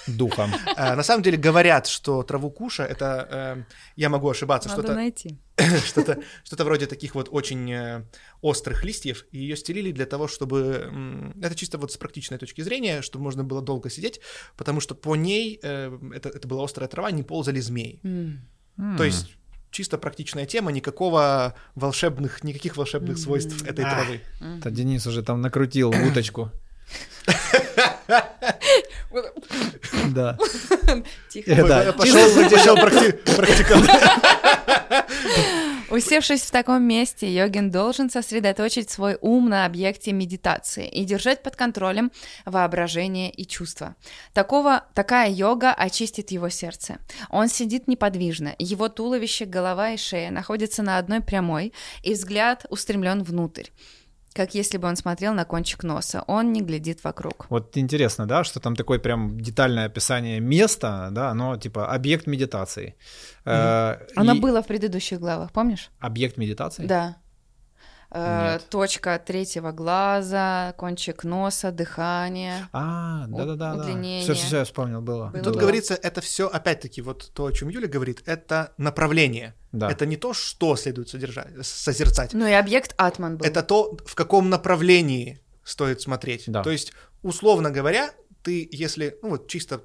Духом. 0.07 0.53
А, 0.77 0.95
на 0.97 1.03
самом 1.03 1.23
деле 1.23 1.39
говорят, 1.39 1.87
что 1.87 2.23
траву 2.23 2.51
куша 2.51 2.85
это, 2.85 3.29
э, 3.31 3.65
я 3.97 4.09
могу 4.09 4.29
ошибаться, 4.29 4.69
Надо 4.69 4.83
что-то, 4.83 4.95
найти. 4.95 5.39
что-то, 5.87 6.23
что-то 6.45 6.65
вроде 6.65 6.87
таких 6.87 7.15
вот 7.15 7.29
очень 7.31 7.73
э, 7.73 8.05
острых 8.43 8.85
листьев, 8.85 9.25
и 9.33 9.39
ее 9.39 9.57
стелили 9.57 9.93
для 9.93 10.05
того, 10.07 10.29
чтобы 10.29 10.89
м, 10.93 11.41
это 11.41 11.55
чисто 11.55 11.79
вот 11.79 11.91
с 11.91 11.97
практичной 11.97 12.39
точки 12.39 12.61
зрения, 12.61 13.03
чтобы 13.03 13.25
можно 13.25 13.45
было 13.45 13.63
долго 13.63 13.89
сидеть, 13.89 14.21
потому 14.57 14.81
что 14.81 14.95
по 14.95 15.17
ней 15.17 15.59
э, 15.63 15.99
это, 16.15 16.29
это 16.29 16.47
была 16.49 16.65
острая 16.65 16.89
трава, 16.89 17.11
не 17.11 17.23
ползали 17.23 17.61
змеи. 17.61 18.01
То 18.99 19.05
есть 19.05 19.37
чисто 19.75 19.99
практичная 19.99 20.47
тема, 20.47 20.71
никакого 20.73 21.55
волшебных, 21.75 22.45
никаких 22.45 22.77
волшебных 22.77 23.19
свойств 23.19 23.63
этой 23.67 23.85
А. 23.85 23.91
травы. 23.91 24.21
Это 24.59 24.71
Денис 24.71 25.07
уже 25.07 25.23
там 25.23 25.41
накрутил 25.43 25.91
уточку. 26.11 26.51
Да. 30.09 30.37
Тихо. 31.31 31.51
Э, 31.51 31.67
да. 31.69 31.93
Пошел, 31.93 32.51
пошел 32.51 32.77
практи- 32.77 33.37
практикант. 33.37 33.89
Усевшись 35.95 36.43
в 36.43 36.51
таком 36.51 36.83
месте, 36.83 37.33
йогин 37.33 37.71
должен 37.71 38.11
сосредоточить 38.11 38.91
свой 38.91 39.17
ум 39.21 39.49
на 39.49 39.65
объекте 39.65 40.11
медитации 40.11 40.89
и 40.89 41.05
держать 41.05 41.45
под 41.45 41.55
контролем 41.55 42.11
воображение 42.45 43.31
и 43.31 43.47
чувства. 43.47 43.95
Такого, 44.33 44.87
такая 44.95 45.31
йога 45.31 45.73
очистит 45.73 46.33
его 46.33 46.49
сердце. 46.49 46.99
Он 47.31 47.47
сидит 47.47 47.87
неподвижно, 47.87 48.57
его 48.59 48.89
туловище, 48.89 49.45
голова 49.45 49.93
и 49.93 49.97
шея 49.97 50.33
находятся 50.33 50.83
на 50.83 50.99
одной 50.99 51.21
прямой, 51.21 51.73
и 52.03 52.15
взгляд 52.15 52.67
устремлен 52.71 53.23
внутрь. 53.23 53.69
Как 54.35 54.53
если 54.55 54.79
бы 54.79 54.89
он 54.89 54.97
смотрел 54.97 55.33
на 55.33 55.45
кончик 55.45 55.85
носа. 55.85 56.25
Он 56.27 56.53
не 56.53 56.61
глядит 56.61 57.05
вокруг. 57.05 57.47
Вот 57.51 57.77
интересно, 57.79 58.27
да, 58.27 58.43
что 58.43 58.59
там 58.59 58.75
такое 58.75 58.99
прям 58.99 59.41
детальное 59.41 59.87
описание 59.87 60.41
места, 60.41 61.09
да, 61.13 61.31
оно 61.31 61.57
типа 61.57 61.95
объект 61.95 62.27
медитации. 62.27 62.97
Э, 63.45 63.97
Оно 64.17 64.35
и- 64.35 64.41
было 64.41 64.61
в 64.61 64.67
предыдущих 64.67 65.21
главах, 65.21 65.53
помнишь? 65.53 65.91
Объект 66.01 66.37
медитации? 66.37 66.85
Да. 66.87 67.17
Э, 68.17 68.53
Нет. 68.53 68.67
Точка 68.71 69.19
третьего 69.19 69.73
глаза, 69.73 70.73
кончик 70.77 71.25
носа, 71.25 71.73
дыхание. 71.73 72.69
А, 72.73 73.27
да-да-да. 73.27 73.75
удлинение. 73.75 74.23
Все, 74.23 74.35
все, 74.35 74.59
я 74.59 74.65
вспомнил, 74.65 75.01
было. 75.03 75.31
Было. 75.31 75.43
Тут 75.43 75.55
Да. 75.55 75.61
говорится, 75.61 75.95
это 75.95 76.21
все, 76.21 76.47
опять-таки, 76.47 77.03
вот 77.03 77.33
то, 77.35 77.47
о 77.47 77.53
чем 77.53 77.69
Юля 77.71 77.89
говорит, 77.89 78.23
это 78.27 78.73
направление. 78.79 79.55
Да. 79.73 79.91
Это 79.91 80.07
не 80.07 80.17
то, 80.17 80.33
что 80.33 80.77
следует 80.77 81.09
содержать, 81.09 81.49
созерцать. 81.67 82.35
Ну 82.35 82.47
и 82.47 82.53
объект 82.53 82.95
Атман 82.99 83.37
был. 83.37 83.45
Это 83.47 83.65
то, 83.65 83.99
в 84.07 84.15
каком 84.15 84.49
направлении 84.49 85.41
стоит 85.65 86.01
смотреть. 86.01 86.45
Да. 86.47 86.63
То 86.63 86.71
есть, 86.71 86.93
условно 87.23 87.73
говоря, 87.73 88.13
ты, 88.45 88.69
если, 88.71 89.19
ну 89.23 89.31
вот 89.31 89.49
чисто 89.49 89.83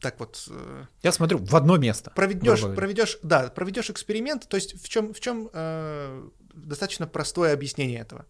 так 0.00 0.20
вот 0.20 0.46
э, 0.48 0.84
Я 1.02 1.12
смотрю 1.12 1.38
в 1.38 1.56
одно 1.56 1.76
место. 1.76 2.12
проведешь, 2.14 2.62
проведешь, 2.62 3.18
да, 3.22 3.48
проведешь 3.48 3.90
эксперимент, 3.90 4.48
то 4.48 4.56
есть 4.56 4.80
в 4.80 4.88
чем, 4.88 5.12
в 5.12 5.18
чем 5.20 5.50
э, 5.52 6.28
достаточно 6.54 7.06
простое 7.06 7.52
объяснение 7.52 8.00
этого. 8.00 8.26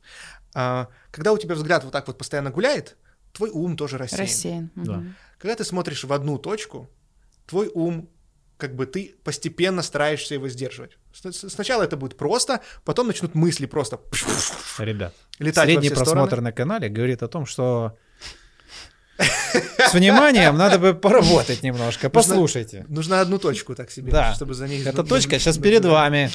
А, 0.54 0.88
когда 1.11 1.33
у 1.33 1.38
тебя 1.38 1.54
взгляд 1.54 1.85
вот 1.85 1.92
так 1.92 2.07
вот 2.07 2.18
постоянно 2.18 2.50
гуляет, 2.50 2.96
твой 3.33 3.50
ум 3.50 3.76
тоже 3.76 3.98
рассеян. 3.98 4.22
Рассеян. 4.22 4.70
Да. 4.74 4.96
Мгм. 4.98 5.16
Когда 5.38 5.54
ты 5.54 5.64
смотришь 5.64 6.04
в 6.04 6.12
одну 6.12 6.38
точку, 6.38 6.90
твой 7.46 7.70
ум, 7.72 8.09
как 8.57 8.74
бы 8.74 8.87
ты 8.87 9.14
постепенно 9.22 9.83
стараешься 9.83 10.35
его 10.35 10.48
сдерживать. 10.48 10.98
Сначала 11.12 11.85
это 11.85 11.96
будет 11.96 12.16
просто, 12.16 12.61
потом 12.85 13.07
начнут 13.07 13.35
мысли 13.35 13.66
просто 13.66 14.00
Ребят, 14.78 15.14
летать 15.38 15.64
средний 15.64 15.88
во 15.88 15.94
все 15.94 16.04
просмотр 16.04 16.28
стороны. 16.28 16.44
на 16.46 16.52
канале 16.52 16.88
говорит 16.88 17.22
о 17.22 17.28
том, 17.28 17.46
что 17.46 17.96
с 19.18 19.94
вниманием 19.94 20.57
надо 20.57 20.78
бы 20.78 20.94
поработать 20.94 21.62
немножко. 21.62 22.11
Послушайте. 22.11 22.85
Нужно 22.88 23.20
одну 23.20 23.38
точку 23.38 23.74
так 23.74 23.90
себе, 23.90 24.12
Да. 24.12 24.35
чтобы 24.35 24.54
за 24.54 24.68
ней... 24.68 24.83
Эта 24.85 25.02
точка 25.04 25.38
сейчас 25.38 25.59
перед 25.59 25.85
вами. 25.85 26.31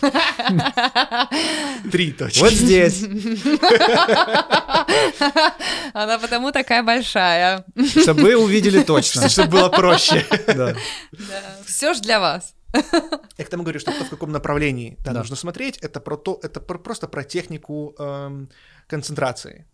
Три 1.92 2.12
точки. 2.12 2.40
Вот 2.40 2.54
здесь. 2.54 3.04
Она 5.94 6.18
потому 6.20 6.52
такая 6.52 6.84
большая. 6.84 7.66
Чтобы 8.02 8.22
вы 8.24 8.36
увидели 8.36 8.84
точно. 8.84 9.30
Чтобы 9.34 9.58
было 9.58 9.70
проще. 9.70 10.26
Да. 10.48 10.76
Все 11.66 11.94
ж 11.94 12.00
для 12.02 12.20
вас. 12.20 12.54
Я 13.38 13.46
к 13.46 13.50
тому 13.50 13.64
говорю, 13.64 13.80
что 13.80 13.92
то, 13.92 14.04
в 14.04 14.10
каком 14.10 14.32
направлении 14.32 14.98
да, 15.06 15.12
Да. 15.14 15.20
нужно 15.20 15.36
смотреть, 15.36 15.78
это 15.78 16.00
про 16.00 16.18
то, 16.18 16.40
это 16.42 16.60
про- 16.60 16.80
просто 16.80 17.08
про 17.08 17.24
технику 17.24 17.96
эм, 18.00 18.50
концентрации. 18.88 19.68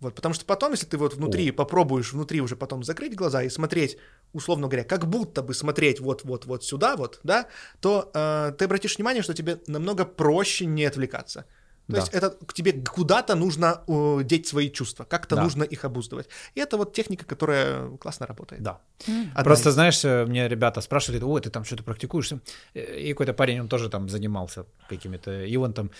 Вот, 0.00 0.14
потому 0.14 0.34
что 0.34 0.44
потом, 0.44 0.72
если 0.72 0.86
ты 0.86 0.98
вот 0.98 1.14
внутри 1.14 1.50
попробуешь 1.52 2.12
внутри 2.12 2.40
уже 2.42 2.54
потом 2.56 2.82
закрыть 2.84 3.14
глаза 3.14 3.42
и 3.42 3.48
смотреть, 3.48 3.96
условно 4.34 4.66
говоря, 4.68 4.84
как 4.84 5.06
будто 5.06 5.42
бы 5.42 5.54
смотреть 5.54 6.00
вот-вот-вот 6.00 6.64
сюда, 6.64 6.96
вот, 6.96 7.20
да, 7.24 7.46
то 7.80 8.10
э, 8.14 8.52
ты 8.58 8.66
обратишь 8.66 8.96
внимание, 8.96 9.22
что 9.22 9.32
тебе 9.34 9.58
намного 9.66 10.04
проще 10.04 10.66
не 10.66 10.84
отвлекаться. 10.84 11.44
То 11.86 11.92
Да. 11.92 11.98
есть 12.00 12.12
это 12.12 12.30
к 12.30 12.52
тебе 12.52 12.72
куда-то 12.72 13.36
нужно 13.36 13.80
э, 13.88 14.20
деть 14.24 14.46
свои 14.48 14.70
чувства, 14.70 15.04
как-то 15.04 15.36
Да. 15.36 15.42
нужно 15.44 15.62
их 15.62 15.84
обуздывать. 15.84 16.28
И 16.56 16.60
это 16.60 16.76
вот 16.76 16.92
техника, 16.92 17.24
которая 17.24 17.88
классно 17.96 18.26
работает. 18.26 18.62
Да. 18.62 18.80
Одна 19.06 19.44
Просто, 19.44 19.68
из- 19.70 19.74
знаешь, 19.74 20.04
э, 20.04 20.26
мне 20.26 20.48
ребята 20.48 20.80
спрашивали, 20.82 21.22
ой, 21.24 21.40
ты 21.40 21.48
там 21.50 21.64
что-то 21.64 21.84
практикуешь? 21.84 22.32
Э, 22.74 22.98
И 23.00 23.12
какой-то 23.12 23.32
парень, 23.34 23.60
он 23.60 23.68
тоже 23.68 23.88
там 23.88 24.08
занимался 24.08 24.64
какими-то, 24.90 25.30
и 25.44 25.56
он 25.56 25.72
там, 25.72 25.90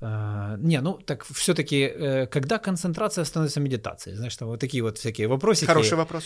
не, 0.00 0.80
ну 0.80 0.98
так 0.98 1.24
все-таки, 1.24 2.26
когда 2.30 2.58
концентрация 2.58 3.24
становится 3.24 3.60
медитацией? 3.60 4.16
Знаешь, 4.16 4.36
там 4.36 4.48
вот 4.48 4.60
такие 4.60 4.82
вот 4.82 4.98
всякие 4.98 5.26
вопросики. 5.28 5.66
Хороший 5.66 5.96
вопрос. 5.96 6.24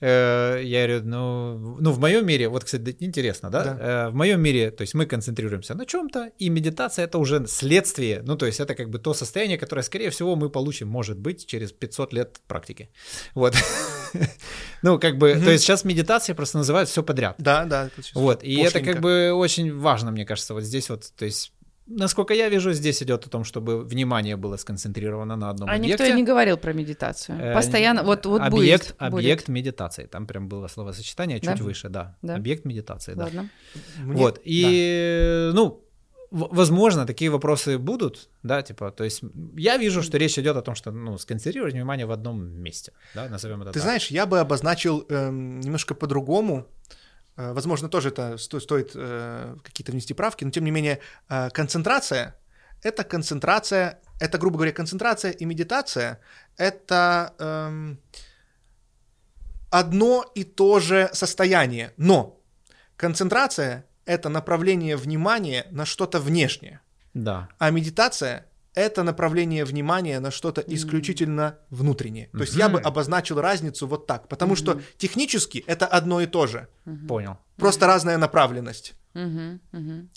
Э, 0.00 0.60
Я 0.64 0.86
говорю, 0.86 1.04
ну, 1.04 1.76
ну, 1.80 1.92
в 1.92 1.98
моем 1.98 2.26
мире, 2.26 2.48
вот, 2.48 2.64
кстати, 2.64 2.96
интересно, 3.00 3.50
да? 3.50 3.64
Да. 3.64 3.78
Э, 3.80 4.10
В 4.10 4.14
моем 4.14 4.40
мире, 4.40 4.70
то 4.70 4.82
есть 4.82 4.94
мы 4.94 5.06
концентрируемся 5.06 5.74
на 5.74 5.84
чем-то, 5.84 6.30
и 6.38 6.48
медитация 6.48 7.04
это 7.04 7.18
уже 7.18 7.46
следствие, 7.46 8.22
ну, 8.24 8.36
то 8.36 8.46
есть 8.46 8.60
это 8.60 8.74
как 8.74 8.88
бы 8.88 8.98
то 8.98 9.14
состояние, 9.14 9.58
которое, 9.58 9.82
скорее 9.82 10.08
всего, 10.10 10.36
мы 10.36 10.48
получим, 10.48 10.88
может 10.88 11.18
быть, 11.18 11.46
через 11.46 11.72
500 11.72 12.12
лет 12.14 12.40
практики. 12.46 12.88
Вот. 13.34 13.54
Ну, 14.82 14.98
как 14.98 15.18
бы, 15.18 15.34
то 15.34 15.50
есть 15.50 15.62
сейчас 15.62 15.84
медитация 15.84 16.34
просто 16.34 16.58
называют 16.58 16.88
все 16.88 17.02
подряд. 17.02 17.36
Да, 17.38 17.64
да. 17.64 17.90
Вот, 18.14 18.42
и 18.42 18.56
это 18.56 18.80
как 18.80 19.00
бы 19.00 19.30
очень 19.32 19.78
важно, 19.78 20.10
мне 20.10 20.24
кажется, 20.24 20.54
вот 20.54 20.64
здесь 20.64 20.90
вот, 20.90 21.12
то 21.16 21.26
есть 21.26 21.52
Насколько 21.92 22.34
я 22.34 22.48
вижу, 22.48 22.72
здесь 22.72 23.02
идет 23.02 23.26
о 23.26 23.28
том, 23.30 23.42
чтобы 23.44 23.84
внимание 23.84 24.36
было 24.36 24.56
сконцентрировано 24.56 25.36
на 25.36 25.50
одном 25.50 25.68
А 25.68 25.72
объекте. 25.74 26.04
никто 26.04 26.04
и 26.04 26.12
не 26.16 26.22
говорил 26.22 26.56
про 26.56 26.72
медитацию. 26.72 27.38
Э, 27.38 27.54
Постоянно, 27.54 28.02
вот, 28.04 28.26
вот 28.26 28.40
объект, 28.40 28.94
будет. 28.98 29.02
объект 29.14 29.48
медитации. 29.48 30.06
Там 30.06 30.26
прям 30.26 30.48
было 30.48 30.68
словосочетание 30.68 31.40
Да? 31.40 31.52
чуть 31.52 31.60
выше, 31.62 31.88
да. 31.88 32.16
Да. 32.22 32.36
Объект 32.36 32.64
медитации, 32.64 33.14
да. 33.14 33.24
Ладно. 33.24 33.48
Мне- 33.98 34.16
Вот. 34.22 34.40
И, 34.44 35.50
ну, 35.52 35.82
в- 36.30 36.54
возможно, 36.54 37.06
такие 37.06 37.28
вопросы 37.30 37.76
будут, 37.76 38.28
да, 38.44 38.62
типа, 38.62 38.90
то 38.92 39.02
есть 39.04 39.22
я 39.56 39.76
вижу, 39.78 40.02
что 40.02 40.16
речь 40.16 40.38
идет 40.38 40.56
о 40.56 40.62
том, 40.62 40.76
что, 40.76 40.92
ну, 40.92 41.18
сконцентрировать 41.18 41.74
внимание 41.74 42.06
в 42.06 42.12
одном 42.12 42.40
месте, 42.62 42.92
да, 43.16 43.28
назовем 43.28 43.62
это 43.62 43.72
Ты 43.72 43.80
так. 43.80 43.82
знаешь, 43.82 44.10
я 44.12 44.26
бы 44.26 44.38
обозначил 44.38 45.04
эм, 45.08 45.58
немножко 45.60 45.94
по-другому. 45.94 46.66
Э, 47.40 47.52
возможно, 47.54 47.88
тоже 47.88 48.08
это 48.08 48.36
сто- 48.38 48.60
стоит 48.60 48.90
э, 48.94 49.56
какие-то 49.62 49.92
внести 49.92 50.14
правки, 50.14 50.44
но 50.44 50.50
тем 50.50 50.64
не 50.64 50.70
менее, 50.70 50.98
э, 51.30 51.48
концентрация— 51.50 52.34
это 52.82 53.02
концентрация, 53.04 53.98
это, 54.20 54.38
грубо 54.38 54.56
говоря, 54.56 54.72
концентрация 54.72 55.30
и 55.30 55.46
медитация— 55.46 56.18
это 56.58 57.32
эм, 57.38 57.98
одно 59.70 60.24
и 60.34 60.44
то 60.44 60.80
же 60.80 61.08
состояние, 61.12 61.92
но 61.96 62.40
концентрация— 62.96 63.84
это 64.04 64.28
направление 64.28 64.96
внимания 64.96 65.66
на 65.70 65.86
что-то 65.86 66.20
внешнее, 66.20 66.80
Да. 67.14 67.48
а 67.58 67.70
медитация— 67.70 68.44
это 68.74 69.02
направление 69.02 69.64
внимания 69.64 70.20
на 70.20 70.30
что-то 70.30 70.60
исключительно 70.60 71.58
внутреннее. 71.70 72.28
То 72.32 72.40
есть 72.40 72.54
я 72.54 72.68
бы 72.68 72.80
обозначил 72.80 73.40
разницу 73.40 73.86
вот 73.86 74.06
так, 74.06 74.28
потому 74.28 74.56
что 74.56 74.80
технически 74.96 75.64
это 75.66 75.86
одно 75.86 76.20
и 76.20 76.26
то 76.26 76.46
же, 76.46 76.68
Понял. 77.08 77.38
просто 77.56 77.86
разная 77.86 78.18
направленность. 78.18 78.94
Мгм. 79.14 79.60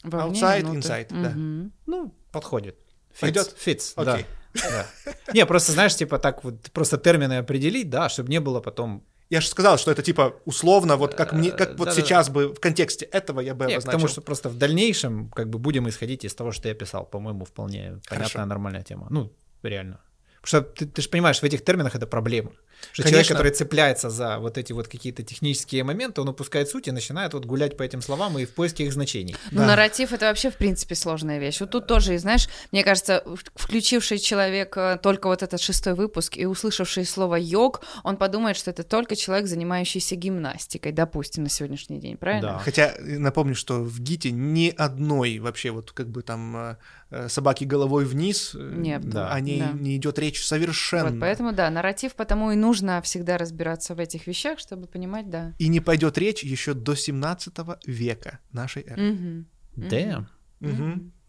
Вовне, 0.03 0.39
Outside, 0.39 0.61
внутрь. 0.65 0.77
inside, 0.79 1.07
да. 1.09 1.29
Мгм. 1.31 1.73
Ну, 1.87 2.13
подходит. 2.31 2.77
Пойдет? 3.19 3.55
Фитс, 3.57 3.93
Окей. 3.95 4.25
да. 4.53 4.87
Да. 5.05 5.13
Не, 5.33 5.45
просто, 5.47 5.71
знаешь, 5.71 5.95
типа 5.95 6.19
так 6.19 6.43
вот, 6.43 6.71
просто 6.71 6.97
термины 6.97 7.39
определить, 7.39 7.89
да, 7.89 8.07
чтобы 8.09 8.29
не 8.29 8.39
было 8.39 8.59
потом... 8.61 9.03
Я 9.29 9.41
же 9.41 9.47
сказал, 9.47 9.77
что 9.77 9.91
это 9.91 10.01
типа 10.03 10.35
условно, 10.45 10.95
вот 10.95 11.15
как 11.15 11.33
мне, 11.33 11.51
как 11.51 11.69
вот 11.69 11.85
да-да-да. 11.85 12.01
сейчас 12.01 12.29
бы 12.29 12.53
в 12.53 12.59
контексте 12.59 13.05
этого 13.05 13.39
я 13.39 13.55
бы 13.55 13.65
Нет, 13.65 13.77
обозначил. 13.77 13.85
потому 13.85 14.07
что 14.07 14.21
просто 14.21 14.49
в 14.49 14.57
дальнейшем 14.57 15.29
как 15.29 15.49
бы 15.49 15.59
будем 15.59 15.87
исходить 15.89 16.25
из 16.25 16.35
того, 16.35 16.51
что 16.51 16.67
я 16.67 16.75
писал. 16.75 17.05
По-моему, 17.05 17.45
вполне 17.45 17.99
понятная, 18.09 18.45
нормальная 18.45 18.83
тема. 18.83 19.07
Ну, 19.09 19.31
реально. 19.63 19.99
Потому 20.41 20.61
что 20.61 20.61
ты, 20.61 20.85
ты 20.85 21.01
же 21.01 21.09
понимаешь, 21.09 21.39
в 21.39 21.43
этих 21.43 21.63
терминах 21.63 21.95
это 21.95 22.05
проблема. 22.05 22.51
Что 22.91 23.03
человек, 23.03 23.27
который 23.27 23.51
цепляется 23.51 24.09
за 24.09 24.39
вот 24.39 24.57
эти 24.57 24.73
вот 24.73 24.87
какие-то 24.87 25.23
технические 25.23 25.83
моменты, 25.83 26.21
он 26.21 26.29
упускает 26.29 26.69
суть 26.69 26.87
и 26.87 26.91
начинает 26.91 27.33
вот 27.33 27.45
гулять 27.45 27.77
по 27.77 27.83
этим 27.83 28.01
словам 28.01 28.37
и 28.39 28.45
в 28.45 28.51
поиске 28.51 28.85
их 28.85 28.93
значений. 28.93 29.35
Ну, 29.51 29.61
Да. 29.61 29.67
нарратив 29.67 30.13
это 30.13 30.25
вообще, 30.27 30.49
в 30.51 30.57
принципе, 30.57 30.95
сложная 30.95 31.39
вещь. 31.39 31.59
Вот 31.61 31.69
тут 31.71 31.87
тоже, 31.87 32.15
и 32.15 32.17
знаешь, 32.17 32.47
мне 32.71 32.83
кажется, 32.83 33.23
включивший 33.55 34.19
человек 34.19 34.75
э, 34.77 34.97
только 35.01 35.27
вот 35.27 35.43
этот 35.43 35.61
шестой 35.61 35.93
выпуск 35.93 36.37
и 36.37 36.45
услышавший 36.45 37.05
слово 37.05 37.35
йог, 37.35 37.81
он 38.03 38.17
подумает, 38.17 38.57
что 38.57 38.71
это 38.71 38.83
только 38.83 39.15
человек, 39.15 39.47
занимающийся 39.47 40.15
гимнастикой, 40.15 40.91
допустим, 40.91 41.43
на 41.43 41.49
сегодняшний 41.49 41.99
день, 41.99 42.17
правильно? 42.17 42.53
Да. 42.53 42.59
Хотя 42.59 42.93
э, 42.97 43.17
напомню, 43.19 43.55
что 43.55 43.75
в 43.83 43.99
ГИТе 43.99 44.31
ни 44.31 44.73
одной 44.75 45.39
вообще 45.39 45.71
вот 45.71 45.91
как 45.91 46.07
бы 46.09 46.21
там 46.23 46.77
э, 47.09 47.29
собаки 47.29 47.63
головой 47.63 48.05
вниз, 48.05 48.51
Нет. 48.55 49.07
Да. 49.07 49.31
о 49.31 49.39
ней 49.39 49.59
Да. 49.61 49.71
не 49.73 49.95
идет 49.97 50.17
речь 50.19 50.43
совершенно. 50.45 51.11
Вот 51.11 51.19
поэтому, 51.19 51.51
да, 51.53 51.69
нарратив, 51.69 52.13
потому 52.15 52.51
и 52.51 52.55
нужно 52.73 53.01
всегда 53.03 53.37
разбираться 53.37 53.93
в 53.93 53.99
этих 53.99 54.25
вещах, 54.25 54.57
чтобы 54.57 54.87
понимать, 54.87 55.29
да. 55.29 55.53
И 55.59 55.67
не 55.67 55.79
пойдет 55.79 56.17
речь 56.17 56.43
еще 56.43 56.73
до 56.73 56.95
17 56.95 57.53
века 57.85 58.39
нашей 58.51 58.83
эры. 58.83 59.01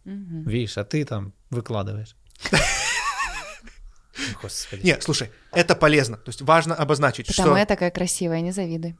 Мгм. 0.04 0.48
Видишь, 0.48 0.78
а 0.78 0.84
ты 0.84 1.04
там 1.04 1.34
выкладываешь. 1.50 2.16
Господи. 4.42 4.86
Не, 4.86 5.00
слушай, 5.00 5.30
это 5.52 5.74
полезно. 5.74 6.16
То 6.16 6.30
есть 6.30 6.40
важно 6.40 6.74
обозначить, 6.74 7.26
Потому 7.26 7.50
что 7.50 7.58
я 7.58 7.66
такая 7.66 7.90
красивая, 7.90 8.40
не 8.40 8.52
завидуй. 8.52 8.96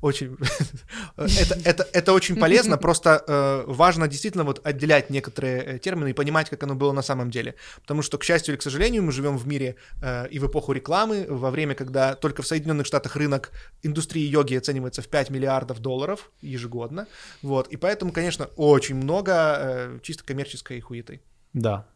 Очень 0.00 0.36
это, 1.16 1.58
это, 1.64 1.88
это 1.92 2.12
очень 2.12 2.36
полезно. 2.36 2.76
Просто 2.76 3.24
э, 3.26 3.64
важно 3.66 4.08
действительно 4.08 4.44
вот 4.44 4.60
отделять 4.66 5.10
некоторые 5.10 5.62
э, 5.62 5.78
термины 5.78 6.10
и 6.10 6.12
понимать, 6.12 6.50
как 6.50 6.62
оно 6.62 6.74
было 6.74 6.92
на 6.92 7.02
самом 7.02 7.30
деле. 7.30 7.54
Потому 7.80 8.02
что, 8.02 8.18
к 8.18 8.24
счастью 8.24 8.54
или 8.54 8.58
к 8.58 8.62
сожалению, 8.62 9.02
мы 9.02 9.12
живем 9.12 9.36
в 9.36 9.46
мире 9.46 9.76
э, 10.02 10.28
и 10.28 10.38
в 10.38 10.46
эпоху 10.46 10.72
рекламы, 10.72 11.26
во 11.28 11.50
время, 11.50 11.74
когда 11.74 12.14
только 12.14 12.42
в 12.42 12.46
Соединенных 12.46 12.86
Штатах 12.86 13.16
рынок 13.16 13.52
индустрии 13.82 14.26
йоги 14.26 14.54
оценивается 14.54 15.02
в 15.02 15.08
5 15.08 15.30
миллиардов 15.30 15.80
долларов 15.80 16.30
ежегодно. 16.40 17.06
Вот. 17.42 17.68
И 17.68 17.76
поэтому, 17.76 18.12
конечно, 18.12 18.46
очень 18.56 18.96
много 18.96 19.32
э, 19.32 19.98
чисто 20.02 20.24
коммерческой 20.24 20.80
хуеты. 20.80 21.20
Да. 21.52 21.86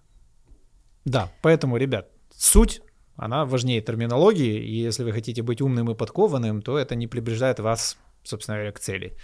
Да, 1.05 1.31
поэтому, 1.41 1.77
ребят, 1.77 2.09
суть, 2.37 2.83
она 3.17 3.45
важнее 3.45 3.81
терминологии, 3.81 4.59
и 4.59 4.87
если 4.87 5.05
вы 5.05 5.13
хотите 5.13 5.43
быть 5.43 5.61
умным 5.61 5.91
и 5.91 5.95
подкованным, 5.95 6.63
то 6.63 6.79
это 6.79 6.95
не 6.95 7.07
приближает 7.07 7.61
вас, 7.61 7.97
собственно 8.23 8.59
говоря, 8.59 8.73
к 8.73 8.81
цели. 8.81 9.17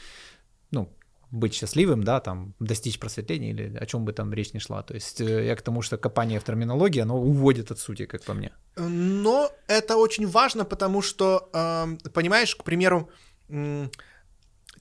Ну, 0.70 0.88
быть 1.30 1.54
счастливым, 1.54 2.04
да, 2.04 2.20
там, 2.20 2.54
достичь 2.60 2.98
просветления 2.98 3.50
или 3.50 3.76
о 3.76 3.86
чем 3.86 4.04
бы 4.04 4.12
там 4.12 4.32
речь 4.32 4.52
не 4.52 4.60
шла. 4.60 4.82
То 4.82 4.94
есть 4.94 5.20
э, 5.20 5.46
я 5.46 5.56
к 5.56 5.62
тому, 5.62 5.82
что 5.82 5.96
копание 5.96 6.38
в 6.38 6.44
терминологии, 6.44 7.00
оно 7.00 7.16
уводит 7.16 7.70
от 7.70 7.78
сути, 7.78 8.06
как 8.06 8.22
по 8.22 8.34
мне. 8.34 8.52
Но 8.76 9.50
это 9.66 9.96
очень 9.96 10.26
важно, 10.26 10.64
потому 10.64 11.02
что, 11.02 11.48
эм, 11.54 11.98
понимаешь, 12.12 12.54
к 12.54 12.64
примеру, 12.64 13.08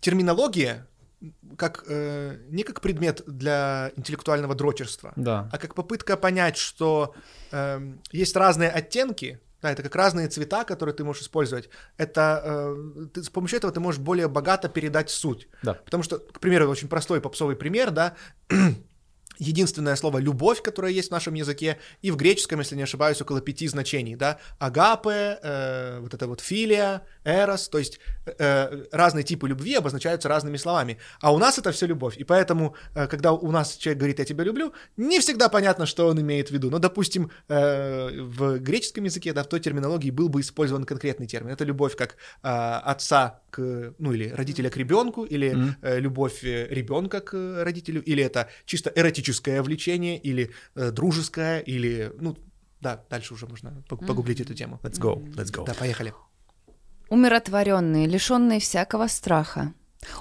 терминология 0.02 0.88
как 1.62 1.84
э, 1.88 2.38
не 2.50 2.64
как 2.64 2.82
предмет 2.82 3.22
для 3.28 3.92
интеллектуального 3.96 4.56
дрочерства, 4.56 5.14
Да. 5.16 5.48
а 5.54 5.58
как 5.60 5.76
попытка 5.76 6.18
понять, 6.18 6.58
что 6.58 7.14
эм, 7.52 8.02
есть 8.12 8.36
разные 8.36 8.70
оттенки 8.72 9.40
Да, 9.62 9.72
это 9.72 9.84
как 9.84 9.96
разные 9.96 10.28
цвета, 10.28 10.64
которые 10.64 10.96
ты 10.96 11.04
можешь 11.04 11.22
использовать. 11.22 11.70
Это 11.98 12.42
э, 12.44 13.06
ты, 13.14 13.22
с 13.24 13.30
помощью 13.30 13.58
этого 13.58 13.72
ты 13.72 13.80
можешь 13.80 14.02
более 14.02 14.28
богато 14.28 14.70
передать 14.70 15.10
суть. 15.12 15.48
Да. 15.64 15.74
Потому 15.76 16.02
что, 16.04 16.18
к 16.18 16.40
примеру, 16.40 16.68
очень 16.72 16.88
простой 16.88 17.22
попсовый 17.22 17.56
пример, 17.56 17.92
да, 17.92 18.16
единственное 19.40 19.96
слово 19.96 20.20
«любовь», 20.20 20.62
которое 20.62 20.92
есть 20.92 21.10
в 21.10 21.12
нашем 21.12 21.34
языке, 21.34 21.78
и 22.02 22.12
в 22.12 22.16
греческом, 22.16 22.60
если 22.60 22.76
не 22.76 22.84
ошибаюсь, 22.84 23.22
около 23.22 23.42
пяти 23.42 23.68
значений, 23.68 24.16
да, 24.16 24.38
агапе, 24.60 25.40
э, 25.42 26.00
вот 26.00 26.14
это 26.14 26.28
вот 26.28 26.42
филия, 26.42 27.02
эрос, 27.24 27.70
то 27.70 27.80
есть 27.80 28.00
э, 28.26 28.86
разные 28.92 29.24
типы 29.24 29.48
любви 29.48 29.76
обозначаются 29.76 30.30
разными 30.30 30.58
словами, 30.58 30.98
а 31.22 31.34
у 31.34 31.38
нас 31.38 31.58
это 31.58 31.72
все 31.72 31.88
любовь, 31.88 32.18
и 32.18 32.24
поэтому, 32.24 32.76
э, 32.96 33.08
когда 33.08 33.32
у 33.32 33.52
нас 33.52 33.76
человек 33.78 34.00
говорит 34.00 34.20
«я 34.20 34.26
тебя 34.26 34.44
люблю», 34.44 34.74
не 34.98 35.20
всегда 35.20 35.50
понятно, 35.50 35.86
что 35.86 36.08
он 36.08 36.20
имеет 36.22 36.50
в 36.50 36.52
виду, 36.52 36.70
но, 36.70 36.80
допустим, 36.80 37.32
э, 37.48 38.22
в 38.22 38.60
греческом 38.60 39.06
языке, 39.06 39.34
да, 39.34 39.44
в 39.44 39.48
той 39.48 39.60
терминологии 39.60 40.12
был 40.12 40.30
бы 40.30 40.42
использован 40.42 40.84
конкретный 40.84 41.28
термин, 41.28 41.52
это 41.52 41.64
любовь 41.64 41.96
как 41.96 42.16
э, 42.44 42.48
отца 42.48 43.42
к, 43.50 43.94
ну, 44.00 44.14
или 44.14 44.30
родителя 44.30 44.70
к 44.70 44.78
ребенку, 44.78 45.24
или 45.24 45.76
э, 45.82 46.00
любовь 46.00 46.44
э, 46.44 46.68
ребенка 46.70 47.20
к 47.20 47.34
э, 47.34 47.64
родителю, 47.64 48.02
или 48.04 48.24
это 48.24 48.50
чисто 48.66 48.92
эротическое 49.32 49.62
влечение, 49.62 50.18
или 50.18 50.52
э, 50.76 50.92
дружеское, 50.92 51.60
или, 51.60 52.12
ну, 52.20 52.36
да, 52.82 53.04
дальше 53.10 53.34
уже 53.34 53.48
можно 53.48 53.84
пог- 53.90 54.06
погуглить 54.06 54.42
эту 54.42 54.54
тему. 54.54 54.80
Let's 54.84 55.00
go, 55.00 55.24
let's 55.36 55.52
go. 55.52 55.66
Да, 55.66 55.74
поехали. 55.74 56.14
Умиротворенный, 57.10 58.06
лишенный 58.08 58.60
всякого 58.60 59.08
страха, 59.08 59.74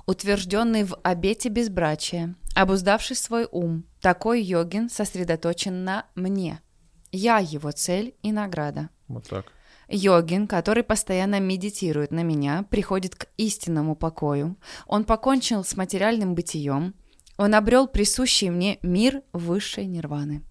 утвержденный 0.07 0.85
в 0.85 0.97
обете 1.03 1.49
безбрачия, 1.49 2.35
обуздавший 2.57 3.17
свой 3.17 3.47
ум, 3.51 3.85
такой 4.01 4.43
йогин 4.43 4.91
сосредоточен 4.91 5.85
на 5.85 6.07
мне. 6.15 6.61
Я 7.13 7.39
его 7.39 7.71
цель 7.73 8.15
и 8.23 8.33
награда. 8.33 8.89
Вот 9.09 9.29
так. 9.29 9.47
Йогин, 9.93 10.47
который 10.47 10.85
постоянно 10.85 11.41
медитирует 11.41 12.13
на 12.13 12.23
меня, 12.23 12.65
приходит 12.71 13.17
к 13.17 13.27
истинному 13.37 13.97
покою. 13.97 14.57
Он 14.87 15.05
покончил 15.05 15.65
с 15.65 15.77
материальным 15.77 16.35
бытием. 16.35 16.95
Он 17.41 17.55
обрел 17.55 17.89
присущий 17.89 18.51
мне 18.51 18.79
мир 18.83 19.23
высшей 19.33 19.87
нирваны. 19.87 20.43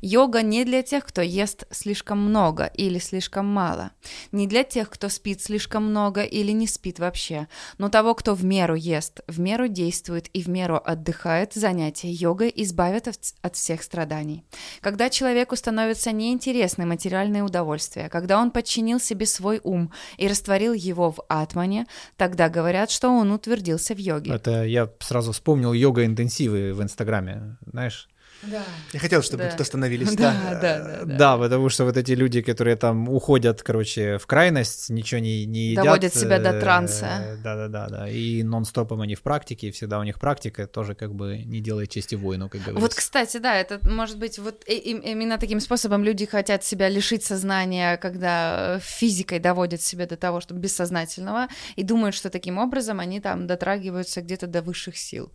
Йога 0.00 0.42
не 0.42 0.64
для 0.64 0.82
тех, 0.82 1.04
кто 1.04 1.22
ест 1.22 1.64
слишком 1.70 2.18
много 2.18 2.64
или 2.64 2.98
слишком 2.98 3.46
мало, 3.46 3.90
не 4.32 4.46
для 4.46 4.64
тех, 4.64 4.90
кто 4.90 5.08
спит 5.08 5.42
слишком 5.42 5.84
много 5.84 6.22
или 6.22 6.52
не 6.52 6.66
спит 6.66 6.98
вообще, 6.98 7.48
но 7.78 7.88
того, 7.88 8.14
кто 8.14 8.34
в 8.34 8.44
меру 8.44 8.74
ест, 8.74 9.20
в 9.26 9.40
меру 9.40 9.68
действует 9.68 10.28
и 10.32 10.42
в 10.42 10.48
меру 10.48 10.80
отдыхает, 10.82 11.54
занятия 11.54 12.10
йогой 12.10 12.52
избавят 12.56 13.08
от, 13.08 13.56
всех 13.56 13.82
страданий. 13.82 14.44
Когда 14.80 15.08
человеку 15.08 15.56
становятся 15.56 16.12
неинтересны 16.12 16.84
материальные 16.84 17.42
удовольствия, 17.42 18.08
когда 18.08 18.38
он 18.38 18.50
подчинил 18.50 19.00
себе 19.00 19.26
свой 19.26 19.60
ум 19.64 19.92
и 20.18 20.28
растворил 20.28 20.72
его 20.72 21.10
в 21.10 21.20
атмане, 21.28 21.86
тогда 22.16 22.48
говорят, 22.48 22.90
что 22.90 23.08
он 23.08 23.32
утвердился 23.32 23.94
в 23.94 23.98
йоге. 23.98 24.32
Это 24.32 24.64
я 24.64 24.90
сразу 25.00 25.32
вспомнил 25.32 25.72
йога-интенсивы 25.72 26.72
в 26.72 26.82
Инстаграме, 26.82 27.56
знаешь? 27.66 28.08
Да. 28.42 28.62
Я 28.92 29.00
хотел, 29.00 29.22
чтобы 29.22 29.44
Да. 29.44 29.50
тут 29.50 29.60
остановились. 29.60 30.14
Да, 30.14 30.34
Да. 30.50 30.60
да, 30.60 30.78
да, 30.78 31.04
да. 31.04 31.16
Да, 31.16 31.38
потому 31.38 31.68
что 31.68 31.84
вот 31.84 31.96
эти 31.96 32.12
люди, 32.12 32.42
которые 32.42 32.76
там 32.76 33.08
уходят, 33.08 33.62
короче, 33.62 34.18
в 34.18 34.26
крайность, 34.26 34.90
ничего 34.90 35.20
не, 35.20 35.46
не 35.46 35.70
едят. 35.70 35.84
Доводят 35.84 36.14
себя 36.14 36.38
до 36.38 36.50
э, 36.50 36.60
транса. 36.60 37.38
Да-да-да, 37.42 37.88
да. 37.88 38.08
И 38.08 38.42
нон-стопом 38.42 39.00
они 39.00 39.14
в 39.14 39.22
практике, 39.22 39.68
и 39.68 39.70
всегда 39.70 39.98
у 39.98 40.02
них 40.04 40.18
практика 40.20 40.66
тоже 40.66 40.94
как 40.94 41.14
бы 41.14 41.38
не 41.38 41.60
делает 41.60 41.90
чести 41.90 42.14
воину, 42.14 42.48
как 42.48 42.60
говорится. 42.60 42.80
Вот, 42.80 42.94
кстати, 42.94 43.38
да, 43.38 43.54
это 43.56 43.80
может 43.88 44.18
быть 44.18 44.38
вот 44.38 44.64
именно 44.66 45.38
таким 45.38 45.60
способом 45.60 46.04
люди 46.04 46.26
хотят 46.26 46.64
себя 46.64 46.88
лишить 46.88 47.24
сознания, 47.24 47.96
когда 47.96 48.76
э, 48.76 48.80
физикой 48.82 49.38
доводят 49.38 49.80
себя 49.80 50.06
до 50.06 50.16
того, 50.16 50.40
что 50.40 50.54
бессознательного, 50.54 51.48
и 51.76 51.82
думают, 51.82 52.14
что 52.14 52.30
таким 52.30 52.58
образом 52.58 53.00
они 53.00 53.20
там 53.20 53.46
дотрагиваются 53.46 54.20
где-то 54.20 54.46
до 54.46 54.62
высших 54.62 54.96
сил. 54.96 55.32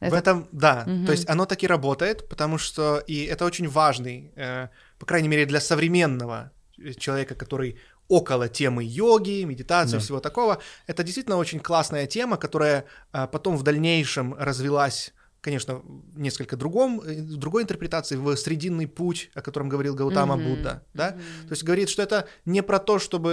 В 0.00 0.04
Это- 0.04 0.16
этом, 0.16 0.48
да, 0.52 0.84
Мгм. 0.86 1.06
то 1.06 1.12
есть 1.12 1.28
оно 1.30 1.46
таки 1.46 1.66
работает, 1.66 2.28
потому 2.28 2.58
что, 2.58 2.98
и 3.06 3.24
это 3.24 3.44
очень 3.44 3.68
важный, 3.68 4.32
э, 4.36 4.68
по 4.98 5.06
крайней 5.06 5.28
мере, 5.28 5.46
для 5.46 5.60
современного 5.60 6.50
э, 6.78 6.92
человека, 6.94 7.34
который 7.34 7.76
около 8.08 8.48
темы 8.48 8.82
йоги, 8.84 9.44
медитации, 9.44 9.96
Да. 9.96 10.00
всего 10.00 10.20
такого, 10.20 10.58
это 10.86 11.02
действительно 11.02 11.36
очень 11.38 11.60
классная 11.60 12.06
тема, 12.06 12.36
которая 12.36 12.84
э, 13.12 13.26
потом 13.32 13.56
в 13.56 13.62
дальнейшем 13.62 14.34
развилась 14.34 15.12
конечно, 15.44 15.82
в 15.84 16.18
несколько 16.18 16.56
другом, 16.56 17.00
э, 17.00 17.20
другой 17.20 17.62
интерпретации, 17.62 18.16
в 18.16 18.34
срединный 18.36 18.86
путь, 18.86 19.30
о 19.34 19.42
котором 19.42 19.68
говорил 19.68 19.94
Гаутама 19.94 20.36
Мгм, 20.36 20.44
Будда, 20.44 20.82
да? 20.94 21.10
мгм. 21.10 21.48
То 21.48 21.52
есть 21.52 21.62
говорит, 21.64 21.90
что 21.90 22.02
это 22.02 22.26
не 22.46 22.62
про 22.62 22.78
то, 22.78 22.98
чтобы 22.98 23.30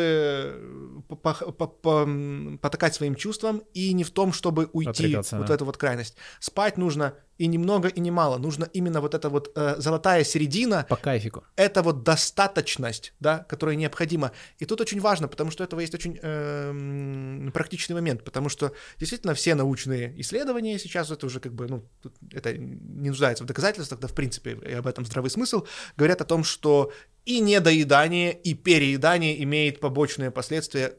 м, 1.84 2.58
потакать 2.62 2.94
своим 2.94 3.16
чувствам, 3.16 3.64
и 3.74 3.94
не 3.94 4.04
в 4.04 4.12
том, 4.12 4.34
чтобы 4.34 4.70
уйти 4.74 4.90
Отрекаться, 4.90 5.38
вот 5.38 5.48
да. 5.48 5.54
в 5.54 5.56
эту 5.56 5.66
вот 5.66 5.78
крайность. 5.78 6.16
Спать 6.40 6.78
нужно 6.78 7.14
и 7.38 7.48
немного, 7.48 7.88
и 7.88 8.00
немало. 8.00 8.38
Нужно 8.38 8.66
именно 8.74 9.02
вот 9.02 9.16
эта 9.16 9.30
вот 9.30 9.52
э, 9.56 9.76
золотая 9.80 10.24
середина, 10.24 10.86
По 10.90 10.96
кайфику. 10.96 11.44
это 11.56 11.82
вот 11.82 12.04
достаточность, 12.04 13.14
да, 13.20 13.40
которая 13.50 13.76
необходима. 13.76 14.32
И 14.60 14.66
тут 14.66 14.80
очень 14.82 15.00
важно, 15.00 15.28
потому 15.28 15.50
что 15.50 15.64
этого 15.64 15.80
есть 15.80 15.96
очень 15.96 16.20
эм, 16.22 17.52
практичный 17.52 17.96
момент, 17.96 18.24
потому 18.24 18.50
что 18.50 18.74
действительно 19.00 19.34
все 19.34 19.56
научные 19.56 20.14
исследования 20.22 20.78
сейчас, 20.78 21.10
это 21.10 21.26
уже 21.26 21.40
как 21.40 21.54
бы, 21.54 21.68
ну, 21.68 21.84
тут 22.02 22.14
это 22.34 22.58
не 22.58 23.10
нуждается 23.10 23.44
в 23.44 23.48
доказательствах, 23.48 24.00
да, 24.00 24.08
в 24.08 24.14
принципе, 24.14 24.58
и 24.68 24.74
об 24.74 24.88
этом 24.88 25.06
здравый 25.06 25.30
смысл, 25.30 25.66
говорят 25.98 26.22
о 26.22 26.26
том, 26.26 26.44
что 26.44 26.92
и 27.26 27.40
недоедание, 27.40 28.34
и 28.34 28.54
переедание 28.54 29.44
имеет 29.44 29.80
побочные 29.80 30.32
последствия 30.32 30.94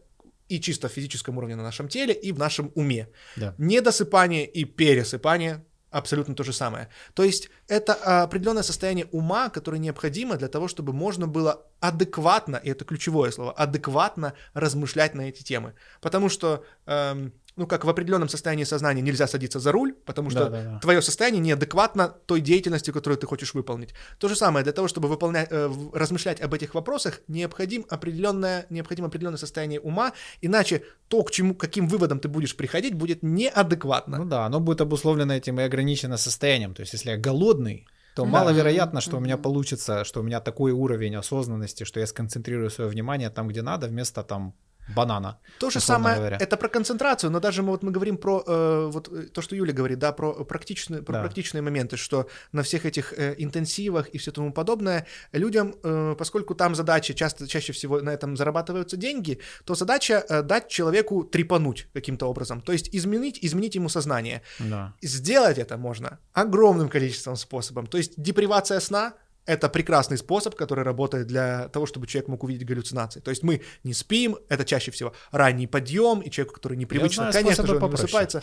и 0.48 0.60
чисто 0.60 0.88
в 0.88 0.92
физическом 0.92 1.38
уровне 1.38 1.56
на 1.56 1.62
нашем 1.62 1.88
теле, 1.88 2.14
и 2.14 2.32
в 2.32 2.38
нашем 2.38 2.70
уме. 2.74 3.08
Да. 3.36 3.54
Недосыпание 3.58 4.46
и 4.46 4.64
пересыпание 4.64 5.64
абсолютно 5.92 6.34
то 6.34 6.42
же 6.42 6.52
самое. 6.52 6.88
То 7.14 7.22
есть 7.22 7.50
это 7.68 8.22
определенное 8.22 8.62
состояние 8.62 9.06
ума, 9.12 9.50
которое 9.50 9.78
необходимо 9.78 10.36
для 10.36 10.48
того, 10.48 10.66
чтобы 10.66 10.92
можно 10.92 11.28
было 11.28 11.66
адекватно, 11.80 12.56
и 12.56 12.70
это 12.70 12.84
ключевое 12.84 13.30
слово, 13.30 13.52
адекватно 13.52 14.32
размышлять 14.54 15.14
на 15.14 15.28
эти 15.28 15.42
темы. 15.42 15.74
Потому 16.00 16.28
что, 16.28 16.64
эм, 16.86 17.32
ну, 17.56 17.66
как 17.66 17.84
в 17.84 17.88
определенном 17.88 18.28
состоянии 18.28 18.64
сознания 18.64 19.02
нельзя 19.02 19.26
садиться 19.26 19.60
за 19.60 19.72
руль, 19.72 19.92
потому 20.06 20.30
что 20.30 20.44
Да-да-да. 20.44 20.78
твое 20.80 21.02
состояние 21.02 21.40
неадекватно 21.40 22.08
той 22.26 22.40
деятельности, 22.40 22.90
которую 22.90 23.18
ты 23.18 23.26
хочешь 23.26 23.54
выполнить. 23.54 23.94
То 24.18 24.28
же 24.28 24.36
самое, 24.36 24.64
для 24.64 24.72
того, 24.72 24.88
чтобы 24.88 25.08
выполнять, 25.08 25.48
э, 25.50 25.70
размышлять 25.92 26.40
об 26.40 26.54
этих 26.54 26.74
вопросах, 26.74 27.20
необходим 27.28 27.84
определенное, 27.90 28.66
необходимо 28.70 29.08
определенное 29.08 29.38
состояние 29.38 29.80
ума, 29.80 30.12
иначе 30.40 30.82
то, 31.08 31.22
к 31.22 31.30
чему, 31.30 31.54
каким 31.54 31.88
выводам 31.88 32.20
ты 32.20 32.28
будешь 32.28 32.56
приходить, 32.56 32.94
будет 32.94 33.22
неадекватно. 33.22 34.18
Ну 34.18 34.24
да, 34.24 34.46
оно 34.46 34.60
будет 34.60 34.80
обусловлено 34.80 35.34
этим 35.34 35.60
и 35.60 35.62
ограничено 35.62 36.16
состоянием. 36.16 36.74
То 36.74 36.80
есть, 36.82 36.94
если 36.94 37.10
я 37.10 37.16
голодный, 37.18 37.86
то 38.14 38.24
Да. 38.24 38.28
маловероятно, 38.30 39.00
что 39.00 39.16
у 39.16 39.20
меня 39.20 39.36
получится, 39.36 40.04
что 40.04 40.20
у 40.20 40.22
меня 40.22 40.40
такой 40.40 40.72
уровень 40.72 41.16
осознанности, 41.16 41.84
что 41.84 42.00
я 42.00 42.06
сконцентрирую 42.06 42.70
свое 42.70 42.90
внимание 42.90 43.30
там, 43.30 43.48
где 43.48 43.62
надо, 43.62 43.86
вместо 43.88 44.22
там 44.22 44.54
банана. 44.88 45.38
То 45.58 45.70
же 45.70 45.80
самое, 45.80 46.16
говоря. 46.16 46.36
это 46.40 46.56
про 46.56 46.68
концентрацию, 46.68 47.30
но 47.30 47.40
даже 47.40 47.62
мы 47.62 47.70
вот 47.70 47.82
мы 47.82 47.92
говорим 47.92 48.16
про 48.16 48.42
э, 48.46 48.90
вот 48.92 49.08
э, 49.12 49.22
то, 49.32 49.42
что 49.42 49.56
Юля 49.56 49.72
говорит, 49.72 49.98
да, 49.98 50.12
про 50.12 50.44
практичные, 50.44 51.02
про 51.02 51.12
Да. 51.14 51.20
практичные 51.20 51.62
моменты, 51.62 51.96
что 51.96 52.26
на 52.52 52.62
всех 52.62 52.84
этих 52.86 53.12
э, 53.16 53.34
интенсивах 53.38 54.08
и 54.08 54.18
все 54.18 54.32
тому 54.32 54.52
подобное 54.52 55.06
людям, 55.32 55.74
э, 55.82 56.14
поскольку 56.18 56.54
там 56.54 56.74
задача 56.74 57.14
часто 57.14 57.46
чаще 57.46 57.72
всего 57.72 58.00
на 58.00 58.10
этом 58.10 58.36
зарабатываются 58.36 58.96
деньги, 58.96 59.38
то 59.64 59.74
задача 59.74 60.24
э, 60.28 60.42
дать 60.42 60.68
человеку 60.68 61.24
трепануть 61.24 61.88
каким-то 61.94 62.26
образом, 62.26 62.60
то 62.60 62.72
есть 62.72 62.88
изменить, 62.94 63.38
изменить 63.42 63.74
ему 63.76 63.88
сознание. 63.88 64.42
Да. 64.58 64.92
Сделать 65.02 65.58
это 65.58 65.76
можно 65.78 66.18
огромным 66.32 66.88
количеством 66.88 67.36
способов. 67.36 67.88
То 67.88 67.98
есть 67.98 68.14
депривация 68.16 68.80
сна— 68.80 69.14
это 69.46 69.68
прекрасный 69.68 70.18
способ, 70.18 70.54
который 70.54 70.84
работает 70.84 71.26
для 71.26 71.68
того, 71.68 71.86
чтобы 71.86 72.06
человек 72.06 72.28
мог 72.28 72.44
увидеть 72.44 72.66
галлюцинации. 72.66 73.20
То 73.20 73.30
есть 73.30 73.42
мы 73.42 73.62
не 73.84 73.94
спим, 73.94 74.36
это 74.48 74.64
чаще 74.64 74.90
всего 74.90 75.12
ранний 75.30 75.66
подъем, 75.66 76.20
и 76.20 76.30
человеку, 76.30 76.54
который 76.54 76.76
непривычно, 76.76 77.30
знаю 77.30 77.44
конечно 77.44 77.66
же, 77.66 77.76
он 77.76 77.82
не 77.82 77.88
высыпается. 77.88 78.42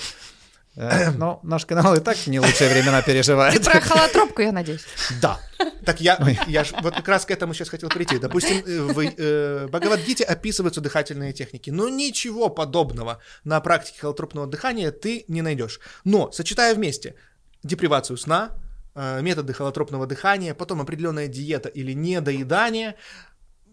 Э, 0.75 1.11
Но 1.11 1.39
наш 1.43 1.65
канал 1.65 1.95
и 1.95 1.99
так 1.99 2.27
не 2.27 2.39
лучшие 2.39 2.69
времена 2.69 3.01
Ты 3.01 3.11
переживает. 3.11 3.63
про 3.63 3.81
холотропку, 3.81 4.41
я 4.41 4.51
надеюсь. 4.51 4.85
Да. 5.21 5.39
Так 5.85 5.99
я, 5.99 6.19
я 6.47 6.63
ж 6.63 6.73
вот 6.81 6.95
как 6.95 7.07
раз 7.07 7.25
к 7.25 7.31
этому 7.31 7.53
сейчас 7.53 7.69
хотел 7.69 7.89
прийти. 7.89 8.17
Допустим, 8.17 8.63
э, 8.65 8.81
в 8.81 8.99
э, 8.99 9.67
Бхагавадгите 9.67 10.23
описываются 10.23 10.81
дыхательные 10.81 11.33
техники, 11.33 11.69
но 11.69 11.89
ничего 11.89 12.49
подобного 12.49 13.19
на 13.43 13.59
практике 13.61 13.99
холотропного 14.01 14.47
дыхания 14.47 14.91
ты 14.91 15.25
не 15.27 15.41
найдешь. 15.41 15.79
Но, 16.03 16.31
сочетая 16.31 16.75
вместе 16.75 17.15
депривацию 17.63 18.17
сна, 18.17 18.51
методы 18.95 19.53
холотропного 19.53 20.07
дыхания, 20.07 20.53
потом 20.53 20.81
определенная 20.81 21.27
диета 21.27 21.69
или 21.69 21.93
недоедание, 21.93 22.95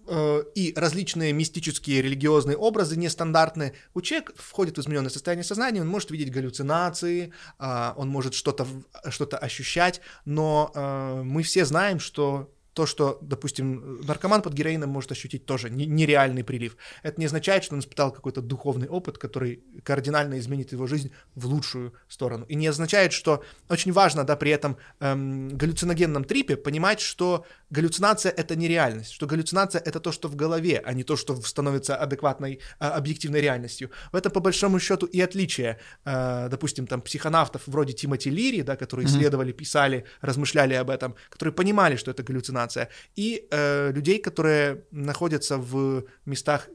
э, 0.09 0.43
и 0.55 0.73
различные 0.77 1.33
мистические 1.33 2.03
религиозные 2.03 2.57
образы 2.57 2.97
нестандартные, 2.97 3.75
у 3.95 4.01
человека 4.03 4.33
входит 4.37 4.77
в 4.77 4.81
измененное 4.81 5.11
состояние 5.11 5.45
сознания, 5.45 5.81
он 5.81 5.89
может 5.89 6.11
видеть 6.11 6.31
галлюцинации, 6.31 7.33
а, 7.59 7.95
он 7.97 8.09
может 8.09 8.35
что-то 8.35 8.67
что-то 9.09 9.39
ощущать, 9.39 10.01
но 10.25 10.71
э, 10.75 11.23
мы 11.23 11.43
все 11.43 11.65
знаем, 11.65 11.99
что 11.99 12.53
то, 12.77 12.85
что, 12.85 13.19
допустим, 13.23 14.03
наркоман 14.03 14.43
под 14.43 14.53
героином 14.53 14.91
может 14.91 15.11
ощутить 15.11 15.47
тоже 15.47 15.71
не- 15.71 15.87
нереальный 15.87 16.45
прилив. 16.45 16.77
Это 17.03 17.19
не 17.19 17.25
означает, 17.25 17.65
что 17.65 17.75
он 17.75 17.81
испытал 17.81 18.13
какой-то 18.13 18.43
духовный 18.43 18.87
опыт, 18.87 19.17
который 19.17 19.65
кардинально 19.83 20.39
изменит 20.39 20.73
его 20.73 20.87
жизнь 20.87 21.11
в 21.35 21.47
лучшую 21.47 21.95
сторону. 22.07 22.45
И 22.51 22.55
не 22.55 22.67
означает, 22.67 23.15
что 23.15 23.43
очень 23.71 23.93
важно, 23.93 24.25
да, 24.25 24.37
при 24.37 24.51
этом 24.51 24.77
эм, 25.01 25.57
галлюциногенном 25.57 26.25
трипе 26.25 26.57
понимать, 26.57 27.01
что 27.01 27.47
галлюцинация— 27.71 28.31
это 28.37 28.57
не 28.57 28.69
реальность, 28.69 29.13
что 29.13 29.27
галлюцинация— 29.27 29.81
это 29.85 29.99
то, 29.99 30.13
что 30.13 30.29
в 30.29 30.37
голове, 30.37 30.83
а 30.85 30.93
не 30.93 31.03
то, 31.03 31.17
что 31.17 31.35
становится 31.41 31.97
адекватной, 31.97 32.61
а, 32.79 32.91
объективной 32.91 33.41
реальностью. 33.41 33.91
В 34.13 34.17
этом, 34.17 34.33
по 34.33 34.41
большому 34.41 34.81
счету, 34.81 35.07
и 35.07 35.21
отличие, 35.23 35.79
э, 36.05 36.49
допустим, 36.51 36.87
там, 36.87 37.01
психонавтов 37.01 37.63
вроде 37.67 37.95
Тимоти 37.95 38.29
Лири, 38.31 38.63
да, 38.63 38.77
которые 38.77 39.07
исследовали, 39.07 39.53
писали, 39.53 40.05
размышляли 40.21 40.75
об 40.75 40.91
этом, 40.91 41.15
которые 41.31 41.55
понимали, 41.55 41.97
что 41.97 42.11
это 42.11 42.23
галлюцинация, 42.23 42.66
и 43.15 43.47
э, 43.51 43.93
людей, 43.93 44.19
которые 44.19 44.85
находятся 44.91 45.59
в 45.59 46.05
местах 46.25 46.69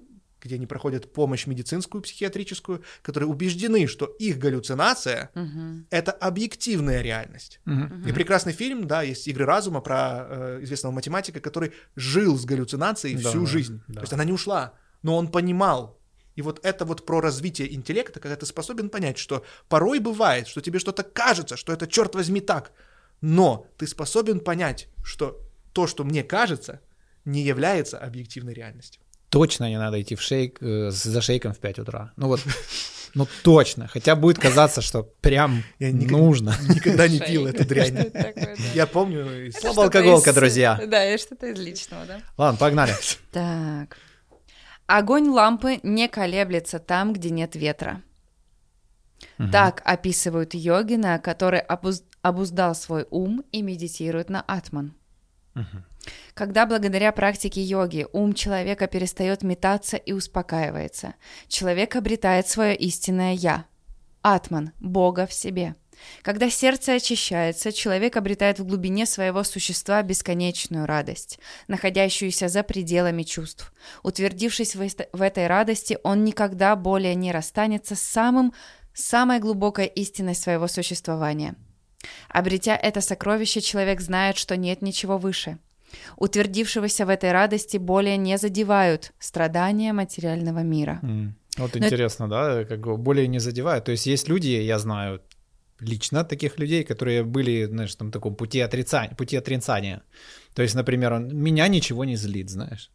где 0.43 0.55
они 0.55 0.65
проходят 0.65 1.13
помощь 1.13 1.45
медицинскую, 1.45 2.01
психиатрическую, 2.01 2.81
которые 3.03 3.29
убеждены, 3.29 3.85
что 3.87 4.05
их 4.05 4.39
галлюцинация 4.39 5.29
Мгм.— 5.35 5.85
это 5.91 6.11
объективная 6.11 7.01
реальность. 7.01 7.59
Мгм. 7.65 8.07
И 8.07 8.11
прекрасный 8.11 8.53
фильм, 8.53 8.87
да, 8.87 9.03
есть 9.03 9.27
«Игры 9.27 9.45
разума» 9.45 9.81
про 9.81 10.25
э, 10.27 10.59
известного 10.63 10.93
математика, 10.93 11.39
который 11.39 11.73
жил 11.95 12.37
с 12.37 12.45
галлюцинацией 12.45 13.21
Да, 13.21 13.29
всю 13.29 13.45
жизнь. 13.45 13.81
да. 13.87 13.95
То 13.95 14.01
есть 14.01 14.13
она 14.13 14.23
не 14.23 14.31
ушла, 14.31 14.73
но 15.03 15.15
он 15.15 15.27
понимал. 15.31 15.99
И 16.35 16.41
вот 16.41 16.59
это 16.65 16.85
вот 16.85 17.05
про 17.05 17.21
развитие 17.21 17.73
интеллекта, 17.75 18.19
когда 18.19 18.35
ты 18.35 18.45
способен 18.45 18.89
понять, 18.89 19.17
что 19.19 19.45
порой 19.69 19.99
бывает, 19.99 20.47
что 20.47 20.61
тебе 20.61 20.79
что-то 20.79 21.03
кажется, 21.03 21.55
что 21.55 21.71
это, 21.71 21.85
черт 21.85 22.15
возьми, 22.15 22.41
так, 22.41 22.71
но 23.19 23.67
ты 23.77 23.85
способен 23.85 24.39
понять, 24.39 24.87
что 25.03 25.39
то, 25.73 25.87
что 25.87 26.03
мне 26.03 26.23
кажется, 26.23 26.79
не 27.25 27.41
является 27.41 27.97
объективной 27.97 28.53
реальностью. 28.53 29.01
Точно 29.29 29.69
не 29.69 29.77
надо 29.79 30.01
идти 30.01 30.15
в 30.15 30.21
шейк 30.21 30.57
э, 30.61 30.89
за 30.91 31.21
шейком 31.21 31.53
в 31.53 31.59
5 31.59 31.79
утра. 31.79 32.11
Ну 32.17 32.27
вот, 32.27 32.41
ну 33.13 33.27
точно. 33.43 33.87
Хотя 33.87 34.15
будет 34.15 34.39
казаться, 34.39 34.81
что 34.81 35.03
прям 35.03 35.63
Я 35.79 35.91
никогда- 35.91 36.17
нужно. 36.17 36.55
Никогда 36.67 37.07
не 37.07 37.19
пил 37.19 37.47
эту 37.47 37.65
дрянь. 37.65 38.11
Я 38.73 38.87
помню 38.87 39.51
что-то 39.51 39.83
алкоголка, 39.83 40.31
из- 40.31 40.35
друзья. 40.35 40.81
Да, 40.85 41.13
и 41.13 41.17
что-то 41.17 41.47
из 41.47 41.59
личного, 41.59 42.05
да? 42.05 42.21
Ладно, 42.37 42.57
погнали. 42.59 42.93
Так. 43.31 43.97
Огонь 44.87 45.29
лампы 45.29 45.79
не 45.83 46.09
колеблется 46.09 46.79
там, 46.79 47.13
где 47.13 47.29
нет 47.29 47.55
ветра. 47.55 48.01
Мгм. 49.37 49.51
Так 49.51 49.81
описывают 49.85 50.53
йогина, 50.53 51.19
который 51.19 51.61
обуз- 51.61 52.03
обуздал 52.21 52.75
свой 52.75 53.05
ум 53.09 53.45
и 53.53 53.61
медитирует 53.61 54.29
на 54.29 54.41
атман. 54.41 54.93
Когда 56.33 56.65
благодаря 56.65 57.11
практике 57.11 57.61
йоги 57.61 58.07
ум 58.13 58.33
человека 58.33 58.87
перестает 58.87 59.43
метаться 59.43 59.97
и 59.97 60.13
успокаивается, 60.13 61.15
человек 61.47 61.95
обретает 61.95 62.47
свое 62.47 62.75
истинное 62.75 63.33
«я»— 63.33 63.65
атман, 64.21 64.71
Бога 64.79 65.27
в 65.27 65.33
себе. 65.33 65.75
Когда 66.23 66.49
сердце 66.49 66.93
очищается, 66.93 67.71
человек 67.71 68.17
обретает 68.17 68.59
в 68.59 68.65
глубине 68.65 69.05
своего 69.05 69.43
существа 69.43 70.01
бесконечную 70.01 70.85
радость, 70.85 71.39
находящуюся 71.67 72.47
за 72.47 72.63
пределами 72.63 73.23
чувств. 73.23 73.73
Утвердившись 74.01 74.75
в 74.75 75.21
этой 75.21 75.47
радости, 75.47 75.99
он 76.03 76.23
никогда 76.23 76.75
более 76.75 77.13
не 77.13 77.31
расстанется 77.31 77.95
с 77.95 78.01
самым, 78.01 78.53
самой 78.93 79.39
глубокой 79.39 79.85
истиной 79.85 80.33
своего 80.33 80.67
существования. 80.67 81.55
Обретя 82.29 82.75
это 82.75 83.01
сокровище, 83.01 83.61
человек 83.61 84.01
знает, 84.01 84.37
что 84.37 84.57
нет 84.57 84.81
ничего 84.81 85.17
выше. 85.17 85.57
Утвердившегося 86.17 87.05
в 87.05 87.09
этой 87.09 87.31
радости 87.31 87.77
более 87.77 88.17
не 88.17 88.37
задевают 88.37 89.11
страдания 89.19 89.93
материального 89.93 90.59
мира. 90.63 90.99
М. 91.03 91.35
Вот 91.57 91.75
Но 91.75 91.85
интересно, 91.85 92.29
да, 92.29 92.63
как 92.63 92.79
бы 92.79 92.97
более 92.97 93.27
не 93.27 93.39
задевают. 93.39 93.85
То 93.85 93.91
есть 93.91 94.05
есть 94.07 94.29
люди, 94.29 94.47
я 94.47 94.79
знаю 94.79 95.21
лично 95.81 96.23
таких 96.23 96.59
людей, 96.59 96.83
которые 96.83 97.23
были, 97.23 97.65
знаешь, 97.65 97.95
там 97.95 98.11
таком 98.11 98.35
пути 98.35 98.61
отрицания, 98.61 99.15
пути 99.15 99.35
отрицания. 99.35 100.01
То 100.53 100.61
есть, 100.61 100.75
например, 100.75 101.13
он, 101.13 101.35
меня 101.35 101.67
ничего 101.67 102.05
не 102.05 102.15
злит, 102.15 102.49
знаешь. 102.49 102.89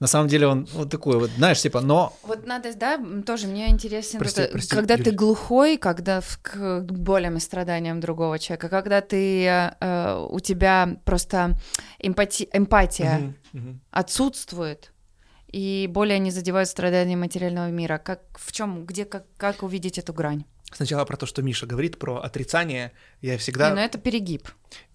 На 0.00 0.06
самом 0.06 0.28
деле 0.28 0.46
он 0.46 0.66
вот 0.72 0.90
такой 0.90 1.18
вот, 1.18 1.30
знаешь, 1.36 1.60
типа, 1.60 1.82
но 1.82 2.16
Вот 2.22 2.46
надо, 2.46 2.74
да, 2.74 2.98
тоже 3.26 3.46
мне 3.46 3.68
интересен, 3.70 4.18
Прости, 4.18 4.42
это, 4.42 4.52
прости, 4.52 4.74
когда 4.74 4.96
ты 4.96 5.10
Юль. 5.10 5.14
глухой, 5.14 5.76
когда 5.76 6.22
в, 6.22 6.38
к 6.42 6.80
болям 6.80 7.36
и 7.36 7.40
страданиям 7.40 8.00
другого 8.00 8.38
человека, 8.38 8.70
когда 8.70 9.02
ты, 9.02 9.44
э, 9.44 10.26
у 10.30 10.40
тебя 10.40 10.96
просто 11.04 11.58
эмпати- 12.02 12.48
эмпатия 12.52 13.18
Мгм, 13.18 13.34
мгм. 13.52 13.80
отсутствует, 13.90 14.92
и 15.52 15.86
более 15.90 16.18
не 16.18 16.30
задевают 16.30 16.68
страдания 16.68 17.16
материального 17.16 17.68
мира. 17.68 17.98
Как, 17.98 18.22
в 18.38 18.52
чем, 18.52 18.86
где, 18.86 19.04
как, 19.04 19.26
как 19.36 19.62
увидеть 19.62 19.98
эту 19.98 20.14
грань? 20.14 20.44
Сначала 20.72 21.04
про 21.04 21.16
то, 21.16 21.26
что 21.26 21.42
Миша 21.42 21.66
говорит, 21.66 21.98
про 21.98 22.18
отрицание. 22.18 22.92
Я 23.20 23.36
всегда... 23.36 23.70
Не, 23.70 23.74
ну 23.74 23.80
это 23.80 23.98
перегиб. 23.98 24.48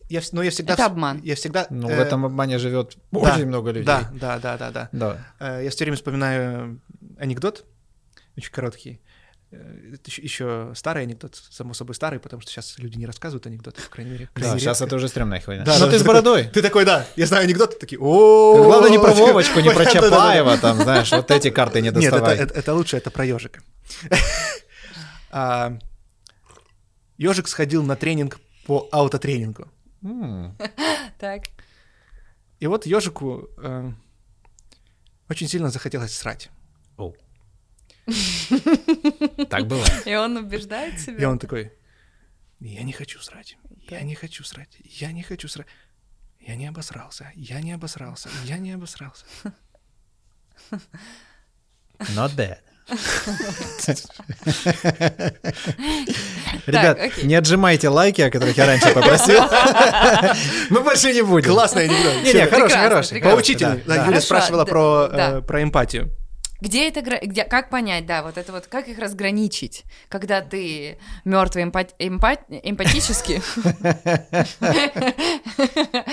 Я, 0.10 0.22
но 0.32 0.44
я 0.44 0.52
всегда... 0.52 0.74
Это 0.74 0.86
обман. 0.86 1.20
Я 1.24 1.36
всегда... 1.36 1.68
ну, 1.70 1.90
э, 1.90 1.96
в 1.96 2.00
этом 2.00 2.26
обмане 2.26 2.60
живет 2.60 2.98
да, 3.12 3.20
очень 3.20 3.46
много 3.48 3.72
людей. 3.72 3.86
Да, 3.86 4.10
да, 4.14 4.40
да, 4.40 4.58
да, 4.58 4.72
да. 4.72 4.90
Да. 4.92 5.28
Э, 5.40 5.64
Я 5.64 5.70
все 5.72 5.84
время 5.84 5.96
вспоминаю 5.98 6.80
анекдот, 7.18 7.66
очень 8.38 8.52
короткий. 8.52 9.02
Э, 9.52 9.94
Это 9.94 10.12
еще, 10.22 10.72
старый 10.76 11.04
анекдот, 11.04 11.36
само 11.50 11.74
собой 11.74 11.96
старый, 11.96 12.20
потому 12.20 12.42
что 12.42 12.52
сейчас 12.52 12.78
люди 12.78 12.98
не 12.98 13.08
рассказывают 13.08 13.48
анекдоты, 13.48 13.82
по 13.82 13.90
крайней 13.90 14.12
мере. 14.12 14.30
Да, 14.36 14.42
крайне 14.42 14.60
сейчас 14.60 14.80
редко. 14.80 14.86
это 14.86 14.96
уже 14.98 15.08
стрёмная 15.08 15.42
хуйня. 15.42 15.64
Да, 15.64 15.80
Но 15.80 15.86
да, 15.86 15.92
ты 15.92 15.98
с 15.98 16.04
бородой. 16.04 16.44
Ты 16.54 16.62
такой, 16.62 16.86
да, 16.86 17.08
я 17.16 17.26
знаю 17.26 17.46
анекдоты, 17.46 17.78
такие, 17.80 18.00
о 18.00 18.64
Главное 18.64 18.92
не 18.92 19.00
про 19.00 19.14
Вовочку, 19.14 19.60
не 19.60 19.70
про 19.72 19.86
Да, 19.86 19.92
да, 19.94 20.02
да, 20.02 20.02
да. 20.02 20.10
Чапаева, 20.10 20.58
там, 20.60 20.78
знаешь, 20.82 21.12
вот 21.12 21.32
эти 21.32 21.50
карты 21.50 21.82
не 21.82 21.90
Нет, 21.90 21.96
доставай. 21.96 22.38
это- 22.38 22.54
это 22.54 22.74
лучше, 22.76 22.98
это 22.98 23.10
про 23.10 23.26
ежика. 23.26 23.62
Ежик 27.18 27.48
сходил 27.48 27.84
на 27.84 27.96
тренинг 27.96 28.40
по 28.68 28.88
аутотренингу. 28.92 29.68
Так. 31.18 31.44
И 32.60 32.68
вот 32.68 32.86
ежику 32.86 33.50
э, 33.58 33.92
очень 35.30 35.48
сильно 35.48 35.70
захотелось 35.70 36.16
срать. 36.16 36.50
Так 39.50 39.68
бывает. 39.68 40.08
И 40.08 40.16
он 40.16 40.38
убеждает 40.38 41.00
себя. 41.00 41.18
И 41.18 41.26
он 41.26 41.40
такой, 41.40 41.74
я 42.60 42.84
не 42.84 42.94
хочу 42.94 43.20
срать, 43.20 43.58
я 43.90 44.02
не 44.02 44.16
хочу 44.16 44.44
срать, 44.44 44.78
я 44.84 45.12
не 45.12 45.24
хочу 45.24 45.48
срать. 45.48 45.68
Я 46.40 46.56
не 46.56 46.68
обосрался, 46.68 47.32
я 47.36 47.62
не 47.62 47.72
обосрался, 47.72 48.30
я 48.44 48.60
не 48.60 48.74
обосрался. 48.74 49.26
Not 52.00 52.36
bad. 52.36 52.60
Ребят, 56.66 57.00
не 57.24 57.36
отжимайте 57.36 57.90
лайки, 57.90 58.22
о 58.22 58.30
которых 58.30 58.58
я 58.58 58.66
раньше 58.66 58.94
попросил. 58.94 59.40
Мы 60.70 60.82
больше 60.82 61.14
не 61.14 61.22
будем. 61.22 61.52
Классный 61.52 61.86
анекдот. 61.86 62.14
Не-не, 62.24 62.30
Всё, 62.30 62.50
хороший, 62.50 62.78
хороший. 62.78 63.22
Поучительный. 63.22 63.82
Юля 63.86 64.22
спрашивала 64.22 64.66
про, 64.66 65.10
э, 65.12 65.42
про 65.42 65.64
эмпатию. 65.64 66.12
Где 66.62 66.88
это, 66.88 67.02
где, 67.02 67.44
как 67.44 67.70
понять, 67.70 68.06
да, 68.06 68.24
вот 68.24 68.38
это 68.38 68.54
вот, 68.54 68.68
как 68.68 68.88
их 68.88 68.98
разграничить, 68.98 69.84
когда 70.08 70.42
ты 70.42 70.98
мертвый 71.26 71.64
эмпат, 71.64 71.94
эмпат- 72.00 72.46
эмпатически. 72.50 73.42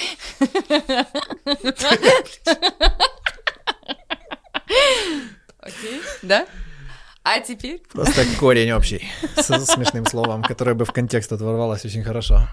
Окей, 5.61 6.01
да? 6.23 6.47
А 7.25 7.41
теперь? 7.41 7.81
Просто 7.93 8.25
корень 8.39 8.73
общий 8.73 9.03
с 9.37 9.47
смешным 9.67 10.07
словом, 10.07 10.43
которое 10.43 10.75
бы 10.75 10.85
в 10.85 10.93
контекст 10.93 11.31
тут 11.31 11.41
ворвалось 11.41 11.85
очень 11.85 12.03
хорошо. 12.03 12.49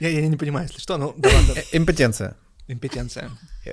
Я, 0.00 0.08
я 0.08 0.26
не 0.26 0.36
понимаю, 0.36 0.66
если 0.66 0.80
что, 0.80 0.96
ну 0.96 1.14
да 1.16 1.28
ладно. 1.28 1.52
Э, 1.60 1.62
Импотенция. 1.76 2.36
Импотенция. 2.68 3.30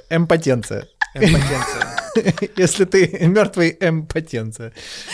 Эмпотенция. 0.09 0.87
Эмпотенция. 1.13 1.97
Если 2.57 2.85
ты 2.85 3.07
мертвый, 3.27 3.77
эмпотенция. 3.79 4.73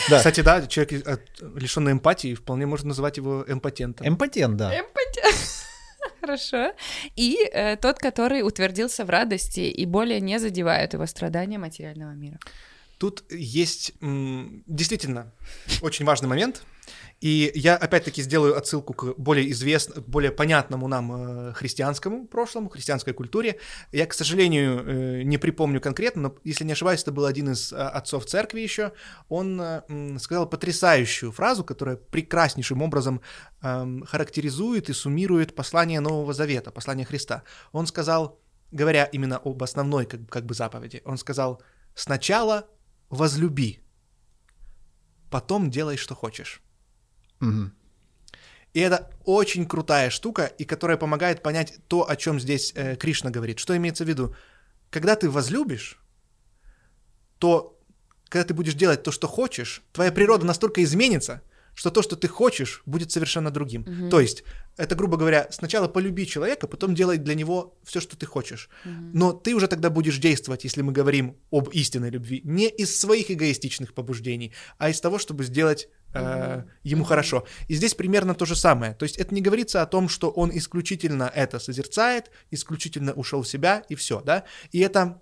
Да. 0.10 0.18
Кстати, 0.18 0.42
да, 0.42 0.66
человек, 0.68 1.08
от- 1.08 1.62
лишенный 1.62 1.92
эмпатии, 1.92 2.34
вполне 2.36 2.66
можно 2.66 2.90
называть 2.90 3.18
его 3.18 3.46
эмпотентом. 3.48 4.08
Эмпотент, 4.08 4.58
да. 4.58 4.72
Эмпатия. 4.80 5.24
Хорошо. 6.22 6.74
И 7.16 7.38
э, 7.52 7.78
тот, 7.78 8.00
который 8.00 8.42
утвердился 8.42 9.06
в 9.06 9.10
радости 9.10 9.60
и 9.62 9.86
более 9.86 10.20
не 10.22 10.40
задевают 10.40 10.94
его 10.94 11.06
страдания 11.06 11.58
материального 11.60 12.12
мира. 12.12 12.40
Тут 12.98 13.24
есть 13.32 13.94
действительно 14.02 15.34
очень 15.82 16.06
важный 16.06 16.28
момент. 16.28 16.64
И 17.20 17.52
я 17.56 17.76
опять-таки 17.76 18.22
сделаю 18.22 18.56
отсылку 18.56 18.94
к 18.94 19.16
более 19.18 19.50
известному, 19.52 20.06
более 20.06 20.32
понятному 20.32 20.88
нам 20.88 21.50
э, 21.50 21.54
христианскому 21.54 22.28
прошлому, 22.28 22.70
христианской 22.70 23.14
культуре. 23.14 23.58
Я, 23.92 24.06
к 24.06 24.14
сожалению, 24.14 24.84
э, 24.86 25.24
не 25.24 25.40
припомню 25.40 25.82
конкретно, 25.82 26.22
но, 26.22 26.36
если 26.44 26.64
не 26.64 26.74
ошибаюсь, 26.74 27.02
это 27.02 27.12
был 27.12 27.26
один 27.26 27.52
из 27.52 27.74
э, 27.74 27.76
отцов 27.76 28.26
церкви 28.26 28.62
еще. 28.62 28.92
Он 29.30 29.60
э, 29.60 30.20
сказал 30.20 30.48
потрясающую 30.48 31.32
фразу, 31.32 31.64
которая 31.64 31.96
прекраснейшим 31.96 32.84
образом 32.84 33.22
эм, 33.64 34.06
характеризует 34.06 34.90
и 34.90 34.94
суммирует 34.94 35.56
послание 35.56 36.00
Нового 36.00 36.34
Завета, 36.34 36.70
послание 36.70 37.06
Христа. 37.06 37.44
Он 37.72 37.88
сказал, 37.88 38.40
говоря 38.72 39.06
именно 39.06 39.38
об 39.38 39.64
основной 39.64 40.06
как, 40.06 40.30
как 40.30 40.46
бы 40.46 40.54
заповеди, 40.54 41.02
он 41.04 41.18
сказал, 41.18 41.64
сначала 41.96 42.68
возлюби, 43.10 43.80
потом 45.30 45.70
делай, 45.70 45.98
что 45.98 46.16
хочешь. 46.16 46.62
Мгм. 47.40 47.74
И 48.74 48.80
это 48.80 49.10
очень 49.26 49.66
крутая 49.66 50.10
штука, 50.10 50.46
и 50.46 50.66
которая 50.66 50.98
помогает 50.98 51.42
понять 51.42 51.74
то, 51.88 52.10
о 52.10 52.16
чем 52.16 52.40
здесь 52.40 52.74
э, 52.76 52.96
Кришна 52.96 53.32
говорит. 53.32 53.60
Что 53.60 53.76
имеется 53.76 54.06
в 54.06 54.08
виду? 54.08 54.36
Когда 54.90 55.16
ты 55.16 55.30
возлюбишь, 55.30 56.00
то 57.40 57.80
когда 58.30 58.44
ты 58.44 58.54
будешь 58.54 58.74
делать 58.74 59.04
то, 59.04 59.12
что 59.12 59.28
хочешь, 59.28 59.82
твоя 59.94 60.12
природа 60.12 60.46
настолько 60.46 60.84
изменится, 60.84 61.42
что 61.78 61.92
то, 61.92 62.02
что 62.02 62.16
ты 62.16 62.28
хочешь, 62.28 62.82
будет 62.88 63.12
совершенно 63.12 63.52
другим. 63.52 63.86
Мгм. 63.88 64.10
То 64.10 64.20
есть, 64.20 64.44
это, 64.78 64.96
грубо 64.96 65.16
говоря, 65.16 65.48
сначала 65.52 65.88
полюби 65.88 66.26
человека, 66.26 66.68
потом 66.68 66.96
делай 66.96 67.20
для 67.20 67.36
него 67.36 67.78
все, 67.84 68.02
что 68.02 68.18
ты 68.18 68.26
хочешь. 68.26 68.70
Но 69.14 69.32
ты 69.32 69.54
уже 69.54 69.68
тогда 69.68 69.92
будешь 69.92 70.18
действовать, 70.18 70.64
если 70.64 70.82
мы 70.82 70.92
говорим 70.92 71.38
об 71.52 71.70
истинной 71.70 72.10
любви, 72.10 72.42
не 72.44 72.68
из 72.68 73.00
своих 73.00 73.30
эгоистичных 73.30 73.94
побуждений, 73.94 74.54
а 74.80 74.90
из 74.90 75.00
того, 75.00 75.20
чтобы 75.20 75.44
сделать 75.44 75.88
э, 76.16 76.64
ему 76.84 77.04
хорошо. 77.04 77.46
И 77.68 77.76
здесь 77.76 77.94
примерно 77.94 78.34
то 78.34 78.46
же 78.46 78.56
самое. 78.56 78.96
То 78.96 79.04
есть 79.04 79.18
это 79.18 79.36
не 79.36 79.42
говорится 79.42 79.84
о 79.84 79.86
том, 79.86 80.10
что 80.10 80.32
он 80.32 80.50
исключительно 80.58 81.32
это 81.36 81.60
созерцает, 81.60 82.32
исключительно 82.50 83.14
ушел 83.14 83.44
в 83.44 83.48
себя 83.48 83.84
и 83.88 83.94
все, 83.94 84.22
да. 84.22 84.46
И 84.72 84.80
это 84.80 85.22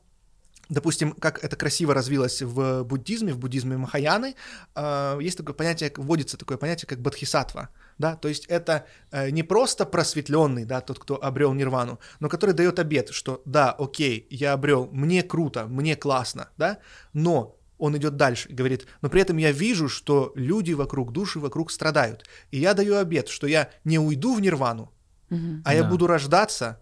Допустим, 0.69 1.11
как 1.11 1.43
это 1.43 1.55
красиво 1.55 1.93
развилось 1.93 2.41
в 2.41 2.83
буддизме, 2.83 3.33
в 3.33 3.37
буддизме 3.37 3.77
Махаяны, 3.77 4.35
э, 4.75 5.19
есть 5.21 5.37
такое 5.37 5.53
понятие, 5.53 5.91
вводится 5.95 6.37
такое 6.37 6.57
понятие, 6.57 6.87
как 6.87 6.99
бодхисаттва, 7.01 7.69
да, 7.97 8.15
то 8.15 8.27
есть 8.27 8.45
это 8.47 8.85
э, 9.11 9.29
не 9.29 9.43
просто 9.43 9.85
просветленный, 9.85 10.65
да, 10.65 10.81
тот, 10.81 10.99
кто 10.99 11.23
обрел 11.23 11.53
нирвану, 11.53 11.99
но 12.19 12.29
который 12.29 12.53
дает 12.53 12.79
обет, 12.79 13.09
что 13.09 13.41
да, 13.45 13.71
окей, 13.71 14.27
я 14.29 14.53
обрел, 14.53 14.89
мне 14.91 15.21
круто, 15.23 15.67
мне 15.67 15.95
классно, 15.95 16.49
да, 16.57 16.79
но 17.13 17.57
он 17.77 17.95
идет 17.97 18.15
дальше 18.15 18.49
и 18.49 18.53
говорит, 18.53 18.87
но 19.01 19.09
при 19.09 19.21
этом 19.21 19.37
я 19.37 19.51
вижу, 19.51 19.89
что 19.89 20.31
люди 20.35 20.73
вокруг, 20.73 21.11
души 21.11 21.39
вокруг 21.39 21.71
страдают, 21.71 22.25
и 22.51 22.59
я 22.59 22.73
даю 22.73 22.95
обет, 22.97 23.27
что 23.27 23.47
я 23.47 23.69
не 23.83 23.99
уйду 23.99 24.33
в 24.33 24.41
нирвану, 24.41 24.91
Мгм. 25.29 25.61
а 25.65 25.73
я 25.75 25.83
Да. 25.83 25.89
буду 25.89 26.07
рождаться 26.07 26.81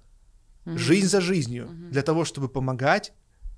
Мгм. 0.66 0.78
жизнь 0.78 1.08
за 1.08 1.20
жизнью, 1.20 1.66
Мгм. 1.66 1.90
для 1.92 2.02
того, 2.02 2.24
чтобы 2.24 2.48
помогать 2.48 3.12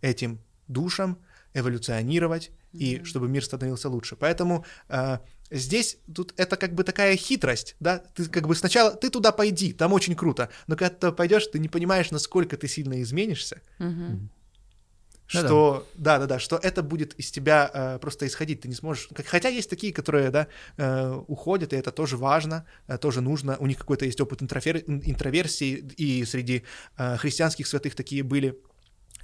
этим 0.05 0.39
душам 0.67 1.17
эволюционировать 1.53 2.51
и 2.73 3.03
чтобы 3.03 3.27
мир 3.27 3.43
становился 3.43 3.89
лучше. 3.89 4.15
Поэтому 4.15 4.65
э, 4.89 5.19
здесь 5.49 5.97
тут 6.13 6.33
это 6.37 6.57
как 6.57 6.73
бы 6.73 6.83
такая 6.83 7.15
хитрость, 7.15 7.75
да? 7.79 7.99
Ты 7.99 8.25
как 8.25 8.47
бы 8.47 8.55
сначала 8.55 8.91
ты 8.91 9.09
туда 9.09 9.31
пойди, 9.31 9.73
там 9.73 9.93
очень 9.93 10.15
круто, 10.15 10.49
но 10.67 10.75
когда 10.75 10.93
ты 10.95 11.11
пойдешь, 11.11 11.47
ты 11.47 11.59
не 11.59 11.69
понимаешь, 11.69 12.11
насколько 12.11 12.57
ты 12.57 12.67
сильно 12.67 13.01
изменишься. 13.01 13.61
Да-да. 15.33 15.47
что 15.47 15.87
да, 15.95 16.19
да, 16.19 16.25
да, 16.27 16.39
что 16.39 16.57
это 16.57 16.83
будет 16.83 17.13
из 17.15 17.31
тебя 17.31 17.71
э, 17.73 17.99
просто 17.99 18.27
исходить, 18.27 18.61
ты 18.61 18.67
не 18.67 18.75
сможешь. 18.75 19.07
как- 19.07 19.25
хотя 19.25 19.49
есть 19.49 19.69
такие, 19.69 19.91
которые 19.91 20.29
да 20.29 20.47
э, 20.77 21.23
уходят, 21.27 21.73
и 21.73 21.75
это 21.75 21.91
тоже 21.91 22.15
важно, 22.15 22.65
э, 22.87 22.97
тоже 22.99 23.21
нужно. 23.21 23.57
У 23.59 23.65
них 23.65 23.79
какой-то 23.79 24.05
есть 24.05 24.21
опыт 24.21 24.41
интрофер- 24.43 24.83
интроверсии, 24.87 25.83
и 25.97 26.25
среди 26.25 26.61
э, 26.97 27.17
христианских 27.17 27.65
святых 27.65 27.95
такие 27.95 28.21
были 28.21 28.59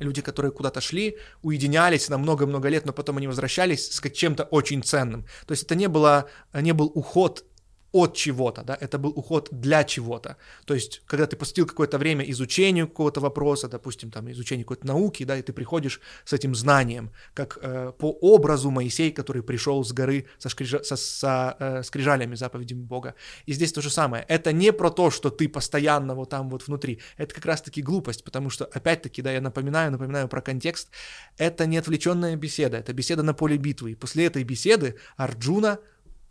люди, 0.02 0.22
которые 0.22 0.52
куда-то 0.52 0.82
шли, 0.82 1.18
уединялись 1.41 2.10
на 2.10 2.18
много-много 2.18 2.70
лет, 2.70 2.86
но 2.86 2.93
потом 2.93 3.18
они 3.18 3.28
возвращались 3.28 3.91
с 3.91 4.12
чем-то 4.12 4.43
очень 4.43 4.84
ценным. 4.84 5.26
То 5.45 5.52
есть 5.52 5.64
это 5.64 5.76
не 5.76 5.88
было, 5.88 6.30
не 6.54 6.74
был 6.74 6.91
уход 6.93 7.45
от 7.92 8.16
чего-то, 8.16 8.64
да, 8.64 8.78
это 8.80 8.98
был 8.98 9.12
уход 9.16 9.50
для 9.52 9.84
чего-то. 9.84 10.38
То 10.66 10.74
есть, 10.74 11.02
когда 11.06 11.26
ты 11.26 11.36
посвятил 11.36 11.66
какое-то 11.66 11.98
время 11.98 12.24
изучению 12.32 12.88
какого-то 12.88 13.20
вопроса, 13.20 13.68
допустим, 13.68 14.12
там, 14.12 14.32
изучению 14.32 14.66
какой-то 14.66 14.88
науки, 14.88 15.26
да, 15.26 15.38
и 15.38 15.42
ты 15.42 15.52
приходишь 15.52 16.00
с 16.24 16.34
этим 16.34 16.56
знанием, 16.56 17.12
как 17.34 17.58
э, 17.62 17.92
по 17.98 18.12
образу 18.22 18.72
Моисей, 18.72 19.12
который 19.12 19.44
пришел 19.44 19.84
с 19.84 19.92
горы 19.92 20.28
со, 20.38 20.48
шкрижа- 20.48 20.84
со- 20.84 20.96
со, 20.96 21.56
э, 21.60 21.84
скрижалями, 21.84 22.36
заповедями 22.36 22.82
Бога. 22.82 23.16
И 23.46 23.54
здесь 23.54 23.74
то 23.74 23.82
же 23.82 23.89
самое. 23.89 24.26
Это 24.30 24.54
не 24.54 24.72
про 24.72 24.89
то, 24.89 25.12
что 25.12 25.30
ты 25.30 25.50
постоянно 25.50 26.16
вот 26.16 26.30
там 26.30 26.50
вот 26.50 26.68
внутри. 26.68 27.02
Это 27.18 27.36
как 27.36 27.46
раз-таки 27.46 27.82
глупость, 27.82 28.24
потому 28.24 28.50
что, 28.50 28.66
опять-таки, 28.66 29.22
да, 29.22 29.32
я 29.34 29.42
напоминаю, 29.42 29.92
напоминаю 29.92 30.30
про 30.30 30.42
контекст. 30.42 30.89
Это 31.38 31.66
не 31.66 31.78
отвлеченная 31.78 32.36
беседа, 32.38 32.78
это 32.78 32.94
беседа 32.94 33.24
на 33.24 33.34
поле 33.34 33.58
битвы. 33.58 33.92
И 33.92 33.96
после 33.96 34.26
этой 34.26 34.44
беседы 34.44 34.96
Арджуна 35.18 35.80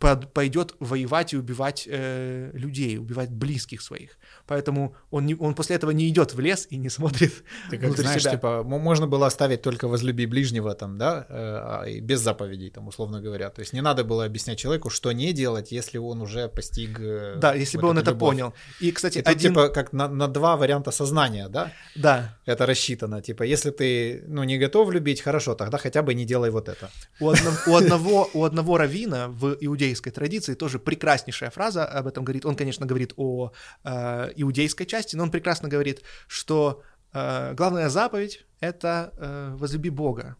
пойдет 0.01 0.75
воевать 0.79 1.33
и 1.33 1.37
убивать 1.37 1.87
э, 1.89 2.49
людей, 2.53 2.97
убивать 2.97 3.29
близких 3.29 3.81
своих. 3.81 4.17
Поэтому 4.47 4.95
он, 5.11 5.25
не- 5.25 5.35
он 5.35 5.53
после 5.53 5.75
этого 5.75 5.91
не 5.91 6.09
идет 6.09 6.33
в 6.33 6.39
лес 6.39 6.67
и 6.71 6.77
не 6.77 6.89
смотрит 6.89 7.31
Ты 7.69 7.77
как 7.77 7.95
знаешь, 7.97 8.21
себя. 8.21 8.31
типа, 8.31 8.63
можно 8.63 9.07
было 9.07 9.27
оставить 9.27 9.61
только 9.61 9.87
возлюби 9.87 10.25
ближнего 10.25 10.73
там, 10.73 10.97
да, 10.97 11.25
э, 11.29 11.33
а, 11.37 12.01
без 12.01 12.19
заповедей, 12.19 12.69
там, 12.71 12.87
условно 12.87 13.21
говоря. 13.21 13.49
То 13.49 13.61
есть 13.61 13.73
не 13.73 13.81
надо 13.81 14.03
было 14.03 14.25
объяснять 14.25 14.57
человеку, 14.59 14.89
что 14.89 15.11
не 15.11 15.33
делать, 15.33 15.71
если 15.71 15.99
он 15.99 16.21
уже 16.21 16.47
постиг... 16.49 16.99
э, 16.99 17.35
Да, 17.37 17.53
если 17.53 17.77
вот 17.77 17.83
бы 17.83 17.89
он 17.89 17.97
это 17.99 18.11
любовь. 18.11 18.29
понял. 18.31 18.53
И, 18.79 18.91
кстати, 18.91 19.19
И 19.19 19.21
тут, 19.21 19.35
один... 19.35 19.51
типа, 19.51 19.69
как 19.69 19.93
на, 19.93 20.07
на 20.07 20.27
два 20.27 20.57
варианта 20.57 20.91
сознания, 20.91 21.47
да, 21.49 21.71
Да, 21.95 22.37
это 22.45 22.65
рассчитано. 22.65 23.21
Типа, 23.21 23.43
если 23.43 23.69
ты, 23.71 24.23
ну, 24.27 24.43
не 24.43 24.57
готов 24.57 24.91
любить, 24.91 25.21
хорошо, 25.21 25.53
тогда 25.55 25.77
хотя 25.77 26.01
бы 26.01 26.13
не 26.15 26.25
делай 26.25 26.49
вот 26.49 26.69
это. 26.69 26.89
У 27.19 27.29
одного, 27.29 27.55
у 27.67 27.75
одного, 27.75 28.29
у 28.33 28.43
одного 28.43 28.77
равина 28.77 29.27
в 29.27 29.55
иудейской 29.91 30.11
традиции 30.11 30.53
тоже 30.55 30.79
прекраснейшая 30.79 31.49
фраза 31.49 31.85
об 31.85 32.07
этом 32.07 32.23
говорит. 32.23 32.45
Он, 32.45 32.55
конечно, 32.55 32.85
говорит 32.85 33.13
о 33.17 33.51
э, 33.83 34.31
иудейской 34.35 34.85
части, 34.85 35.15
но 35.15 35.23
он 35.23 35.31
прекрасно 35.31 35.69
говорит, 35.69 36.01
что 36.27 36.81
э, 37.13 37.53
главная 37.53 37.89
заповедь— 37.89 38.45
это 38.61 39.13
э, 39.17 39.55
возлюби 39.57 39.89
Бога. 39.89 40.35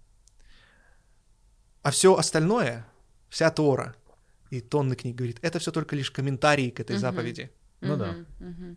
А 1.84 1.91
все 1.91 2.16
остальное, 2.16 2.86
вся 3.30 3.49
Тора 3.52 3.95
и 4.52 4.62
тонны 4.62 4.95
книг, 4.95 5.16
говорит, 5.16 5.39
это 5.41 5.60
все 5.60 5.72
только 5.72 5.95
лишь 5.95 6.12
комментарии 6.12 6.70
к 6.70 6.80
этой 6.80 6.93
Мгм. 6.93 7.02
заповеди. 7.02 7.52
Ну 7.82 7.97
да. 7.97 8.16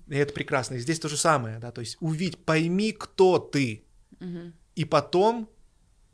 И 0.09 0.17
это 0.17 0.33
прекрасно. 0.33 0.75
И 0.75 0.79
здесь 0.79 0.99
то 0.99 1.09
же 1.09 1.17
самое, 1.17 1.59
да, 1.59 1.71
то 1.71 1.81
есть 1.83 1.99
увидь, 2.01 2.39
пойми, 2.45 2.93
кто 2.93 3.39
ты, 3.39 3.85
Мгм. 4.21 4.55
и 4.77 4.85
потом 4.85 5.49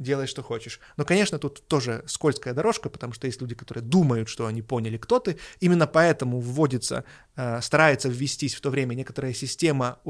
делай, 0.01 0.27
что 0.27 0.43
хочешь. 0.43 0.81
Но, 0.97 1.05
конечно, 1.05 1.39
тут 1.39 1.63
тоже 1.69 2.03
скользкая 2.07 2.55
дорожка, 2.55 2.89
потому 2.89 3.13
что 3.13 3.27
есть 3.27 3.41
люди, 3.41 3.55
которые 3.55 3.85
думают, 3.85 4.29
что 4.29 4.47
они 4.47 4.63
поняли, 4.63 4.97
кто 4.97 5.21
ты. 5.21 5.37
Именно 5.61 5.87
поэтому 5.87 6.41
вводится, 6.41 7.05
э, 7.37 7.61
старается 7.61 8.09
ввестись 8.09 8.55
в 8.57 8.61
то 8.61 8.71
время 8.71 8.95
некоторая 8.95 9.33
система 9.35 10.01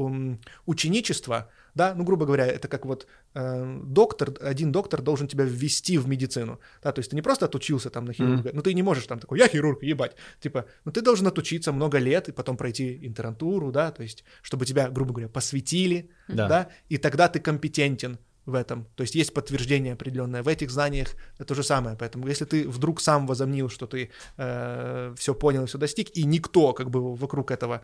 ученичества, 0.65 1.49
да, 1.73 1.93
ну, 1.95 2.03
грубо 2.03 2.25
говоря, 2.25 2.45
это 2.45 2.67
как 2.67 2.85
вот 2.85 3.07
э, 3.33 3.79
доктор, 3.85 4.33
один 4.41 4.71
доктор 4.71 5.01
должен 5.01 5.27
тебя 5.27 5.45
ввести 5.45 5.97
в 5.97 6.07
медицину, 6.07 6.59
да, 6.83 6.91
то 6.91 6.99
есть 6.99 7.11
ты 7.11 7.15
не 7.15 7.21
просто 7.21 7.45
отучился 7.45 7.89
там 7.89 8.05
на 8.05 8.13
хирурга, 8.13 8.51
ну, 8.53 8.61
ты 8.61 8.73
не 8.73 8.83
можешь 8.83 9.05
там 9.07 9.19
такой, 9.19 9.39
я 9.39 9.47
хирург, 9.47 9.81
ебать, 9.83 10.15
типа, 10.41 10.65
ну, 10.83 10.91
ты 10.91 11.01
должен 11.01 11.27
отучиться 11.27 11.71
много 11.71 11.97
лет 11.97 12.27
и 12.27 12.33
потом 12.33 12.57
пройти 12.57 12.99
интернатуру, 13.07 13.71
да, 13.71 13.91
то 13.91 14.03
есть, 14.03 14.23
чтобы 14.41 14.65
тебя, 14.65 14.89
грубо 14.89 15.11
говоря, 15.13 15.29
посвятили, 15.29 16.09
Да. 16.27 16.47
да, 16.47 16.69
и 16.89 16.97
тогда 16.97 17.29
ты 17.29 17.39
компетентен 17.39 18.17
в 18.45 18.55
этом. 18.55 18.87
То 18.95 19.01
есть 19.01 19.15
есть 19.15 19.33
подтверждение 19.33 19.93
определенное 19.93 20.43
в 20.43 20.47
этих 20.47 20.71
знаниях, 20.71 21.15
это 21.35 21.45
то 21.45 21.55
же 21.55 21.63
самое. 21.63 21.95
Поэтому 21.97 22.27
если 22.27 22.45
ты 22.45 22.67
вдруг 22.67 23.01
сам 23.01 23.27
возомнил, 23.27 23.69
что 23.69 23.87
ты 23.87 24.09
все 24.35 25.33
понял 25.33 25.63
и 25.63 25.67
все 25.67 25.77
достиг, 25.77 26.09
и 26.17 26.23
никто 26.23 26.73
как 26.73 26.89
бы 26.89 27.15
вокруг 27.15 27.51
этого 27.51 27.81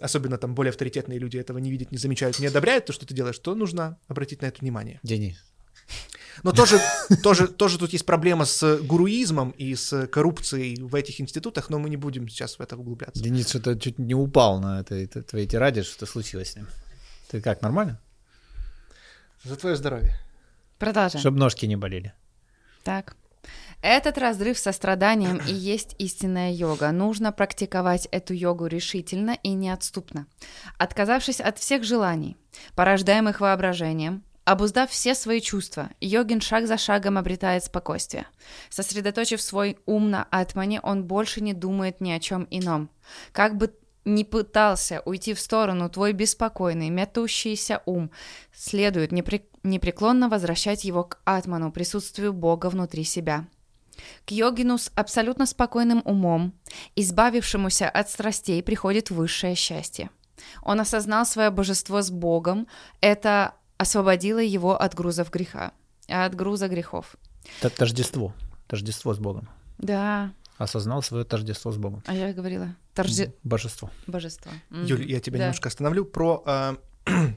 особенно 0.00 0.36
там 0.36 0.54
более 0.54 0.70
авторитетные 0.70 1.18
люди 1.18 1.38
этого 1.38 1.58
не 1.58 1.70
видят, 1.70 1.90
не 1.90 1.98
замечают, 1.98 2.38
не 2.38 2.46
одобряют 2.46 2.86
то, 2.86 2.92
что 2.92 3.06
ты 3.06 3.14
делаешь, 3.14 3.38
то 3.38 3.54
нужно 3.54 3.98
обратить 4.06 4.42
на 4.42 4.46
это 4.46 4.60
внимание. 4.60 5.00
Денис. 5.02 5.36
Но 6.42 6.52
тоже, 6.52 6.80
тоже, 7.22 7.48
тоже 7.48 7.78
тут 7.78 7.92
есть 7.92 8.06
проблема 8.06 8.44
с 8.44 8.78
гуруизмом 8.78 9.50
и 9.50 9.74
с 9.74 10.06
коррупцией 10.06 10.80
в 10.80 10.94
этих 10.94 11.20
институтах, 11.20 11.70
но 11.70 11.78
мы 11.78 11.90
не 11.90 11.96
будем 11.96 12.28
сейчас 12.28 12.58
в 12.58 12.60
это 12.60 12.76
углубляться. 12.76 13.22
Денис 13.22 13.48
что-то 13.48 13.78
чуть 13.78 13.98
не 13.98 14.14
упал 14.14 14.60
на 14.60 14.80
этой 14.80 15.06
твоей 15.06 15.46
тираде, 15.46 15.82
что 15.82 16.06
случилось 16.06 16.52
с 16.52 16.56
ним. 16.56 16.66
Ты 17.30 17.40
как, 17.40 17.62
нормально? 17.62 18.00
За 19.44 19.56
твое 19.56 19.76
здоровье. 19.76 20.16
Продолжаем. 20.78 21.20
Чтобы 21.20 21.38
ножки 21.38 21.66
не 21.66 21.76
болели. 21.76 22.12
Так. 22.84 23.16
Этот 23.80 24.16
разрыв 24.18 24.58
со 24.58 24.70
страданием 24.70 25.38
и 25.38 25.52
есть 25.52 25.96
истинная 25.98 26.52
йога. 26.52 26.92
Нужно 26.92 27.32
практиковать 27.32 28.06
эту 28.12 28.32
йогу 28.32 28.66
решительно 28.66 29.36
и 29.42 29.50
неотступно. 29.54 30.26
Отказавшись 30.78 31.40
от 31.40 31.58
всех 31.58 31.82
желаний, 31.82 32.36
порождаемых 32.76 33.40
воображением, 33.40 34.22
обуздав 34.44 34.90
все 34.90 35.16
свои 35.16 35.40
чувства, 35.40 35.90
йогин 36.00 36.40
шаг 36.40 36.68
за 36.68 36.78
шагом 36.78 37.18
обретает 37.18 37.64
спокойствие. 37.64 38.26
Сосредоточив 38.70 39.42
свой 39.42 39.78
ум 39.86 40.10
на 40.10 40.28
атмане, 40.30 40.80
он 40.80 41.02
больше 41.02 41.40
не 41.40 41.52
думает 41.52 42.00
ни 42.00 42.12
о 42.12 42.20
чем 42.20 42.46
ином. 42.50 42.88
Как 43.32 43.56
бы 43.56 43.74
ни 44.04 44.24
пытался 44.24 45.02
уйти 45.04 45.34
в 45.34 45.40
сторону 45.40 45.88
твой 45.88 46.12
беспокойный, 46.12 46.90
метущийся 46.90 47.82
ум, 47.86 48.10
следует 48.52 49.12
непре- 49.12 49.44
непреклонно 49.62 50.28
возвращать 50.28 50.84
его 50.84 51.04
к 51.04 51.18
атману, 51.24 51.70
присутствию 51.72 52.32
Бога 52.32 52.66
внутри 52.66 53.04
себя. 53.04 53.46
К 54.24 54.32
йогину 54.32 54.78
с 54.78 54.90
абсолютно 54.94 55.46
спокойным 55.46 56.02
умом, 56.04 56.54
избавившемуся 56.96 57.88
от 57.88 58.10
страстей, 58.10 58.62
приходит 58.62 59.10
высшее 59.10 59.54
счастье. 59.54 60.10
Он 60.62 60.80
осознал 60.80 61.24
свое 61.24 61.50
божество 61.50 62.02
с 62.02 62.10
Богом. 62.10 62.66
Это 63.00 63.54
освободило 63.78 64.38
его 64.40 64.80
от 64.80 64.94
грузов 64.94 65.30
греха, 65.30 65.72
от 66.08 66.34
груза 66.34 66.68
грехов. 66.68 67.16
Это 67.60 67.70
тождество. 67.70 68.32
Тождество 68.66 69.14
с 69.14 69.18
Богом. 69.18 69.48
Да, 69.78 70.32
Осознал 70.62 71.02
свое 71.02 71.24
тождество 71.24 71.72
с 71.72 71.76
Богом. 71.76 72.02
а 72.06 72.14
я 72.14 72.32
говорила, 72.32 72.76
торже... 72.94 73.32
Божество. 73.42 73.90
божество. 74.06 74.52
Мгм. 74.70 74.84
Юль, 74.84 75.10
я 75.10 75.18
тебя 75.20 75.38
Да. 75.38 75.44
немножко 75.44 75.68
остановлю 75.68 76.04
про 76.04 76.42
э, 76.46 76.76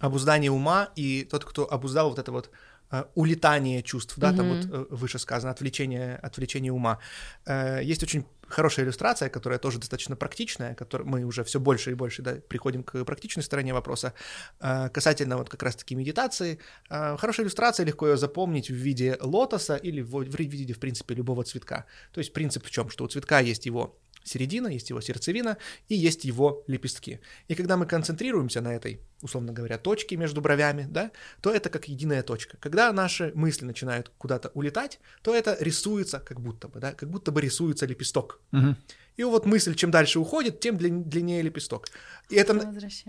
обуздание 0.00 0.50
ума 0.50 0.88
и 0.96 1.24
тот, 1.24 1.44
кто 1.44 1.70
обуздал 1.70 2.10
вот 2.10 2.18
это 2.18 2.32
вот 2.32 2.50
э, 2.90 3.04
улетание 3.14 3.82
чувств, 3.82 4.14
да, 4.18 4.32
там 4.32 4.48
вот 4.48 4.66
э, 4.70 4.84
выше 4.90 5.18
сказано, 5.18 5.50
отвлечение, 5.52 6.16
отвлечение 6.16 6.72
ума. 6.72 6.98
Э, 7.46 7.80
Есть 7.82 8.02
очень 8.02 8.26
хорошая 8.48 8.84
иллюстрация, 8.84 9.28
которая 9.28 9.58
тоже 9.58 9.78
достаточно 9.78 10.16
практичная, 10.16 10.74
которой 10.74 11.04
мы 11.04 11.24
уже 11.24 11.44
все 11.44 11.60
больше 11.60 11.90
и 11.90 11.94
больше 11.94 12.22
да, 12.22 12.34
приходим 12.48 12.82
к 12.82 13.04
практичной 13.04 13.42
стороне 13.42 13.72
вопроса, 13.72 14.14
э, 14.60 14.88
касательно 14.90 15.36
вот 15.36 15.48
как 15.48 15.62
раз-таки 15.62 15.94
медитации. 15.94 16.58
Э, 16.90 17.16
Хорошая 17.16 17.44
иллюстрация, 17.44 17.86
легко 17.86 18.08
ее 18.08 18.16
запомнить 18.16 18.70
в 18.70 18.74
виде 18.74 19.16
лотоса 19.20 19.76
или 19.76 20.00
в 20.00 20.16
в 20.16 20.38
виде, 20.38 20.72
в 20.72 20.78
принципе, 20.78 21.14
любого 21.14 21.44
цветка. 21.44 21.86
То 22.12 22.18
есть 22.18 22.32
принцип 22.32 22.64
в 22.64 22.70
чем? 22.70 22.90
Что 22.90 23.04
у 23.04 23.08
цветка 23.08 23.40
есть 23.40 23.66
его 23.66 23.96
середина, 24.26 24.68
есть 24.68 24.90
его 24.90 25.00
сердцевина 25.00 25.56
и 25.88 25.94
есть 25.94 26.24
его 26.24 26.64
лепестки. 26.66 27.20
И 27.48 27.54
когда 27.54 27.76
мы 27.76 27.86
концентрируемся 27.86 28.60
на 28.60 28.74
этой, 28.74 29.00
условно 29.22 29.52
говоря, 29.52 29.78
точке 29.78 30.16
между 30.16 30.40
бровями, 30.40 30.86
да, 30.90 31.10
то 31.40 31.50
это 31.50 31.70
как 31.70 31.88
единая 31.88 32.22
точка. 32.22 32.56
Когда 32.58 32.92
наши 32.92 33.32
мысли 33.34 33.64
начинают 33.64 34.10
куда-то 34.18 34.50
улетать, 34.54 34.98
то 35.22 35.34
это 35.34 35.56
рисуется 35.60 36.18
как 36.18 36.40
будто 36.40 36.68
бы, 36.68 36.80
да, 36.80 36.92
как 36.92 37.10
будто 37.10 37.32
бы 37.32 37.40
рисуется 37.40 37.86
лепесток. 37.86 38.35
Мгм. 38.50 38.76
И 39.16 39.24
вот 39.24 39.46
мысль, 39.46 39.74
чем 39.74 39.90
дальше 39.90 40.18
уходит, 40.18 40.60
тем 40.60 40.76
длин- 40.76 41.04
длиннее 41.04 41.40
лепесток. 41.42 41.88
И 42.28 42.36
это, 42.36 42.52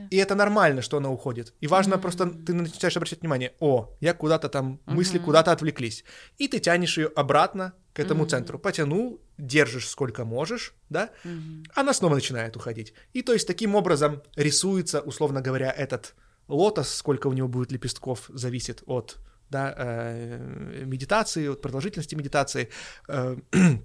и 0.09 0.15
это 0.15 0.35
нормально, 0.35 0.81
что 0.81 0.97
она 0.97 1.09
уходит. 1.09 1.53
И 1.59 1.67
важно 1.67 1.95
Мгм. 1.95 2.01
просто, 2.01 2.29
ты 2.29 2.53
начинаешь 2.53 2.95
обращать 2.95 3.19
внимание, 3.21 3.51
о, 3.59 3.93
я 3.99 4.13
куда-то 4.13 4.47
там, 4.47 4.79
мысли 4.85 5.17
Мгм. 5.17 5.25
куда-то 5.25 5.51
отвлеклись. 5.51 6.05
И 6.37 6.47
ты 6.47 6.59
тянешь 6.59 6.97
ее 6.97 7.07
обратно 7.07 7.73
к 7.93 7.99
этому 7.99 8.21
Мгм. 8.21 8.29
центру. 8.29 8.59
Потянул, 8.59 9.19
держишь 9.37 9.89
сколько 9.89 10.23
можешь, 10.23 10.73
да, 10.89 11.09
Мгм. 11.25 11.63
она 11.75 11.93
снова 11.93 12.15
начинает 12.15 12.55
уходить. 12.55 12.93
И 13.11 13.21
то 13.21 13.33
есть 13.33 13.45
таким 13.47 13.75
образом 13.75 14.21
рисуется, 14.37 15.01
условно 15.01 15.41
говоря, 15.41 15.71
этот 15.71 16.15
лотос, 16.47 16.93
сколько 16.93 17.27
у 17.27 17.33
него 17.33 17.49
будет 17.49 17.73
лепестков, 17.73 18.29
зависит 18.33 18.81
от 18.85 19.17
да, 19.49 19.73
э, 19.77 20.83
медитации, 20.85 21.47
от 21.49 21.61
продолжительности 21.61 22.15
медитации. 22.15 22.69
Э, 23.09 23.35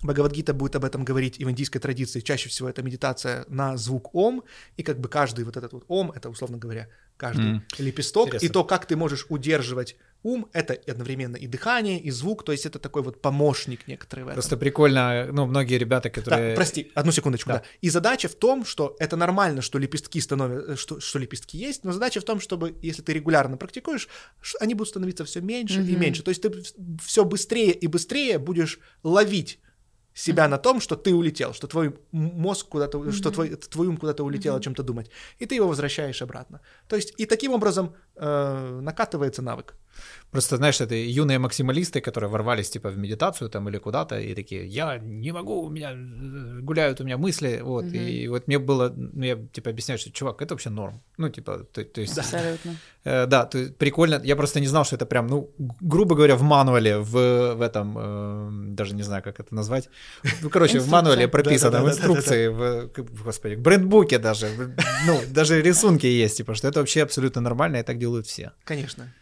Бхагавадгита 0.00 0.52
будет 0.52 0.74
об 0.76 0.84
этом 0.84 1.04
говорить 1.04 1.38
и 1.38 1.44
в 1.44 1.50
индийской 1.50 1.80
традиции. 1.80 2.20
Чаще 2.20 2.48
всего 2.48 2.68
это 2.68 2.82
медитация 2.82 3.44
на 3.48 3.76
звук 3.76 4.14
ом, 4.14 4.42
и 4.76 4.82
как 4.82 4.98
бы 4.98 5.08
каждый 5.08 5.44
вот 5.44 5.56
этот 5.56 5.72
вот 5.72 5.84
ом, 5.88 6.10
это, 6.10 6.28
условно 6.28 6.58
говоря, 6.58 6.88
каждый 7.16 7.50
М. 7.50 7.64
лепесток, 7.78 8.28
Интересно. 8.28 8.46
и 8.46 8.48
то, 8.48 8.64
как 8.64 8.86
ты 8.86 8.96
можешь 8.96 9.26
удерживать 9.28 9.96
ум, 10.24 10.48
это 10.52 10.76
одновременно 10.88 11.36
и 11.36 11.46
дыхание, 11.46 12.00
и 12.00 12.10
звук, 12.10 12.44
то 12.44 12.50
есть 12.50 12.66
это 12.66 12.80
такой 12.80 13.02
вот 13.02 13.20
помощник 13.22 13.86
некоторый 13.86 14.20
в 14.22 14.26
этом. 14.28 14.34
Просто 14.34 14.56
прикольно, 14.56 15.28
ну, 15.32 15.46
многие 15.46 15.78
ребята, 15.78 16.10
которые... 16.10 16.50
Да, 16.50 16.56
прости, 16.56 16.90
одну 16.94 17.12
секундочку, 17.12 17.50
Да. 17.50 17.58
да. 17.58 17.64
И 17.80 17.88
задача 17.88 18.28
в 18.28 18.34
том, 18.34 18.64
что 18.64 18.96
это 18.98 19.16
нормально, 19.16 19.62
что 19.62 19.78
лепестки 19.78 20.20
становятся, 20.20 20.76
что, 20.76 20.98
что 21.00 21.18
лепестки 21.20 21.56
есть, 21.58 21.84
но 21.84 21.92
задача 21.92 22.20
в 22.20 22.24
том, 22.24 22.40
чтобы, 22.40 22.74
если 22.82 23.02
ты 23.02 23.12
регулярно 23.12 23.56
практикуешь, 23.56 24.08
они 24.58 24.74
будут 24.74 24.88
становиться 24.88 25.24
все 25.24 25.40
меньше 25.40 25.80
и 25.80 25.92
Мгм. 25.92 26.00
меньше. 26.00 26.22
То 26.24 26.30
есть 26.30 26.42
ты 26.42 26.52
все 27.04 27.24
быстрее 27.24 27.72
и 27.72 27.86
быстрее 27.86 28.38
будешь 28.40 28.80
ловить 29.04 29.60
себя 30.14 30.48
на 30.48 30.58
том, 30.58 30.80
что 30.80 30.96
ты 30.96 31.14
улетел, 31.14 31.52
что 31.54 31.66
твой 31.66 31.94
мозг 32.12 32.68
куда-то, 32.68 33.12
что 33.12 33.30
твой, 33.30 33.56
твой 33.56 33.86
ум 33.86 33.96
куда-то 33.96 34.24
улетел 34.24 34.56
о 34.56 34.60
чем-то 34.60 34.82
думать, 34.82 35.10
и 35.38 35.46
ты 35.46 35.54
его 35.54 35.68
возвращаешь 35.68 36.22
обратно. 36.22 36.60
То 36.88 36.96
есть 36.96 37.14
и 37.20 37.26
таким 37.26 37.52
образом 37.52 37.94
э, 38.16 38.80
накатывается 38.82 39.42
навык. 39.42 39.74
Просто, 40.32 40.56
знаешь, 40.56 40.80
это 40.80 40.94
юные 40.94 41.38
максималисты, 41.38 42.00
которые 42.00 42.30
ворвались, 42.30 42.70
типа, 42.70 42.88
в 42.88 42.96
медитацию 42.96 43.50
там 43.50 43.68
или 43.68 43.78
куда-то, 43.78 44.18
и 44.18 44.34
такие, 44.34 44.66
я 44.66 44.98
не 44.98 45.30
могу, 45.32 45.62
у 45.62 45.68
меня 45.68 45.92
э, 45.92 46.60
гуляют 46.62 47.00
у 47.00 47.04
меня 47.04 47.18
мысли, 47.18 47.60
вот, 47.62 47.84
Мгм. 47.84 47.94
и 47.94 48.28
вот 48.28 48.48
мне 48.48 48.58
было, 48.58 48.92
ну, 48.96 49.24
я, 49.24 49.36
типа, 49.52 49.70
объясняю, 49.70 49.98
что, 49.98 50.10
чувак, 50.10 50.40
это 50.40 50.54
вообще 50.54 50.70
норм, 50.70 51.02
ну, 51.18 51.28
типа, 51.28 51.66
то, 51.72 51.84
то 51.84 52.00
есть, 52.00 52.18
Абсолютно. 52.18 52.76
Э, 53.04 53.26
да, 53.26 53.44
то 53.44 53.58
есть 53.58 53.76
прикольно. 53.76 54.20
Я 54.24 54.36
просто 54.36 54.60
не 54.60 54.68
знал, 54.68 54.84
что 54.84 54.94
это 54.96 55.06
прям, 55.06 55.26
ну, 55.26 55.50
грубо 55.80 56.14
говоря, 56.14 56.36
в 56.36 56.42
мануале, 56.42 56.98
в, 56.98 57.54
в 57.56 57.60
этом, 57.60 57.98
э, 57.98 58.74
даже 58.74 58.94
не 58.94 59.02
знаю, 59.02 59.22
как 59.22 59.40
это 59.40 59.54
назвать. 59.54 59.88
Ну, 60.42 60.50
короче, 60.50 60.78
в 60.78 60.88
мануале 60.88 61.26
прописано, 61.28 61.82
в 61.82 61.88
инструкции, 61.88 62.46
в, 62.48 62.90
господи, 63.24 63.56
в 63.56 63.60
брендбуке 63.60 64.18
даже. 64.18 64.46
Ну, 65.06 65.20
даже 65.30 65.60
рисунки 65.60 66.06
есть, 66.06 66.36
типа, 66.36 66.54
что 66.54 66.68
это 66.68 66.78
вообще 66.78 67.02
абсолютно 67.02 67.40
нормально, 67.40 67.78
и 67.78 67.82
так 67.82 67.98
делают 67.98 68.26
все. 68.26 68.52
Конечно. 68.64 69.12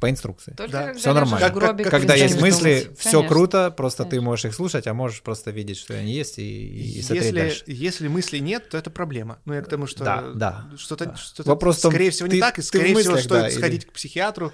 По 0.00 0.08
инструкции. 0.08 0.54
Только 0.56 0.72
Да, 0.72 0.88
лежишь 0.92 1.04
нормально. 1.04 1.48
в 1.48 1.52
гробе, 1.52 1.84
Как- 1.84 1.92
Когда 1.92 2.14
есть 2.14 2.40
мысли, 2.40 2.80
думать. 2.84 2.98
все 2.98 3.10
Конечно. 3.10 3.28
круто, 3.28 3.70
просто 3.70 4.04
ты 4.04 4.10
Конечно. 4.10 4.24
можешь 4.30 4.44
их 4.46 4.54
слушать, 4.54 4.86
а 4.86 4.94
можешь 4.94 5.20
просто 5.22 5.50
видеть, 5.50 5.76
что 5.78 5.94
они 5.94 6.12
есть, 6.12 6.38
и, 6.38 6.42
и, 6.42 6.98
и 6.98 7.02
смотреть 7.02 7.24
Если, 7.26 7.36
дальше. 7.38 7.64
если 7.66 8.08
мыслей 8.08 8.40
нет, 8.40 8.70
то 8.70 8.78
это 8.78 8.88
проблема. 8.90 9.38
Ну, 9.44 9.52
я 9.52 9.60
к 9.60 9.68
тому, 9.68 9.86
что 9.86 10.02
Да, 10.02 10.24
да, 10.34 10.70
что-то, 10.78 11.04
да. 11.06 11.16
что-то 11.16 11.50
Вопрос 11.50 11.78
в 11.78 11.82
том, 11.82 11.92
скорее 11.92 12.10
всего, 12.10 12.28
не 12.28 12.34
ты- 12.36 12.40
так, 12.40 12.54
и 12.54 12.56
ты 12.56 12.62
в 12.62 12.64
скорее 12.64 12.94
всего, 12.96 12.96
мыслях, 13.12 13.20
стоит 13.24 13.40
да, 13.42 13.48
или- 13.48 13.56
сходить 13.58 13.84
к 13.86 13.92
психиатру, 13.92 14.52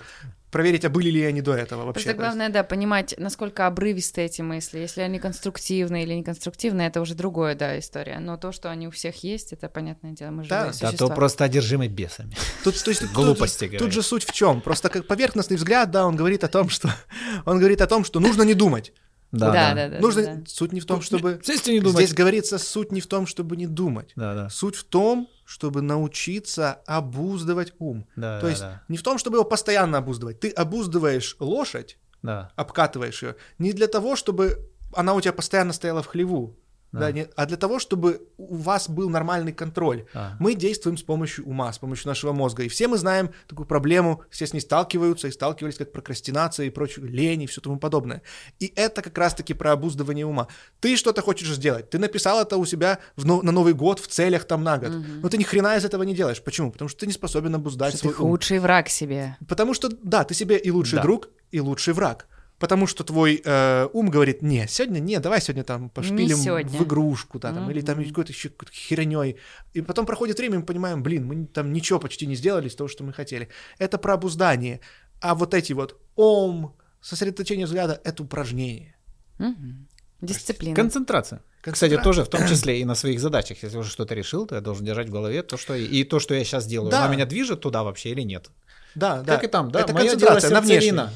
проверить, 0.51 0.84
а 0.84 0.88
были 0.90 1.11
ли 1.11 1.22
они 1.24 1.42
до 1.42 1.55
этого 1.55 1.84
вообще. 1.84 2.05
Просто 2.05 2.14
главное, 2.18 2.49
да, 2.49 2.62
понимать, 2.62 3.14
насколько 3.18 3.66
обрывисты 3.66 4.22
эти 4.22 4.42
мысли. 4.42 4.78
Если 4.78 5.01
они 5.03 5.18
конструктивные 5.18 6.05
или 6.05 6.14
неконструктивные, 6.14 6.88
это 6.88 7.01
уже 7.01 7.14
другая, 7.14 7.55
да, 7.55 7.78
история. 7.78 8.18
Но 8.18 8.36
то, 8.36 8.53
что 8.53 8.70
они 8.70 8.88
у 8.88 8.90
всех 8.90 9.22
есть, 9.24 9.53
это 9.53 9.68
понятное 9.68 10.12
дело, 10.12 10.30
мы 10.30 10.44
Да, 10.44 10.59
живые 10.59 10.66
Да, 10.66 10.72
существа. 10.88 11.09
то 11.09 11.14
просто 11.14 11.44
одержимый 11.44 11.88
бесами. 11.88 12.34
Тут, 12.64 12.82
то 12.82 12.90
есть, 12.90 13.05
Глупости 13.12 13.64
тут, 13.64 13.72
же- 13.72 13.78
тут 13.78 13.92
же 13.92 14.03
суть 14.03 14.24
в 14.24 14.32
чем? 14.32 14.61
Просто 14.61 14.88
как 14.88 15.07
поверхностный 15.07 15.57
взгляд, 15.57 15.90
да, 15.90 16.07
он 16.07 16.16
говорит 16.16 16.44
о 16.44 16.49
том, 16.49 16.68
что 16.68 16.90
он 17.44 17.59
говорит 17.59 17.80
о 17.80 17.86
том, 17.86 18.05
что 18.05 18.20
нужно 18.20 18.42
не 18.42 18.55
думать. 18.55 18.92
Да, 19.39 19.53
да, 19.53 19.74
да. 19.74 19.89
да, 19.89 19.99
нужно 20.01 20.22
да. 20.22 20.43
суть 20.47 20.72
не 20.72 20.80
в 20.80 20.87
том, 20.87 21.01
чтобы 21.03 21.41
Здесь 21.43 21.66
не 21.66 21.80
думать. 21.80 21.97
здесь 21.97 22.14
говорится 22.14 22.59
суть 22.59 22.93
не 22.93 23.01
в 23.01 23.07
том, 23.07 23.26
чтобы 23.26 23.57
не 23.57 23.66
думать. 23.66 24.12
Да, 24.16 24.34
да. 24.34 24.49
Суть 24.51 24.76
в 24.76 24.84
том, 24.84 25.28
чтобы 25.45 25.82
научиться 25.82 26.80
обуздывать 26.87 27.72
ум. 27.78 28.07
Да, 28.16 28.39
То 28.41 28.47
да, 28.47 28.51
есть 28.51 28.62
да. 28.62 28.82
не 28.89 28.97
в 28.97 29.03
том, 29.03 29.18
чтобы 29.18 29.37
его 29.39 29.45
постоянно 29.45 29.99
обуздывать. 29.99 30.41
Ты 30.41 30.51
обуздываешь 30.51 31.37
лошадь, 31.39 31.99
Да. 32.22 32.51
обкатываешь 32.57 33.22
ее 33.22 33.37
не 33.59 33.72
для 33.72 33.87
того, 33.87 34.16
чтобы 34.16 34.68
она 34.95 35.14
у 35.14 35.20
тебя 35.20 35.32
постоянно 35.32 35.72
стояла 35.72 36.03
в 36.03 36.07
хлеву, 36.07 36.57
Да. 36.97 37.07
да, 37.07 37.12
не- 37.12 37.28
а 37.36 37.47
для 37.47 37.57
того, 37.57 37.78
чтобы 37.78 38.22
у 38.38 38.57
вас 38.57 38.88
был 38.88 39.09
нормальный 39.11 39.53
контроль. 39.53 40.05
А. 40.14 40.36
Мы 40.40 40.55
действуем 40.55 40.97
с 40.97 41.03
помощью 41.03 41.44
ума, 41.47 41.72
с 41.72 41.78
помощью 41.78 42.09
нашего 42.09 42.32
мозга. 42.32 42.62
И 42.64 42.68
все 42.68 42.88
мы 42.88 42.99
знаем 42.99 43.30
такую 43.47 43.66
проблему, 43.66 44.22
все 44.30 44.47
с 44.47 44.53
ней 44.53 44.61
сталкиваются 44.61 45.28
и 45.28 45.30
сталкивались, 45.30 45.76
как 45.76 45.92
прокрастинация 45.92 46.66
и 46.66 46.70
прочее, 46.70 47.07
лень 47.07 47.42
и 47.42 47.47
все 47.47 47.61
тому 47.61 47.78
подобное. 47.78 48.22
И 48.59 48.72
это 48.76 49.03
как 49.03 49.16
раз-таки 49.18 49.55
про 49.55 49.72
обуздывание 49.72 50.26
ума. 50.26 50.49
Ты 50.80 50.97
что-то 50.97 51.22
хочешь 51.22 51.49
сделать, 51.55 51.90
ты 51.90 51.99
написал 51.99 52.40
это 52.40 52.57
у 52.57 52.64
себя 52.64 52.99
в 53.16 53.24
на 53.26 53.53
Новый 53.53 53.74
год 53.74 54.01
в 54.01 54.07
целях 54.09 54.44
там 54.44 54.64
на 54.64 54.78
год, 54.78 54.92
но 55.22 55.28
ты 55.28 55.38
ни 55.38 55.42
хрена 55.44 55.76
из 55.76 55.84
этого 55.84 56.03
не 56.05 56.14
делаешь. 56.14 56.42
Почему? 56.42 56.70
Потому 56.72 56.88
что 56.88 57.01
ты 57.01 57.07
не 57.07 57.12
способен 57.12 57.55
обуздать 57.55 57.94
Что 57.94 58.09
ты 58.09 58.14
свой 58.14 58.24
ум. 58.26 58.30
худший 58.32 58.59
враг 58.59 58.88
себе. 58.88 59.36
Потому 59.49 59.74
что, 59.74 59.88
да, 60.03 60.24
ты 60.24 60.34
себе 60.34 60.57
и 60.57 60.70
лучший 60.70 60.97
Да. 60.97 61.03
друг, 61.03 61.28
и 61.51 61.61
лучший 61.61 61.94
враг. 61.94 62.26
Потому 62.59 62.86
что 62.86 63.04
твой 63.04 63.42
э, 63.44 63.88
ум 63.92 64.09
говорит, 64.09 64.40
не, 64.40 64.66
сегодня 64.66 64.98
не, 64.98 65.20
давай 65.20 65.42
сегодня 65.42 65.62
там 65.62 65.90
пошпилим 65.90 66.38
сегодня. 66.38 66.70
в 66.70 66.82
игрушку, 66.84 67.38
да, 67.38 67.52
там, 67.52 67.70
или 67.70 67.82
там 67.82 68.02
какой-то 68.02 68.32
еще 68.32 68.50
херней. 68.72 69.36
И 69.74 69.82
потом 69.82 70.07
проходит 70.07 70.38
время, 70.38 70.61
мы 70.61 70.64
понимаем, 70.64 71.02
блин, 71.02 71.26
мы 71.26 71.46
там 71.46 71.72
ничего 71.72 72.00
почти 72.00 72.26
не 72.26 72.34
сделали 72.34 72.68
из 72.68 72.74
того, 72.74 72.88
что 72.88 73.04
мы 73.04 73.12
хотели. 73.12 73.50
Это 73.78 73.98
про 73.98 74.14
обуздание. 74.14 74.80
А 75.20 75.34
вот 75.34 75.52
эти 75.52 75.74
вот 75.74 76.00
ом, 76.14 76.74
сосредоточение 77.02 77.66
взгляда— 77.66 78.00
это 78.04 78.22
упражнение. 78.22 78.96
Мгм. 79.38 79.86
Дисциплина. 80.22 80.74
Концентрация. 80.74 81.42
Кстати, 81.61 81.94
Концентра- 81.94 82.02
тоже 82.02 82.24
в 82.24 82.28
том 82.28 82.40
числе 82.48 82.80
и 82.80 82.84
на 82.86 82.94
своих 82.94 83.20
задачах. 83.20 83.62
Если 83.62 83.76
уже 83.76 83.90
что-то 83.90 84.14
решил, 84.14 84.46
то 84.46 84.54
я 84.54 84.62
должен 84.62 84.86
держать 84.86 85.09
в 85.09 85.12
голове 85.12 85.42
то, 85.42 85.59
что 85.59 85.74
и 85.74 86.04
то, 86.04 86.20
что 86.20 86.34
я 86.34 86.42
сейчас 86.44 86.66
делаю. 86.66 86.90
Да. 86.90 87.04
Она 87.04 87.12
меня 87.12 87.26
движет 87.26 87.61
туда 87.61 87.82
вообще 87.82 88.11
или 88.11 88.22
нет? 88.22 88.50
Да, 88.94 89.20
да. 89.20 89.34
Как 89.34 89.44
и 89.44 89.46
там, 89.48 89.70
да. 89.70 89.80
Это 89.80 89.92
Мое 89.92 90.11
концентрация 90.11 90.50
дело 90.50 90.62
сердцевина. 90.62 91.12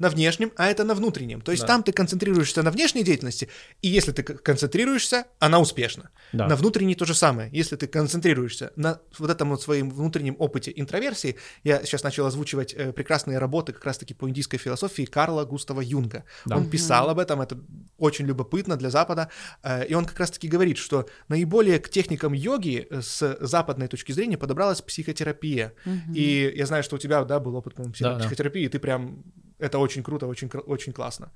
На 0.00 0.08
внешнем, 0.08 0.50
а 0.56 0.66
это 0.66 0.82
на 0.82 0.94
внутреннем. 0.94 1.40
То 1.42 1.52
есть 1.52 1.62
Да. 1.62 1.68
там 1.68 1.82
ты 1.84 1.92
концентрируешься 1.92 2.62
на 2.62 2.70
внешней 2.72 3.04
деятельности, 3.04 3.48
и 3.82 3.88
если 3.88 4.10
ты 4.12 4.22
концентрируешься, 4.24 5.26
она 5.38 5.60
успешна. 5.60 6.10
Да. 6.32 6.48
На 6.48 6.56
внутренней 6.56 6.94
то 6.96 7.04
же 7.04 7.14
самое. 7.14 7.48
Если 7.52 7.76
ты 7.76 7.86
концентрируешься 7.86 8.72
на 8.76 8.98
вот 9.18 9.30
этом 9.30 9.50
вот 9.50 9.62
своем 9.62 9.90
внутреннем 9.90 10.34
опыте 10.38 10.72
интроверсии, 10.74 11.36
я 11.64 11.84
сейчас 11.84 12.02
начал 12.02 12.26
озвучивать 12.26 12.74
э, 12.74 12.92
прекрасные 12.92 13.38
работы 13.38 13.72
как 13.72 13.84
раз-таки 13.84 14.14
по 14.14 14.28
индийской 14.28 14.58
философии 14.58 15.04
Карла 15.04 15.44
Густава 15.44 15.82
Юнга. 15.82 16.24
Да. 16.46 16.56
Он 16.56 16.68
писал 16.70 17.10
об 17.10 17.18
этом, 17.18 17.40
это 17.42 17.58
очень 17.98 18.26
любопытно 18.26 18.76
для 18.76 18.90
Запада, 18.90 19.28
э, 19.62 19.86
и 19.86 19.94
он 19.94 20.06
как 20.06 20.18
раз-таки 20.18 20.48
говорит, 20.48 20.78
что 20.78 21.06
наиболее 21.28 21.78
к 21.78 21.90
техникам 21.90 22.32
йоги 22.32 22.86
э, 22.90 23.02
с 23.02 23.36
западной 23.40 23.88
точки 23.88 24.12
зрения 24.12 24.38
подобралась 24.38 24.80
психотерапия. 24.80 25.74
И 26.14 26.52
я 26.56 26.66
знаю, 26.66 26.82
что 26.82 26.96
у 26.96 26.98
тебя, 26.98 27.22
да, 27.24 27.38
был 27.38 27.54
опыт, 27.54 27.74
по-моему, 27.74 27.94
Да, 28.00 28.14
да. 28.14 28.20
психотерапии, 28.20 28.62
и 28.64 28.68
ты 28.68 28.78
прям... 28.78 29.22
Это 29.60 29.78
очень 29.78 30.02
круто, 30.02 30.26
очень, 30.26 30.48
очень 30.48 30.92
классно. 30.92 31.30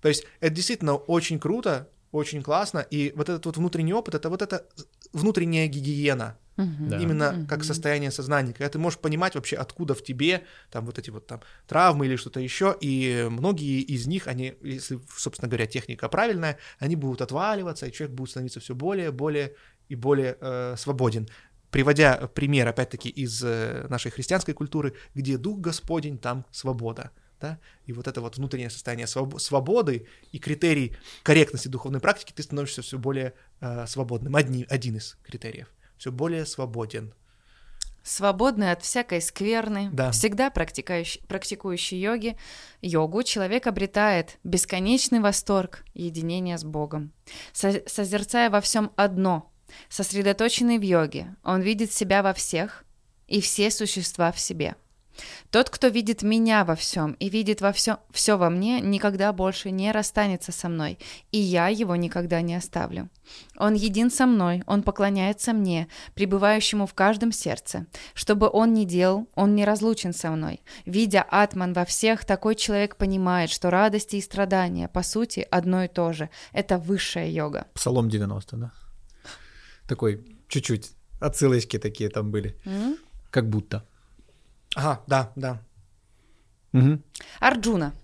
То 0.00 0.08
есть 0.08 0.24
это 0.40 0.54
действительно 0.54 0.94
очень 0.94 1.38
круто, 1.38 1.88
очень 2.12 2.42
классно. 2.42 2.80
И 2.90 3.12
вот 3.16 3.28
этот 3.28 3.46
вот 3.46 3.56
внутренний 3.56 3.94
опыт, 3.94 4.14
это 4.14 4.30
вот 4.30 4.42
эта 4.42 4.66
внутренняя 5.12 5.66
гигиена. 5.68 6.38
Мгм. 6.56 6.88
Да. 6.88 6.98
Именно 6.98 7.32
Мгм. 7.32 7.46
как 7.46 7.64
состояние 7.64 8.10
сознания, 8.10 8.52
когда 8.52 8.68
ты 8.68 8.78
можешь 8.78 8.98
понимать 8.98 9.34
вообще, 9.34 9.56
откуда 9.56 9.94
в 9.94 10.02
тебе 10.02 10.44
там 10.70 10.86
вот 10.86 10.98
эти 10.98 11.10
вот 11.10 11.26
там 11.26 11.40
травмы 11.66 12.06
или 12.06 12.16
что-то 12.16 12.40
еще, 12.40 12.74
и 12.80 13.26
многие 13.30 13.82
из 13.82 14.06
них, 14.06 14.26
они, 14.26 14.54
если, 14.62 14.98
собственно 15.16 15.48
говоря, 15.48 15.66
техника 15.66 16.08
правильная, 16.08 16.56
они 16.78 16.96
будут 16.96 17.20
отваливаться, 17.20 17.86
и 17.86 17.92
человек 17.92 18.16
будет 18.16 18.30
становиться 18.30 18.60
все 18.60 18.74
более, 18.74 19.10
более 19.10 19.54
и 19.90 19.96
более 19.96 20.38
э, 20.40 20.76
свободен. 20.78 21.28
Приводя 21.70 22.28
пример, 22.34 22.66
опять-таки, 22.68 23.10
из 23.10 23.42
э, 23.44 23.86
нашей 23.90 24.10
христианской 24.10 24.54
культуры, 24.54 24.94
где 25.14 25.36
Дух 25.36 25.58
Господень, 25.60 26.16
там 26.16 26.46
свобода. 26.50 27.10
Да? 27.40 27.58
И 27.84 27.92
вот 27.92 28.06
это 28.08 28.20
вот 28.20 28.36
внутреннее 28.38 28.70
состояние 28.70 29.06
своб- 29.06 29.38
свободы 29.38 30.06
и 30.32 30.38
критерий 30.38 30.96
корректности 31.22 31.68
духовной 31.68 32.00
практики, 32.00 32.32
ты 32.32 32.42
становишься 32.42 32.82
все 32.82 32.98
более 32.98 33.34
э, 33.60 33.86
свободным. 33.86 34.34
Одни, 34.36 34.66
один 34.68 34.96
из 34.96 35.18
критериев. 35.22 35.68
Все 35.98 36.10
более 36.10 36.46
свободен. 36.46 37.12
Свободный 38.02 38.70
от 38.70 38.82
всякой 38.82 39.20
скверны, 39.20 39.90
Да. 39.92 40.12
всегда 40.12 40.48
практикующий, 40.50 41.20
практикующий 41.26 41.98
йоги, 42.00 42.36
йогу, 42.80 43.24
человек 43.24 43.66
обретает 43.66 44.38
бесконечный 44.44 45.18
восторг 45.18 45.84
единения 45.92 46.56
с 46.56 46.62
Богом. 46.62 47.12
Со- 47.52 47.82
созерцая 47.88 48.48
во 48.48 48.60
всем 48.60 48.92
одно, 48.94 49.50
сосредоточенный 49.88 50.78
в 50.78 50.82
йоге, 50.82 51.34
он 51.42 51.62
видит 51.62 51.92
себя 51.92 52.22
во 52.22 52.32
всех 52.32 52.84
и 53.26 53.40
все 53.40 53.72
существа 53.72 54.30
в 54.30 54.38
себе. 54.38 54.76
Тот, 55.50 55.70
кто 55.70 55.88
видит 55.88 56.22
меня 56.22 56.64
во 56.64 56.74
всем 56.74 57.12
и 57.12 57.28
видит 57.28 57.60
во 57.60 57.72
все, 57.72 57.98
все 58.10 58.36
во 58.36 58.50
мне, 58.50 58.80
никогда 58.80 59.32
больше 59.32 59.70
не 59.70 59.92
расстанется 59.92 60.52
со 60.52 60.68
мной, 60.68 60.98
и 61.32 61.38
я 61.38 61.68
его 61.68 61.96
никогда 61.96 62.40
не 62.40 62.54
оставлю. 62.54 63.08
Он 63.56 63.74
един 63.74 64.10
со 64.10 64.26
мной, 64.26 64.62
он 64.66 64.82
поклоняется 64.82 65.52
мне, 65.52 65.88
пребывающему 66.14 66.86
в 66.86 66.94
каждом 66.94 67.32
сердце. 67.32 67.86
Что 68.14 68.34
бы 68.34 68.48
он 68.52 68.74
ни 68.74 68.84
делал, 68.84 69.28
он 69.34 69.54
не 69.54 69.64
разлучен 69.64 70.12
со 70.12 70.30
мной. 70.30 70.62
Видя 70.84 71.22
атман 71.22 71.72
во 71.72 71.84
всех, 71.84 72.24
такой 72.24 72.54
человек 72.54 72.96
понимает, 72.96 73.50
что 73.50 73.70
радости 73.70 74.16
и 74.16 74.20
страдания, 74.20 74.88
по 74.88 75.02
сути, 75.02 75.46
одно 75.50 75.84
и 75.84 75.88
то 75.88 76.12
же. 76.12 76.30
Это 76.52 76.78
высшая 76.78 77.30
йога. 77.30 77.66
Псалом 77.74 78.08
90, 78.08 78.56
да? 78.56 78.72
Такой 79.88 80.24
чуть-чуть 80.48 80.90
отсылочки 81.20 81.78
такие 81.78 82.10
там 82.10 82.30
были. 82.30 82.56
М? 82.64 82.96
Как 83.30 83.48
будто. 83.48 83.86
Ага, 84.76 85.00
да, 85.06 85.32
да. 85.36 85.58
Мгм. 86.72 87.02
Арджуна, 87.40 87.94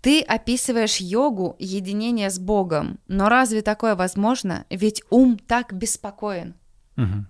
ты 0.00 0.22
описываешь 0.22 0.98
йогу 1.00 1.56
единения 1.58 2.30
с 2.30 2.38
Богом, 2.38 2.98
но 3.08 3.28
разве 3.28 3.62
такое 3.62 3.96
возможно? 3.96 4.64
Ведь 4.70 5.02
ум 5.10 5.36
так 5.38 5.72
беспокоен. 5.74 6.54
Мгм. 6.96 7.26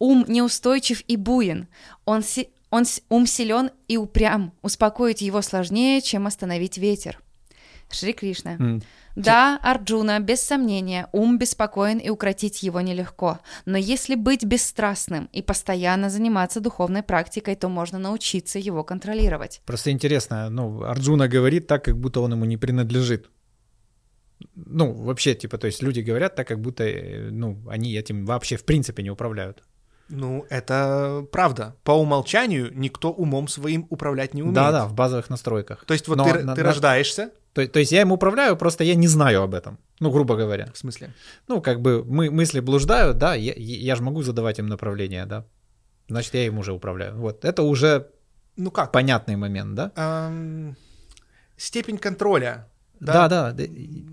Ум 0.00 0.24
неустойчив 0.26 1.02
и 1.06 1.16
буен. 1.16 1.68
Он, 2.04 2.22
си- 2.22 2.48
он 2.70 2.84
с- 2.84 3.02
ум 3.08 3.26
силен 3.26 3.70
и 3.86 3.96
упрям. 3.96 4.52
Успокоить 4.62 5.22
его 5.22 5.40
сложнее, 5.42 6.00
чем 6.02 6.26
остановить 6.26 6.78
ветер. 6.78 7.20
Шри 7.90 8.12
Кришна. 8.12 8.52
М. 8.54 8.82
Да, 9.24 9.58
Арджуна, 9.62 10.20
без 10.20 10.40
сомнения, 10.40 11.08
ум 11.12 11.38
беспокоен 11.38 11.98
и 11.98 12.08
укротить 12.10 12.62
его 12.62 12.80
нелегко. 12.80 13.40
Но 13.66 13.76
если 13.76 14.14
быть 14.14 14.44
бесстрастным 14.44 15.28
и 15.32 15.42
постоянно 15.42 16.08
заниматься 16.10 16.60
духовной 16.60 17.02
практикой, 17.02 17.56
то 17.56 17.68
можно 17.68 17.98
научиться 17.98 18.58
его 18.58 18.84
контролировать. 18.84 19.60
Просто 19.66 19.90
интересно, 19.90 20.50
ну, 20.50 20.82
Арджуна 20.84 21.28
говорит 21.28 21.66
так, 21.66 21.84
как 21.84 21.96
будто 21.98 22.20
он 22.20 22.32
ему 22.32 22.44
не 22.44 22.56
принадлежит. 22.56 23.28
Ну, 24.54 24.92
вообще, 24.92 25.34
типа, 25.34 25.58
то 25.58 25.66
есть 25.66 25.82
люди 25.82 26.00
говорят 26.00 26.36
так, 26.36 26.46
как 26.46 26.60
будто, 26.60 26.84
э, 26.84 27.30
ну, 27.30 27.58
они 27.68 27.94
этим 27.96 28.24
вообще 28.24 28.56
в 28.56 28.64
принципе 28.64 29.02
не 29.02 29.10
управляют. 29.10 29.64
Ну, 30.08 30.46
это 30.48 31.26
правда. 31.32 31.74
По 31.84 31.92
умолчанию 31.92 32.70
никто 32.74 33.10
умом 33.10 33.48
своим 33.48 33.86
управлять 33.90 34.34
не 34.34 34.42
умеет. 34.42 34.54
Да-да, 34.54 34.86
в 34.86 34.94
базовых 34.94 35.28
настройках. 35.28 35.84
То 35.86 35.92
есть 35.92 36.08
вот 36.08 36.18
Но 36.18 36.24
ты, 36.24 36.44
на- 36.44 36.54
ты 36.54 36.62
на- 36.62 36.68
рождаешься, 36.68 37.30
То, 37.58 37.66
то 37.66 37.80
есть 37.80 37.90
я 37.90 38.02
им 38.02 38.12
управляю, 38.12 38.56
просто 38.56 38.84
я 38.84 38.94
не 38.94 39.08
знаю 39.08 39.42
об 39.42 39.52
этом. 39.52 39.78
Ну, 39.98 40.12
грубо 40.12 40.36
говоря. 40.36 40.70
в 40.72 40.78
смысле? 40.78 41.12
Ну, 41.48 41.60
как 41.60 41.80
бы 41.80 42.04
мы, 42.04 42.30
мысли 42.30 42.60
блуждают, 42.60 43.18
да, 43.18 43.34
я, 43.34 43.52
я 43.56 43.96
же 43.96 44.02
могу 44.02 44.22
задавать 44.22 44.60
им 44.60 44.68
направление, 44.68 45.26
да. 45.26 45.44
Значит, 46.08 46.34
я 46.34 46.46
им 46.46 46.58
уже 46.58 46.72
управляю. 46.72 47.16
Вот, 47.16 47.44
это 47.44 47.62
уже 47.62 48.06
Ну 48.56 48.70
как? 48.70 48.92
понятный 48.92 49.34
момент, 49.34 49.74
да? 49.74 49.90
Ам, 49.96 50.76
степень 51.56 51.98
контроля. 51.98 52.68
Да, 53.00 53.28
да. 53.28 53.52
да, 53.52 53.64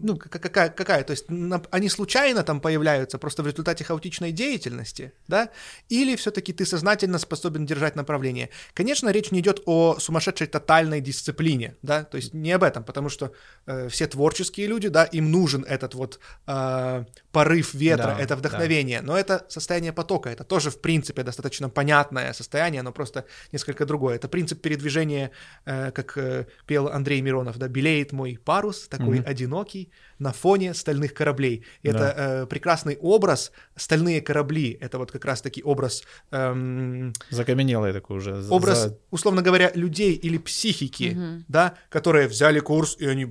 Ну, 0.04 0.18
какая, 0.18 0.70
какая? 0.70 1.04
То 1.04 1.12
есть 1.12 1.26
они 1.72 1.90
случайно 1.90 2.44
там 2.44 2.60
появляются 2.60 3.18
просто 3.18 3.44
в 3.44 3.48
результате 3.48 3.84
хаотичной 3.84 4.32
деятельности, 4.32 5.14
да? 5.28 5.50
Или 5.90 6.16
все-таки 6.16 6.54
ты 6.54 6.66
сознательно 6.66 7.18
способен 7.18 7.66
держать 7.66 7.96
направление? 7.96 8.50
Конечно, 8.74 9.10
речь 9.10 9.32
не 9.32 9.40
идет 9.40 9.62
о 9.66 9.98
сумасшедшей 10.00 10.48
тотальной 10.48 11.02
дисциплине, 11.02 11.76
да? 11.82 12.04
То 12.04 12.18
есть 12.18 12.34
не 12.34 12.52
об 12.52 12.64
этом, 12.64 12.84
потому 12.84 13.10
что 13.10 13.32
э, 13.66 13.88
все 13.90 14.08
творческие 14.08 14.68
люди, 14.68 14.90
да, 14.90 15.04
им 15.04 15.32
нужен 15.32 15.64
этот 15.64 15.96
вот 15.96 16.20
э, 16.48 17.06
порыв 17.32 17.74
ветра, 17.74 18.16
Да, 18.18 18.20
это 18.20 18.36
вдохновение, 18.36 19.02
но 19.02 19.18
это 19.18 19.46
состояние 19.50 19.94
потока, 19.94 20.30
это 20.30 20.44
тоже 20.44 20.70
в 20.70 20.80
принципе 20.80 21.24
достаточно 21.24 21.70
понятное 21.70 22.34
состояние, 22.34 22.82
но 22.82 22.92
просто 22.92 23.26
несколько 23.52 23.86
другое. 23.86 24.16
Это 24.16 24.28
принцип 24.28 24.62
передвижения, 24.62 25.32
э, 25.66 25.92
как 25.92 26.18
э, 26.18 26.46
пел 26.66 26.88
Андрей 26.88 27.22
Миронов, 27.22 27.58
да, 27.58 27.68
белеет 27.68 28.12
мой 28.12 28.40
парус, 28.44 28.75
такой 28.90 29.20
Мгм. 29.20 29.30
одинокий, 29.30 29.90
на 30.20 30.32
фоне 30.32 30.74
стальных 30.74 31.14
кораблей. 31.14 31.64
И 31.84 31.92
Да. 31.92 31.96
Это 32.10 32.14
э, 32.18 32.46
прекрасный 32.48 32.98
образ, 33.02 33.52
стальные 33.76 34.22
корабли, 34.22 34.78
это 34.82 34.98
вот 34.98 35.12
как 35.12 35.26
раз-таки 35.26 35.62
образ, 35.64 36.04
эм, 36.32 37.14
Закаменелый 37.30 37.94
такой 37.94 38.18
уже. 38.18 38.46
образ, 38.50 38.84
за- 38.84 38.98
условно 39.12 39.42
говоря, 39.42 39.72
людей 39.76 40.14
или 40.14 40.38
психики, 40.38 41.14
Мгм. 41.16 41.46
да, 41.48 41.74
которые 41.90 42.28
взяли 42.28 42.60
курс, 42.60 42.96
и 43.00 43.06
они 43.06 43.26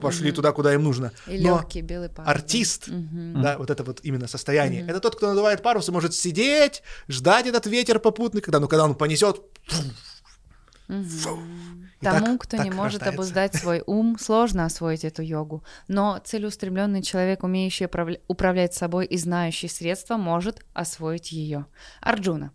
пошли 0.00 0.28
Мгм. 0.28 0.36
туда, 0.36 0.52
куда 0.52 0.74
им 0.74 0.82
нужно. 0.84 1.12
И 1.26 1.38
Но 1.38 1.56
легкий 1.58 1.80
белый 1.82 2.08
парус. 2.08 2.30
артист, 2.30 2.88
Мгм. 2.88 3.42
да, 3.42 3.56
вот 3.58 3.70
это 3.70 3.82
вот 3.84 4.00
именно 4.02 4.28
состояние. 4.28 4.82
Мгм. 4.82 4.90
Это 4.90 5.00
тот, 5.00 5.16
кто 5.16 5.28
надувает 5.28 5.62
парус 5.62 5.88
и 5.88 5.92
может 5.92 6.14
сидеть, 6.14 6.82
ждать 7.08 7.46
этот 7.46 7.66
ветер 7.66 7.98
попутный, 7.98 8.40
когда, 8.40 8.60
ну, 8.60 8.68
когда 8.68 8.84
он 8.84 8.94
понесет. 8.94 9.40
И 10.88 12.04
Тому, 12.04 12.26
так- 12.26 12.40
кто 12.42 12.56
так 12.56 12.64
не 12.64 12.70
может 12.70 13.02
рождается. 13.02 13.08
обуздать 13.20 13.54
свой 13.54 13.82
ум, 13.86 14.18
сложно 14.20 14.64
освоить 14.64 15.04
эту 15.04 15.22
йогу. 15.22 15.64
Но 15.88 16.18
целеустремленный 16.24 17.02
человек, 17.02 17.42
умеющий 17.42 17.86
управля- 17.86 18.20
управлять 18.28 18.72
собой 18.74 19.06
и 19.06 19.16
знающий 19.18 19.68
средства, 19.68 20.16
может 20.16 20.64
освоить 20.74 21.32
ее. 21.32 21.66
Арджуна. 22.00 22.52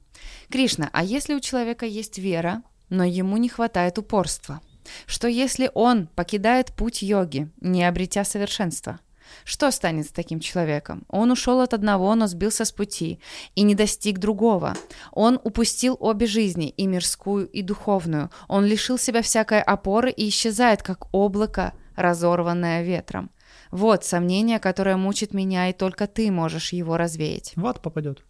Кришна, 0.49 0.89
а 0.93 1.03
если 1.03 1.33
у 1.33 1.39
человека 1.41 1.85
есть 1.85 2.17
вера, 2.17 2.63
но 2.89 3.03
ему 3.03 3.37
не 3.37 3.49
хватает 3.49 3.97
упорства? 3.97 4.61
Что 5.05 5.27
если 5.27 5.69
он 5.73 6.07
покидает 6.07 6.73
путь 6.73 7.01
йоги, 7.01 7.49
не 7.61 7.83
обретя 7.85 8.23
совершенства? 8.23 8.99
Что 9.45 9.71
станет 9.71 10.05
с 10.07 10.11
таким 10.11 10.39
человеком? 10.39 11.03
Он 11.07 11.31
ушел 11.31 11.61
от 11.61 11.73
одного, 11.73 12.13
но 12.15 12.27
сбился 12.27 12.65
с 12.65 12.71
пути 12.71 13.19
и 13.55 13.63
не 13.63 13.75
достиг 13.75 14.19
другого. 14.19 14.75
Он 15.11 15.39
упустил 15.43 15.97
обе 15.99 16.25
жизни, 16.25 16.69
и 16.69 16.87
мирскую, 16.87 17.47
и 17.47 17.61
духовную. 17.61 18.29
Он 18.47 18.65
лишил 18.65 18.97
себя 18.97 19.21
всякой 19.21 19.61
опоры 19.61 20.11
и 20.11 20.29
исчезает, 20.29 20.81
как 20.83 21.13
облако, 21.13 21.73
разорванное 21.95 22.83
ветром. 22.83 23.29
Вот 23.71 24.05
сомнение, 24.05 24.59
которое 24.59 24.97
мучит 24.97 25.33
меня, 25.33 25.69
и 25.69 25.73
только 25.73 26.07
ты 26.07 26.31
можешь 26.31 26.73
его 26.73 26.97
развеять. 26.97 27.53
В 27.55 27.65
ад 27.65 27.81
попадет. 27.81 28.23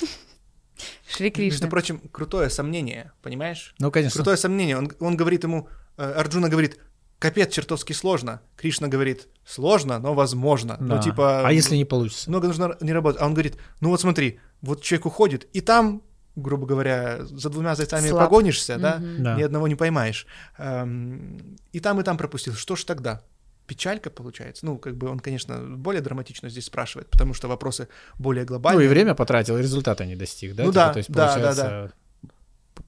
Шри 1.08 1.26
Между 1.26 1.50
Кришна. 1.50 1.68
прочим, 1.68 2.00
крутое 2.10 2.50
сомнение, 2.50 3.12
понимаешь? 3.22 3.74
Ну, 3.78 3.90
конечно. 3.90 4.18
Крутое 4.18 4.36
сомнение. 4.36 4.76
Он, 4.76 4.90
он 5.00 5.16
говорит 5.16 5.44
ему, 5.44 5.68
э, 5.96 6.12
Арджуна 6.12 6.48
говорит, 6.48 6.78
капец, 7.28 7.52
чертовски 7.54 7.92
сложно. 7.94 8.40
Кришна 8.56 8.88
говорит, 8.88 9.28
сложно, 9.46 9.98
но 9.98 10.14
возможно. 10.14 10.76
Да. 10.80 10.96
Ну, 10.96 11.02
типа... 11.02 11.46
А 11.46 11.52
если 11.52 11.76
не 11.76 11.84
получится? 11.84 12.28
Много 12.30 12.48
нужно 12.48 12.76
не 12.80 12.92
работать. 12.92 13.20
А 13.22 13.26
он 13.26 13.32
говорит, 13.34 13.56
ну 13.80 13.88
вот 13.88 14.00
смотри, 14.00 14.38
вот 14.60 14.82
человек 14.82 15.06
уходит, 15.06 15.48
и 15.52 15.60
там, 15.60 16.02
грубо 16.36 16.66
говоря, 16.66 17.18
за 17.24 17.48
двумя 17.50 17.74
зайцами 17.74 18.08
Слаб. 18.08 18.24
погонишься, 18.24 18.76
да, 18.78 18.96
Мгм. 18.98 19.22
Да. 19.22 19.36
ни 19.36 19.42
одного 19.42 19.68
не 19.68 19.74
поймаешь. 19.74 20.26
Эм, 20.58 21.56
И 21.72 21.80
там, 21.80 22.00
и 22.00 22.04
там 22.04 22.16
пропустил. 22.16 22.54
Что 22.54 22.76
ж 22.76 22.84
тогда? 22.84 23.22
Печалька 23.66 24.10
получается. 24.10 24.66
Ну, 24.66 24.76
как 24.76 24.96
бы 24.96 25.08
он, 25.08 25.18
конечно, 25.20 25.58
более 25.58 26.02
драматично 26.02 26.50
здесь 26.50 26.66
спрашивает, 26.66 27.08
потому 27.10 27.32
что 27.32 27.48
вопросы 27.48 27.88
более 28.18 28.44
глобальные. 28.44 28.80
Ну 28.80 28.84
и 28.84 28.88
время 28.94 29.14
потратил, 29.14 29.56
и 29.56 29.62
результата 29.62 30.04
не 30.04 30.16
достиг, 30.16 30.54
да? 30.54 30.64
Ну 30.64 30.70
Типа, 30.72 30.74
да, 30.86 30.92
то 30.92 30.98
есть, 30.98 31.10
да, 31.10 31.26
да, 31.26 31.32
получается, 31.32 31.92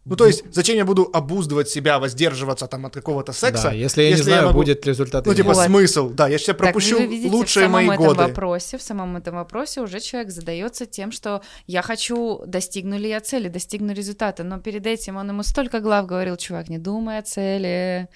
Ну, 0.05 0.15
то 0.15 0.27
есть, 0.27 0.45
зачем 0.53 0.77
я 0.77 0.85
буду 0.85 1.11
обуздывать 1.13 1.69
себя, 1.69 1.99
воздерживаться 1.99 2.67
там 2.67 2.87
от 2.87 2.95
какого-то 2.95 3.33
секса? 3.33 3.65
да, 3.65 3.73
если 3.73 4.03
я 4.03 4.11
не 4.11 4.17
знаю, 4.17 4.47
могу- 4.47 4.59
будет 4.61 4.87
результат. 4.87 5.27
Ну, 5.27 5.35
типа. 5.35 5.53
Вот. 5.53 5.65
смысл, 5.67 6.11
да, 6.11 6.29
я 6.29 6.39
сейчас 6.39 6.57
пропущу 6.57 6.97
так 6.99 7.09
видите, 7.09 7.29
лучшие 7.31 7.67
в 7.67 7.71
самом 7.71 7.87
мои 7.87 7.95
этом 7.95 8.07
годы. 8.07 8.23
вопросе, 8.23 8.79
в 8.79 8.83
самом 8.83 9.17
этом 9.17 9.35
вопросе 9.35 9.81
уже 9.81 10.01
человек 10.01 10.31
задается 10.31 10.87
тем, 10.87 11.11
что 11.11 11.43
я 11.67 11.83
хочу, 11.83 12.43
достигну 12.47 12.99
ли 12.99 13.09
я 13.09 13.21
цели, 13.21 13.49
достигну 13.49 13.93
результата, 13.93 14.45
но 14.45 14.61
перед 14.61 14.87
этим 14.87 15.17
он 15.17 15.29
ему 15.29 15.43
столько 15.43 15.81
глав 15.81 16.07
говорил, 16.07 16.37
чувак, 16.37 16.69
не 16.69 16.79
думай 16.79 17.19
о 17.19 17.23
цели, 17.23 18.09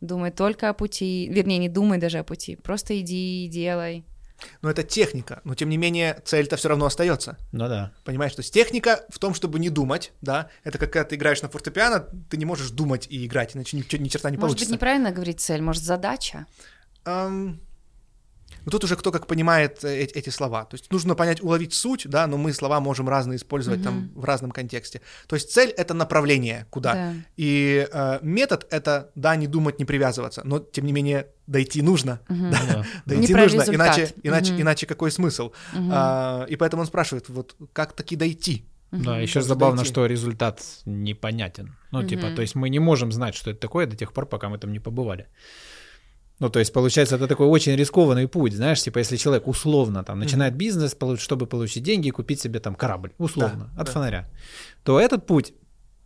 думай 0.00 0.30
только 0.30 0.70
о 0.70 0.72
пути, 0.72 1.28
вернее, 1.30 1.58
не 1.58 1.68
думай 1.68 1.98
даже 1.98 2.18
о 2.18 2.24
пути, 2.24 2.56
просто 2.56 2.98
иди 2.98 3.44
и 3.44 3.48
делай. 3.48 4.04
Но 4.62 4.70
это 4.70 4.82
техника, 4.82 5.40
но 5.44 5.54
тем 5.54 5.68
не 5.68 5.76
менее 5.76 6.20
цель-то 6.24 6.56
все 6.56 6.68
равно 6.68 6.86
остается. 6.86 7.38
Ну 7.52 7.68
да. 7.68 7.92
Понимаешь, 8.04 8.34
то 8.34 8.40
есть 8.40 8.52
техника 8.52 9.04
в 9.08 9.18
том, 9.18 9.34
чтобы 9.34 9.58
не 9.58 9.70
думать, 9.70 10.12
да, 10.20 10.48
это 10.64 10.78
как 10.78 10.92
когда 10.92 11.04
ты 11.08 11.16
играешь 11.16 11.42
на 11.42 11.48
фортепиано, 11.48 12.00
ты 12.28 12.36
не 12.36 12.44
можешь 12.44 12.70
думать 12.70 13.06
и 13.08 13.26
играть, 13.26 13.56
иначе 13.56 13.76
ни, 13.76 13.80
ни 13.80 14.08
черта 14.08 14.30
не 14.30 14.36
Может 14.36 14.40
получится. 14.40 14.64
быть, 14.66 14.74
неправильно 14.74 15.12
говорить 15.12 15.40
цель, 15.40 15.62
может, 15.62 15.82
задача? 15.82 16.46
Ам, 17.04 17.60
ну, 18.64 18.70
тут 18.70 18.84
уже 18.84 18.96
кто 18.96 19.12
как 19.12 19.26
понимает 19.26 19.84
э, 19.84 20.02
эти, 20.02 20.30
слова. 20.30 20.64
То 20.64 20.74
есть 20.76 20.90
нужно 20.90 21.14
понять, 21.14 21.42
уловить 21.42 21.74
суть, 21.74 22.08
да, 22.08 22.26
но 22.26 22.36
мы 22.38 22.52
слова 22.52 22.80
можем 22.80 23.08
разные 23.08 23.36
использовать 23.36 23.82
там 23.82 24.10
в 24.14 24.24
разном 24.24 24.50
контексте. 24.50 25.00
То 25.26 25.36
есть 25.36 25.52
цель— 25.52 25.70
это 25.76 25.94
направление, 25.94 26.66
куда. 26.70 26.94
Да. 26.94 27.12
И 27.36 27.88
э, 27.92 28.18
метод— 28.22 28.66
это, 28.70 29.10
да, 29.14 29.36
не 29.36 29.46
думать, 29.46 29.78
не 29.78 29.84
привязываться, 29.84 30.42
но, 30.44 30.58
тем 30.58 30.86
не 30.86 30.92
менее, 30.92 31.26
дойти 31.46 31.82
нужно. 31.82 32.20
Да, 32.28 32.60
Да. 32.68 32.84
Дойти 33.06 33.34
Не 33.34 33.40
нужно, 33.40 33.62
иначе, 33.62 34.14
иначе, 34.22 34.52
Мгм. 34.52 34.62
иначе 34.62 34.86
какой 34.86 35.10
смысл? 35.10 35.52
А, 35.74 36.46
и 36.48 36.56
поэтому 36.56 36.82
он 36.82 36.86
спрашивает, 36.86 37.28
вот 37.28 37.56
как 37.72 37.92
таки 37.92 38.16
дойти? 38.16 38.64
Да, 38.92 39.18
еще 39.18 39.42
забавно, 39.42 39.78
дойти? 39.78 39.90
что 39.90 40.06
результат 40.06 40.62
непонятен. 40.86 41.76
Ну, 41.90 42.02
типа, 42.04 42.26
Мгм. 42.26 42.36
то 42.36 42.42
есть 42.42 42.54
мы 42.54 42.70
не 42.70 42.78
можем 42.78 43.12
знать, 43.12 43.34
что 43.34 43.50
это 43.50 43.60
такое 43.60 43.86
до 43.86 43.96
тех 43.96 44.12
пор, 44.12 44.26
пока 44.26 44.48
мы 44.48 44.58
там 44.58 44.72
не 44.72 44.78
побывали. 44.80 45.26
Ну, 46.40 46.50
то 46.50 46.58
есть, 46.58 46.72
получается, 46.72 47.14
это 47.16 47.28
такой 47.28 47.46
очень 47.46 47.76
рискованный 47.76 48.26
путь, 48.26 48.54
знаешь, 48.54 48.82
типа, 48.82 48.98
если 48.98 49.16
человек 49.16 49.46
условно 49.46 50.02
там 50.02 50.18
начинает 50.18 50.54
бизнес, 50.56 50.96
чтобы 51.18 51.46
получить 51.46 51.84
деньги 51.84 52.08
и 52.08 52.10
купить 52.10 52.40
себе 52.40 52.58
там 52.60 52.74
корабль, 52.74 53.12
условно, 53.18 53.70
Да, 53.74 53.80
от 53.80 53.86
да. 53.86 53.92
фонаря, 53.92 54.30
то 54.82 54.98
этот 54.98 55.26
путь 55.26 55.54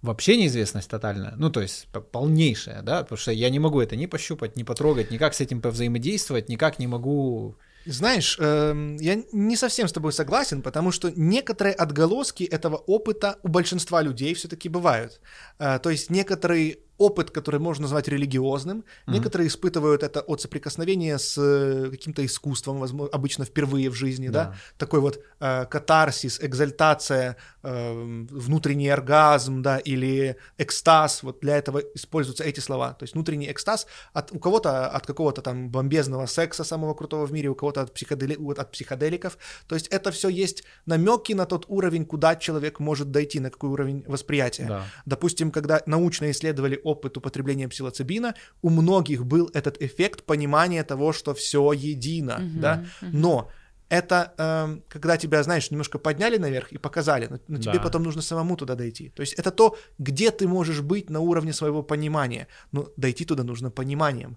вообще 0.02 0.36
неизвестность 0.36 0.90
тотальная, 0.90 1.34
ну, 1.36 1.50
то 1.50 1.60
есть, 1.60 1.88
полнейшая, 2.12 2.82
да, 2.82 3.02
потому 3.02 3.18
что 3.18 3.32
я 3.32 3.50
не 3.50 3.58
могу 3.58 3.80
это 3.80 3.96
ни 3.96 4.06
пощупать, 4.06 4.56
ни 4.56 4.62
потрогать, 4.64 5.10
никак 5.10 5.34
с 5.34 5.40
этим 5.40 5.60
повзаимодействовать, 5.60 6.48
никак 6.48 6.78
не 6.78 6.86
могу... 6.86 7.56
Знаешь, 7.86 8.36
эм, 8.38 8.96
я 8.96 9.22
не 9.32 9.56
совсем 9.56 9.88
с 9.88 9.92
тобой 9.92 10.12
согласен, 10.12 10.60
потому 10.62 10.92
что 10.92 11.10
некоторые 11.16 11.74
отголоски 11.74 12.44
этого 12.44 12.76
опыта 12.76 13.38
у 13.42 13.48
большинства 13.48 14.02
людей 14.02 14.34
все-таки 14.34 14.68
бывают. 14.68 15.20
Э, 15.58 15.78
То 15.78 15.88
есть 15.88 16.10
некоторый 16.10 16.80
опыт, 16.98 17.30
который 17.30 17.60
можно 17.60 17.82
назвать 17.82 18.08
религиозным, 18.08 18.84
некоторые 19.06 19.48
испытывают 19.48 20.02
это 20.02 20.20
от 20.20 20.40
соприкосновения 20.40 21.18
с 21.18 21.38
э, 21.38 21.90
каким-то 21.90 22.24
искусством, 22.26 22.80
возможно, 22.80 23.14
обычно 23.14 23.44
впервые 23.44 23.88
в 23.88 23.94
жизни, 23.94 24.28
да, 24.28 24.44
Да. 24.44 24.54
такой 24.76 25.00
вот 25.00 25.20
э, 25.40 25.64
катарсис, 25.66 26.40
экзальтация, 26.42 27.36
э, 27.62 28.24
внутренний 28.30 28.88
оргазм, 28.88 29.62
да, 29.62 29.78
или 29.78 30.36
экстаз, 30.58 31.22
вот 31.22 31.40
для 31.40 31.56
этого 31.56 31.78
используются 31.94 32.44
эти 32.44 32.60
слова. 32.60 32.92
То 32.94 33.04
есть 33.04 33.14
внутренний 33.14 33.50
экстаз 33.50 33.86
от, 34.12 34.32
у 34.32 34.38
кого-то 34.38 34.88
от 34.88 35.06
какого-то 35.06 35.40
там 35.42 35.70
бомбезного 35.70 36.26
секса 36.26 36.64
самого 36.64 36.94
крутого 36.94 37.26
в 37.26 37.32
мире, 37.32 37.48
у 37.48 37.54
кого-то 37.54 37.82
от, 37.82 37.94
психодели, 37.94 38.36
от 38.58 38.72
психоделиков. 38.72 39.38
То 39.68 39.74
есть 39.76 39.86
это 39.88 40.10
все 40.10 40.28
есть 40.28 40.64
намеки 40.86 41.32
на 41.34 41.46
тот 41.46 41.64
уровень, 41.68 42.04
куда 42.04 42.36
человек 42.36 42.80
может 42.80 43.10
дойти, 43.10 43.40
на 43.40 43.50
какой 43.50 43.70
уровень 43.70 44.04
восприятия. 44.06 44.66
Да. 44.66 44.84
Допустим, 45.06 45.50
когда 45.50 45.80
научно 45.86 46.30
исследовали 46.30 46.80
опыт 46.88 47.16
употребления 47.16 47.68
псилоцибина, 47.68 48.34
у 48.62 48.70
многих 48.70 49.24
был 49.24 49.50
этот 49.54 49.82
эффект 49.82 50.24
понимания 50.24 50.84
того, 50.84 51.12
что 51.12 51.32
все 51.34 51.72
едино, 51.72 52.36
да, 52.56 52.84
но 53.12 53.50
это 53.90 54.32
эм, 54.38 54.82
когда 54.88 55.16
тебя, 55.16 55.42
знаешь, 55.42 55.70
немножко 55.70 55.98
подняли 55.98 56.38
наверх 56.38 56.72
и 56.72 56.78
показали, 56.78 57.28
но, 57.30 57.38
но 57.48 57.58
тебе 57.58 57.72
Да. 57.78 57.82
потом 57.82 58.02
нужно 58.02 58.22
самому 58.22 58.56
туда 58.56 58.74
дойти. 58.74 59.10
То 59.14 59.22
есть 59.22 59.34
это 59.40 59.50
то, 59.50 59.76
где 59.98 60.30
ты 60.30 60.46
можешь 60.46 60.80
быть 60.80 61.10
на 61.10 61.20
уровне 61.20 61.52
своего 61.52 61.82
понимания. 61.82 62.46
Но 62.72 62.88
дойти 62.96 63.24
туда 63.24 63.44
нужно 63.44 63.70
пониманием, 63.70 64.36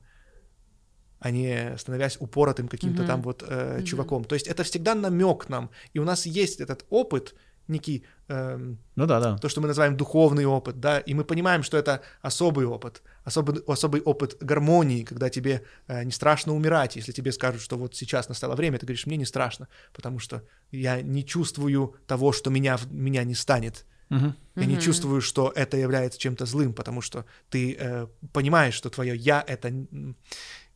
а 1.19 1.31
не 1.31 1.75
становясь 1.77 2.17
упоротым 2.19 2.67
каким-то 2.67 3.03
там 3.07 3.21
вот 3.21 3.43
э, 3.47 3.83
чуваком. 3.83 4.23
То 4.23 4.35
есть 4.35 4.47
это 4.47 4.63
всегда 4.63 4.95
намек 4.95 5.49
нам, 5.49 5.69
и 5.95 5.99
у 5.99 6.03
нас 6.03 6.25
есть 6.25 6.61
этот 6.61 6.85
опыт 6.89 7.35
некий 7.67 8.03
эм, 8.27 8.77
Ну 8.95 9.05
да, 9.05 9.19
да. 9.19 9.37
то, 9.37 9.49
что 9.49 9.61
мы 9.61 9.67
называем 9.67 9.97
духовный 9.97 10.45
опыт, 10.45 10.79
да, 10.79 10.99
и 10.99 11.13
мы 11.13 11.23
понимаем, 11.23 11.63
что 11.63 11.77
это 11.77 12.01
особый 12.21 12.65
опыт, 12.65 13.01
особый, 13.23 13.61
особый 13.67 14.01
опыт 14.01 14.37
гармонии, 14.41 15.03
когда 15.03 15.29
тебе 15.29 15.63
э, 15.87 16.03
не 16.03 16.11
страшно 16.11 16.53
умирать, 16.53 16.95
если 16.95 17.11
тебе 17.11 17.31
скажут, 17.31 17.61
что 17.61 17.77
вот 17.77 17.95
сейчас 17.95 18.29
настало 18.29 18.55
время, 18.55 18.77
ты 18.77 18.85
говоришь, 18.85 19.05
мне 19.05 19.17
не 19.17 19.25
страшно, 19.25 19.67
потому 19.93 20.19
что 20.19 20.43
я 20.71 21.01
не 21.01 21.23
чувствую 21.25 21.95
того, 22.07 22.31
что 22.31 22.49
меня, 22.49 22.77
меня 22.89 23.23
не 23.23 23.35
станет. 23.35 23.85
Мгм. 24.09 24.35
Я 24.55 24.65
не 24.65 24.77
чувствую, 24.79 25.21
что 25.21 25.53
это 25.55 25.77
является 25.77 26.19
чем-то 26.19 26.45
злым, 26.45 26.73
потому 26.73 27.01
что 27.01 27.25
ты 27.49 27.77
э, 27.79 28.07
понимаешь, 28.33 28.73
что 28.73 28.89
твое 28.89 29.15
я 29.15 29.41
это 29.47 29.71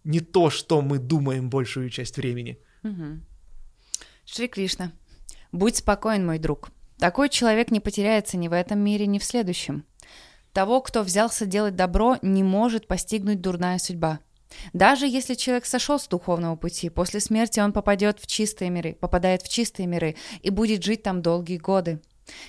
не 0.05 0.19
то, 0.19 0.49
что 0.49 0.81
мы 0.81 0.99
думаем 0.99 1.49
большую 1.49 1.89
часть 1.89 2.17
времени. 2.17 2.57
Мгм. 2.83 3.25
Шри 4.25 4.47
Кришна, 4.47 4.91
будь 5.55 5.77
спокоен, 5.77 6.25
мой 6.25 6.39
друг. 6.39 6.69
Такой 6.97 7.29
человек 7.29 7.71
не 7.71 7.79
потеряется 7.79 8.37
ни 8.37 8.47
в 8.47 8.53
этом 8.53 8.79
мире, 8.79 9.07
ни 9.07 9.19
в 9.19 9.23
следующем. 9.23 9.85
Того, 10.53 10.81
кто 10.81 11.03
взялся 11.03 11.45
делать 11.45 11.75
добро, 11.75 12.17
не 12.21 12.43
может 12.43 12.87
постигнуть 12.87 13.41
дурная 13.41 13.77
судьба. 13.77 14.19
Даже 14.73 15.05
если 15.07 15.33
человек 15.33 15.65
сошел 15.65 15.99
с 15.99 16.07
духовного 16.07 16.55
пути, 16.55 16.89
после 16.89 17.19
смерти 17.19 17.59
он 17.59 17.73
попадет 17.73 18.19
в 18.19 18.27
чистые 18.27 18.69
миры, 18.69 18.93
попадает 18.93 19.41
в 19.41 19.49
чистые 19.49 19.87
миры 19.87 20.15
и 20.41 20.49
будет 20.49 20.83
жить 20.83 21.03
там 21.03 21.21
долгие 21.21 21.57
годы. 21.57 21.99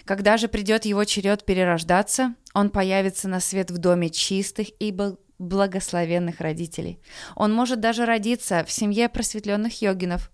Когда 0.05 0.37
же 0.37 0.49
придет 0.49 0.85
его 0.85 1.05
черед 1.05 1.45
перерождаться, 1.45 2.35
он 2.55 2.71
появится 2.71 3.29
на 3.29 3.41
свет 3.41 3.71
в 3.71 3.79
доме 3.79 4.09
чистых 4.11 4.69
и 4.79 4.91
бл- 4.91 5.19
благословенных 5.39 6.41
родителей. 6.41 7.01
Он 7.35 7.53
может 7.53 7.81
даже 7.81 8.07
родиться 8.07 8.65
в 8.65 8.73
семье 8.73 9.09
просветленных 9.09 9.83
йогинов, 9.83 10.31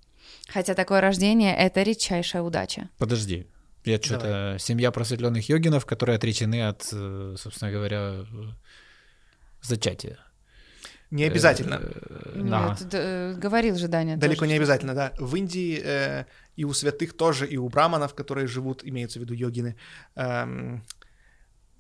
хотя 0.53 0.75
такое 0.75 1.01
рождение– 1.01 1.57
это 1.57 1.83
редчайшая 1.83 2.43
удача. 2.43 2.89
Подожди. 2.99 3.47
Я 3.85 3.99
что-то... 4.01 4.57
Семья 4.61 4.91
просветленных 4.91 5.49
йогинов, 5.49 5.87
которые 5.87 6.17
отречены 6.17 6.69
от, 6.69 6.89
э, 6.93 7.35
собственно 7.37 7.73
говоря, 7.73 8.25
зачатия. 9.61 10.19
Не 11.13 11.25
обязательно. 11.25 11.81
Э, 11.83 12.41
Нет, 12.43 12.95
э, 12.95 13.35
говорил 13.37 13.77
же 13.77 13.87
Даня. 13.89 14.17
Далеко 14.17 14.41
тоже, 14.41 14.51
не 14.53 14.57
обязательно, 14.57 14.95
да. 14.95 15.13
В 15.19 15.37
Индии 15.37 15.81
э, 15.85 16.25
и 16.57 16.65
у 16.65 16.73
святых 16.73 17.15
тоже, 17.17 17.47
и 17.47 17.59
у 17.59 17.69
браманов, 17.69 18.15
которые 18.15 18.47
живут, 18.47 18.83
имеется 18.83 19.19
в 19.19 19.23
виду 19.23 19.35
йогины, 19.35 19.77
эм, 20.15 20.83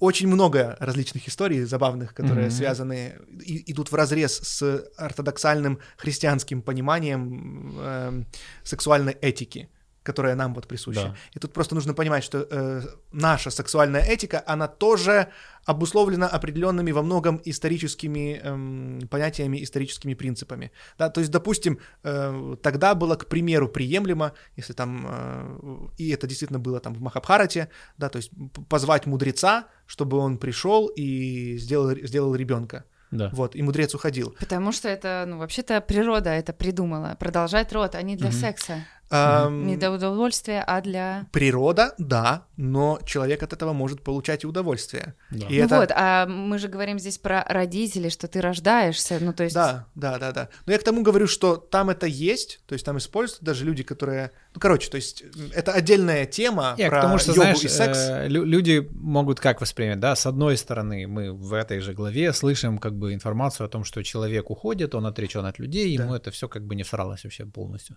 очень 0.03 0.26
много 0.26 0.76
различных 0.80 1.28
историй 1.28 1.62
забавных, 1.62 2.12
которые 2.12 2.48
Мгм. 2.48 2.57
связаны, 2.57 3.14
и, 3.46 3.72
идут 3.72 3.92
в 3.92 3.94
разрез 3.94 4.32
с 4.32 4.84
ортодоксальным 4.96 5.78
христианским 5.96 6.61
пониманием 6.61 7.72
эм, 7.78 8.26
сексуальной 8.64 9.12
этики 9.22 9.68
которая 10.05 10.34
нам 10.34 10.55
вот 10.55 10.66
присуща. 10.66 11.03
Да. 11.03 11.16
И 11.36 11.38
тут 11.38 11.53
просто 11.53 11.74
нужно 11.74 11.94
понимать, 11.94 12.24
что 12.24 12.46
э, 12.50 12.82
наша 13.12 13.50
сексуальная 13.50 14.03
этика, 14.03 14.42
она 14.46 14.68
тоже 14.68 15.28
обусловлена 15.64 16.26
определенными 16.26 16.90
во 16.92 17.03
многом 17.03 17.40
историческими 17.44 18.40
эм, 18.42 19.09
понятиями, 19.09 19.62
историческими 19.62 20.14
принципами. 20.14 20.72
Да, 20.98 21.09
то 21.09 21.20
есть, 21.20 21.30
допустим, 21.30 21.78
э, 22.03 22.57
тогда 22.62 22.94
было, 22.94 23.14
к 23.14 23.26
примеру, 23.26 23.68
приемлемо, 23.68 24.32
если 24.57 24.72
там, 24.72 25.07
э, 25.09 25.88
и 25.98 26.11
это 26.11 26.26
действительно 26.26 26.59
было 26.59 26.80
там 26.80 26.94
в 26.94 27.00
Махабхарате, 27.00 27.68
да, 27.96 28.09
то 28.09 28.16
есть 28.16 28.32
позвать 28.68 29.07
мудреца, 29.07 29.68
чтобы 29.93 30.16
он 30.16 30.38
пришел 30.38 30.86
и 30.86 31.59
сделал, 31.59 31.95
сделал 32.03 32.34
ребенка. 32.34 32.84
Да. 33.11 33.28
Вот, 33.34 33.55
и 33.55 33.61
мудрец 33.62 33.95
уходил. 33.95 34.34
Потому 34.40 34.72
что 34.72 34.88
это, 34.88 35.26
ну, 35.28 35.36
вообще-то 35.36 35.82
природа 35.82 36.30
это 36.30 36.55
придумала. 36.55 37.14
Продолжать 37.20 37.70
род, 37.74 37.95
а 37.95 38.01
не 38.01 38.16
для 38.16 38.30
Мгм. 38.30 38.38
секса. 38.38 38.86
Ам, 39.13 39.67
Не 39.67 39.77
для 39.77 39.93
удовольствия, 39.93 40.65
а 40.67 40.81
для... 40.81 41.27
Природа, 41.33 41.95
да, 41.99 42.47
но 42.57 42.99
человек 43.05 43.43
от 43.43 43.53
этого 43.53 43.73
может 43.73 44.03
получать 44.03 44.45
и 44.45 44.47
удовольствие. 44.47 45.15
Да. 45.31 45.47
И 45.49 45.59
ну 45.59 45.65
это... 45.67 45.77
вот, 45.81 45.91
а 45.95 46.27
мы 46.27 46.59
же 46.59 46.69
говорим 46.69 46.99
здесь 46.99 47.19
про 47.19 47.45
родителей, 47.49 48.11
что 48.11 48.27
ты 48.29 48.41
рождаешься, 48.41 49.19
ну 49.21 49.33
то 49.33 49.45
есть... 49.45 49.55
Да, 49.55 49.87
да, 49.95 50.19
да, 50.19 50.33
да. 50.33 50.49
Но 50.67 50.73
я 50.73 50.79
к 50.79 50.83
тому 50.85 51.03
говорю, 51.03 51.27
что 51.27 51.57
там 51.57 51.91
это 51.91 52.07
есть, 52.07 52.61
то 52.67 52.73
есть 52.75 52.85
там 52.85 52.97
используются 52.99 53.45
даже 53.45 53.65
люди, 53.65 53.83
которые... 53.83 54.31
Ну, 54.55 54.61
короче, 54.61 54.91
то 54.91 54.97
есть 54.97 55.25
это 55.55 55.73
отдельная 55.73 56.27
тема 56.27 56.75
Я 56.79 56.89
про 56.89 56.99
к 56.99 57.03
тому, 57.03 57.19
что, 57.19 57.33
йогу 57.33 57.43
знаешь, 57.43 57.65
и 57.65 57.69
секс. 57.69 57.99
э, 58.09 58.29
лю- 58.29 58.45
люди 58.45 58.89
могут 58.95 59.41
как 59.41 59.61
воспринимать, 59.61 60.01
да, 60.01 60.15
с 60.17 60.27
одной 60.27 60.57
стороны, 60.57 61.07
мы 61.07 61.33
в 61.33 61.53
этой 61.55 61.81
же 61.81 61.93
главе 61.93 62.33
слышим 62.33 62.79
как 62.79 62.95
бы 62.95 63.13
информацию 63.15 63.67
о 63.67 63.69
том, 63.69 63.85
что 63.85 64.03
человек 64.03 64.51
уходит, 64.51 64.95
он 64.95 65.07
отречен 65.07 65.45
от 65.45 65.59
людей, 65.59 65.91
ему 65.91 66.11
Да. 66.13 66.17
это 66.17 66.31
все 66.31 66.49
как 66.49 66.65
бы 66.67 66.75
не 66.75 66.83
всралось 66.83 67.25
вообще 67.25 67.45
полностью. 67.47 67.97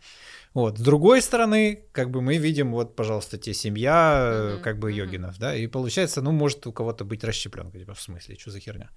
Вот, 0.53 0.77
с 0.77 0.81
другой 0.81 1.04
стороны, 1.21 1.83
как 1.91 2.09
бы 2.09 2.21
мы 2.21 2.37
видим, 2.37 2.71
вот, 2.71 2.95
пожалуйста, 2.95 3.37
те 3.37 3.53
семья, 3.53 4.51
Мгм, 4.53 4.61
как 4.63 4.79
бы 4.79 4.91
йогинов, 4.91 5.37
да, 5.39 5.55
и 5.55 5.67
получается, 5.67 6.21
ну, 6.21 6.31
может 6.31 6.65
у 6.67 6.71
кого-то 6.73 7.05
быть 7.05 7.23
расщепленка, 7.23 7.77
типа, 7.79 7.93
в 7.93 8.01
смысле, 8.01 8.35
что 8.39 8.51
за 8.51 8.59
херня? 8.59 8.89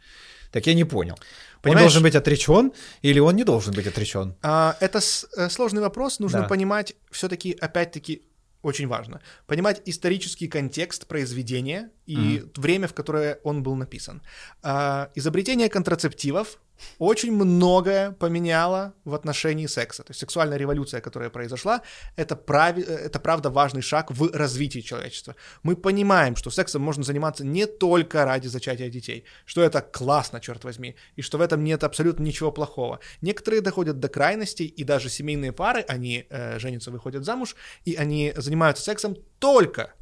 Так 0.53 0.67
я 0.67 0.75
не 0.75 0.85
понял. 0.85 1.15
Он 1.15 1.63
Понимаешь- 1.63 1.85
должен 1.93 2.03
быть 2.03 2.15
отречен 2.15 2.73
или 3.03 3.21
он 3.21 3.37
не 3.37 3.45
должен 3.45 3.75
быть 3.75 3.87
отречен? 3.87 4.35
А, 4.43 4.77
это 4.81 5.01
с- 5.01 5.27
э, 5.37 5.51
сложный 5.51 5.81
вопрос, 5.83 6.21
нужно 6.21 6.41
Да. 6.41 6.49
понимать 6.49 6.95
все-таки, 7.11 7.53
опять-таки, 7.61 8.23
очень 8.63 8.89
важно, 8.89 9.21
понимать 9.47 9.83
исторический 9.87 10.49
контекст 10.49 11.07
произведения 11.07 11.91
и 12.07 12.43
время, 12.57 12.87
в 12.89 12.93
которое 12.95 13.39
он 13.45 13.63
был 13.63 13.77
написан. 13.77 14.21
А, 14.63 15.11
изобретение 15.15 15.69
контрацептивов 15.69 16.59
очень 16.99 17.33
многое 17.33 18.13
поменяло 18.13 18.95
в 19.05 19.15
отношении 19.15 19.67
секса. 19.67 20.03
То 20.03 20.11
есть 20.11 20.21
сексуальная 20.21 20.59
революция, 20.59 21.01
которая 21.01 21.31
произошла, 21.31 21.83
это, 22.17 22.37
прави, 22.37 22.83
это 22.83 23.21
правда 23.21 23.51
важный 23.51 23.83
шаг 23.83 24.11
в 24.11 24.31
развитии 24.33 24.81
человечества. 24.81 25.37
Мы 25.63 25.77
понимаем, 25.77 26.37
что 26.37 26.51
сексом 26.51 26.83
можно 26.83 27.05
заниматься 27.05 27.45
не 27.45 27.67
только 27.67 28.25
ради 28.25 28.49
зачатия 28.49 28.91
детей, 28.91 29.25
что 29.45 29.63
это 29.63 29.81
классно, 29.81 30.41
черт 30.41 30.65
возьми, 30.65 30.97
и 31.17 31.23
что 31.23 31.39
в 31.39 31.41
этом 31.41 31.65
нет 31.65 31.85
абсолютно 31.85 32.23
ничего 32.23 32.53
плохого. 32.53 33.01
Некоторые 33.21 33.61
доходят 33.61 34.01
до 34.01 34.09
крайностей, 34.09 34.67
и 34.67 34.85
даже 34.85 35.09
семейные 35.09 35.53
пары, 35.53 35.85
они 35.89 36.27
э, 36.31 36.59
женятся, 36.59 36.91
выходят 36.91 37.25
замуж, 37.25 37.57
и 37.85 37.95
они 37.95 38.33
занимаются 38.37 38.83
сексом 38.83 39.17
только 39.39 39.95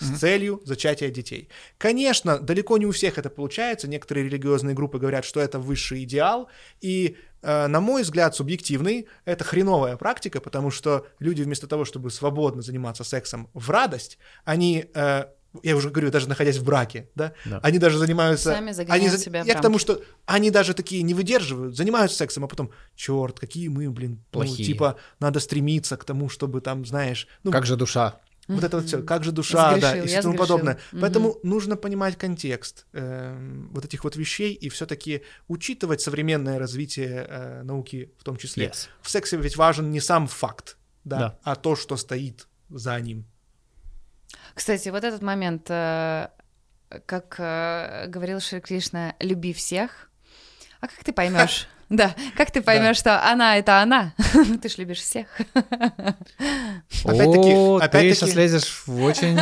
с 0.00 0.18
целью 0.18 0.60
зачатия 0.64 1.10
детей. 1.10 1.48
Конечно, 1.78 2.38
далеко 2.38 2.78
не 2.78 2.86
у 2.86 2.90
всех 2.92 3.18
это 3.18 3.30
получается. 3.30 3.86
Некоторые 3.88 4.24
религиозные 4.24 4.74
группы 4.74 4.98
говорят, 4.98 5.24
что 5.24 5.40
это 5.40 5.58
высший 5.58 6.04
идеал. 6.04 6.48
И, 6.80 7.16
э, 7.42 7.66
на 7.66 7.80
мой 7.80 8.02
взгляд, 8.02 8.34
субъективный, 8.34 9.06
это 9.24 9.44
хреновая 9.44 9.96
практика, 9.96 10.40
потому 10.40 10.70
что 10.70 11.06
люди 11.18 11.42
вместо 11.42 11.66
того, 11.66 11.84
чтобы 11.84 12.10
свободно 12.10 12.62
заниматься 12.62 13.04
сексом 13.04 13.48
в 13.54 13.70
радость, 13.70 14.18
они 14.44 14.86
э, 14.94 15.24
я 15.62 15.76
уже 15.76 15.90
говорю, 15.90 16.10
даже 16.12 16.28
находясь 16.28 16.58
в 16.58 16.64
браке, 16.64 17.08
да, 17.16 17.32
Да. 17.44 17.58
они 17.64 17.78
даже 17.78 17.98
занимаются... 17.98 18.50
Сами 18.52 18.72
они, 18.88 19.08
за- 19.08 19.18
себя 19.18 19.42
Я 19.44 19.54
к 19.56 19.60
тому, 19.60 19.78
что 19.80 20.00
они 20.24 20.50
даже 20.52 20.74
такие 20.74 21.02
не 21.02 21.12
выдерживают, 21.12 21.76
занимаются 21.76 22.16
сексом, 22.18 22.44
а 22.44 22.46
потом, 22.46 22.70
черт, 22.94 23.40
какие 23.40 23.66
мы, 23.66 23.90
блин, 23.90 24.12
ну, 24.12 24.24
Плохие. 24.30 24.64
типа, 24.64 24.96
надо 25.18 25.40
стремиться 25.40 25.96
к 25.96 26.04
тому, 26.04 26.28
чтобы 26.28 26.60
там, 26.60 26.86
знаешь, 26.86 27.26
ну, 27.42 27.50
Как 27.50 27.66
же 27.66 27.76
душа? 27.76 28.20
Вот 28.48 28.64
это 28.64 28.78
вот 28.78 28.86
все, 28.86 29.02
как 29.02 29.22
же 29.24 29.32
душа, 29.32 29.76
да, 29.76 29.90
Сгрешил, 29.90 29.94
и 29.94 29.98
я 30.00 30.06
все 30.06 30.22
тому 30.22 30.34
сгрешил. 30.34 30.38
подобное. 30.54 30.78
Мгм. 30.92 31.00
Поэтому 31.02 31.36
нужно 31.42 31.76
понимать 31.76 32.16
контекст 32.16 32.86
эм, 32.92 33.68
вот 33.72 33.84
этих 33.84 34.02
вот 34.04 34.16
вещей 34.16 34.52
и 34.54 34.68
все-таки 34.68 35.22
учитывать 35.48 36.00
современное 36.00 36.58
развитие 36.58 37.26
э, 37.28 37.62
науки 37.62 38.12
в 38.18 38.24
том 38.24 38.36
числе. 38.36 38.66
Yes. 38.66 38.88
В 39.02 39.10
сексе 39.10 39.36
ведь 39.36 39.56
важен 39.56 39.90
не 39.90 40.00
сам 40.00 40.26
факт, 40.26 40.76
да, 41.04 41.18
Да. 41.18 41.38
а 41.44 41.54
то, 41.54 41.76
что 41.76 41.96
стоит 41.96 42.48
за 42.70 42.98
ним. 43.00 43.24
Кстати, 44.54 44.88
вот 44.88 45.04
этот 45.04 45.22
момент, 45.22 45.66
э, 45.70 46.28
как 47.06 47.36
э, 47.38 48.06
говорил 48.08 48.40
Шри 48.40 48.60
Кришна, 48.60 49.14
люби 49.20 49.52
всех. 49.52 50.09
А 50.80 50.86
как 50.88 51.04
ты 51.04 51.12
поймешь? 51.12 51.68
Да, 51.90 52.14
как 52.36 52.52
ты 52.52 52.62
поймешь, 52.62 52.98
что 52.98 53.20
она 53.32 53.56
это 53.58 53.80
она? 53.82 54.12
Ты 54.62 54.68
ж 54.68 54.78
любишь 54.78 55.00
всех. 55.00 55.26
Опять-таки- 57.04 57.52
О, 57.52 57.80
ты 57.88 58.14
сейчас 58.14 58.34
лезешь 58.34 58.82
в 58.86 59.02
очень 59.02 59.36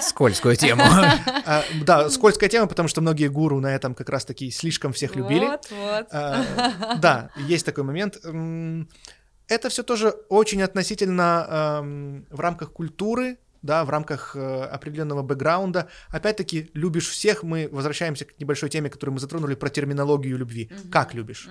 скользкую 0.00 0.56
тему. 0.56 0.82
А, 0.84 1.62
да, 1.84 2.10
скользкая 2.10 2.48
тема, 2.48 2.66
потому 2.66 2.88
что 2.88 3.00
многие 3.00 3.28
гуру 3.28 3.60
на 3.60 3.68
этом 3.68 3.94
как 3.94 4.08
раз-таки 4.08 4.50
слишком 4.50 4.92
всех 4.92 5.14
любили. 5.14 5.46
Вот, 5.46 5.68
вот. 5.70 6.06
А, 6.10 6.44
Да, 6.96 7.30
есть 7.36 7.64
такой 7.66 7.84
момент. 7.84 8.16
Это 9.48 9.68
все 9.68 9.84
тоже 9.84 10.10
очень 10.28 10.60
относительно 10.62 11.82
в 12.30 12.40
рамках 12.40 12.72
культуры, 12.72 13.38
да, 13.62 13.84
в 13.84 13.90
рамках 13.90 14.36
э, 14.36 14.64
определенного 14.64 15.22
бэкграунда. 15.22 15.88
Опять-таки, 16.08 16.70
любишь 16.74 17.08
всех, 17.08 17.42
мы 17.42 17.68
возвращаемся 17.70 18.24
к 18.24 18.38
небольшой 18.38 18.68
теме, 18.68 18.90
которую 18.90 19.14
мы 19.14 19.20
затронули 19.20 19.54
про 19.54 19.68
терминологию 19.70 20.36
любви. 20.36 20.70
Как 20.90 21.14
любишь? 21.14 21.48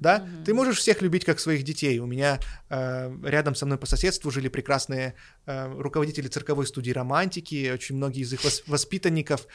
Да? 0.00 0.26
Ты 0.44 0.54
можешь 0.54 0.78
всех 0.78 1.02
любить 1.02 1.24
как 1.24 1.40
своих 1.40 1.62
детей. 1.64 1.98
У 1.98 2.06
меня 2.06 2.38
э, 2.68 3.16
рядом 3.24 3.54
со 3.54 3.66
мной 3.66 3.78
по 3.78 3.86
соседству 3.86 4.30
жили 4.30 4.48
прекрасные 4.48 5.14
э, 5.46 5.72
руководители 5.78 6.28
цирковой 6.28 6.66
студии 6.66 6.90
романтики, 6.92 7.70
очень 7.72 7.96
многие 7.96 8.22
из 8.22 8.32
их 8.32 8.44
вос- 8.44 8.62
воспитанников. 8.66 9.46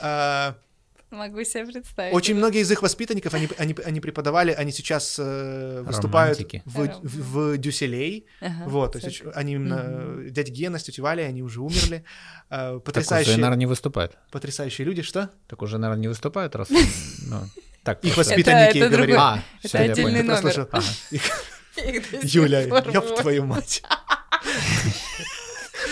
э, 0.00 0.54
Могу 1.10 1.44
себе 1.44 1.66
представить. 1.66 2.12
очень 2.14 2.34
многие 2.34 2.62
из 2.62 2.70
их 2.70 2.82
воспитанников, 2.82 3.32
они, 3.32 3.48
они, 3.58 3.74
они 3.84 4.00
преподавали, 4.00 4.50
они 4.50 4.72
сейчас 4.72 5.16
э, 5.18 5.82
выступают 5.82 6.38
Романтики. 6.38 6.62
в, 6.64 6.86
в, 7.02 7.52
в 7.54 7.58
Дюселей. 7.58 8.26
Ага, 8.40 8.64
вот, 8.66 8.92
то 8.92 8.98
есть 8.98 9.22
они 9.34 9.52
именно, 9.54 9.84
э, 9.86 10.28
дядя 10.30 10.50
Гена 10.50 10.78
с 10.78 10.82
тетей 10.82 11.02
Валей, 11.02 11.26
они 11.28 11.42
уже 11.42 11.60
умерли. 11.60 12.04
Э, 12.50 12.50
Так 12.50 12.70
уже, 12.72 12.80
потрясающие, 12.80 13.36
наверное, 13.36 13.58
не 13.58 13.66
выступает. 13.66 14.18
потрясающие 14.32 14.84
люди, 14.84 15.02
что? 15.02 15.30
Так 15.46 15.62
уже, 15.62 15.78
наверное, 15.78 16.02
не 16.02 16.08
выступает, 16.08 16.56
раз... 16.56 16.68
ну, 17.28 17.40
так 17.84 18.04
Их 18.04 18.16
воспитанники 18.16 18.78
это 18.78 18.88
говорили. 18.88 19.12
другой. 19.12 19.16
А, 19.16 19.42
Это 19.62 19.82
я 19.84 19.92
отдельный 19.92 20.22
номер. 20.24 20.68
Ага. 20.72 20.84
Юля, 22.22 22.62
ёб 22.62 23.04
вот. 23.06 23.20
твою 23.20 23.44
мать. 23.44 23.82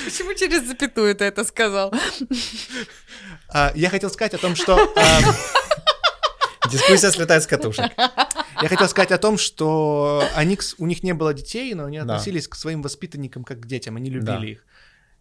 Почему 0.04 0.34
через 0.34 0.66
запятую 0.66 1.14
ты 1.14 1.24
это 1.24 1.44
сказал? 1.44 1.92
А, 3.48 3.72
Я 3.74 3.90
хотел 3.90 4.10
сказать 4.10 4.34
о 4.34 4.38
том, 4.38 4.56
что... 4.56 4.92
а, 4.96 5.20
Дискуссия 6.70 7.10
слетает 7.10 7.42
с 7.42 7.46
катушек. 7.46 7.92
Я 8.62 8.68
хотел 8.68 8.88
сказать 8.88 9.12
о 9.12 9.18
том, 9.18 9.36
что 9.38 10.24
они, 10.34 10.56
с- 10.56 10.74
у 10.78 10.86
них 10.86 11.02
не 11.02 11.12
было 11.12 11.34
детей, 11.34 11.74
но 11.74 11.84
они 11.84 11.98
Да. 11.98 12.04
относились 12.04 12.48
к 12.48 12.54
своим 12.56 12.82
воспитанникам 12.82 13.44
как 13.44 13.60
к 13.60 13.66
детям, 13.66 13.96
они 13.96 14.10
любили 14.10 14.24
Да. 14.26 14.44
их. 14.46 14.64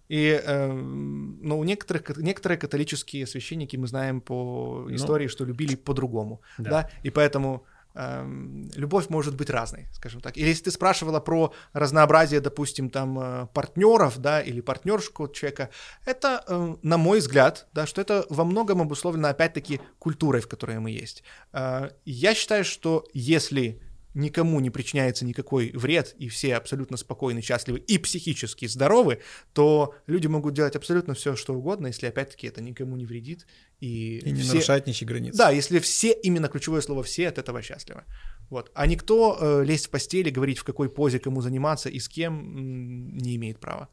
И 0.09 0.41
эм, 0.45 1.39
ну, 1.41 1.59
у 1.59 1.63
некоторых, 1.63 2.17
некоторые 2.17 2.57
католические 2.57 3.25
священники, 3.27 3.75
мы 3.77 3.87
знаем 3.87 4.21
по 4.21 4.85
Ну. 4.87 4.95
истории, 4.95 5.27
что 5.27 5.43
любили 5.45 5.75
по-другому. 5.75 6.41
Да. 6.57 6.69
Да. 6.69 6.89
И 7.03 7.09
поэтому 7.09 7.65
эм, 7.95 8.69
любовь 8.75 9.09
может 9.09 9.35
быть 9.35 9.49
разной, 9.49 9.87
скажем 9.93 10.21
так. 10.21 10.37
Или 10.37 10.47
если 10.47 10.65
ты 10.65 10.71
спрашивала 10.71 11.19
про 11.19 11.53
разнообразие, 11.73 12.39
допустим, 12.41 12.89
там 12.89 13.49
партнеров, 13.53 14.17
да, 14.19 14.41
или 14.41 14.61
партнершку 14.61 15.27
человека, 15.27 15.69
это, 16.05 16.43
э, 16.47 16.75
на 16.81 16.97
мой 16.97 17.19
взгляд, 17.19 17.67
да, 17.73 17.85
что 17.85 18.01
это 18.01 18.25
во 18.29 18.43
многом 18.43 18.81
обусловлено, 18.81 19.29
опять-таки, 19.29 19.79
культурой, 19.99 20.41
в 20.41 20.47
которой 20.47 20.79
мы 20.79 20.91
есть. 20.91 21.23
Э, 21.53 21.89
Я 22.05 22.33
считаю, 22.33 22.65
что 22.65 23.05
если 23.13 23.79
никому 24.13 24.59
не 24.59 24.69
причиняется 24.69 25.25
никакой 25.25 25.71
вред, 25.73 26.15
и 26.19 26.27
все 26.29 26.55
абсолютно 26.55 26.97
спокойны, 26.97 27.41
счастливы 27.41 27.79
и 27.79 27.97
психически 27.97 28.67
здоровы, 28.67 29.19
то 29.53 29.95
люди 30.07 30.27
могут 30.27 30.53
делать 30.53 30.75
абсолютно 30.75 31.13
все, 31.13 31.35
что 31.35 31.53
угодно, 31.55 31.87
если, 31.87 32.07
опять-таки, 32.07 32.47
это 32.47 32.61
никому 32.61 32.95
не 32.95 33.05
вредит. 33.05 33.47
И, 33.79 34.19
И 34.19 34.31
не 34.31 34.41
все- 34.41 34.53
нарушает 34.53 34.87
ничьи 34.87 35.07
границы. 35.07 35.37
да, 35.37 35.49
если 35.51 35.79
все, 35.79 36.11
именно 36.23 36.47
ключевое 36.47 36.81
слово 36.81 37.01
«все» 37.03 37.27
от 37.27 37.37
этого 37.37 37.61
счастливы. 37.61 38.03
Вот. 38.49 38.71
А 38.75 38.85
никто 38.87 39.37
э, 39.39 39.63
лезть 39.65 39.87
в 39.87 39.89
постели, 39.89 40.29
говорить, 40.29 40.59
в 40.59 40.63
какой 40.63 40.89
позе 40.89 41.19
кому 41.19 41.41
заниматься 41.41 41.89
и 41.89 41.99
с 41.99 42.07
кем, 42.07 43.17
не 43.17 43.35
имеет 43.35 43.59
права. 43.59 43.89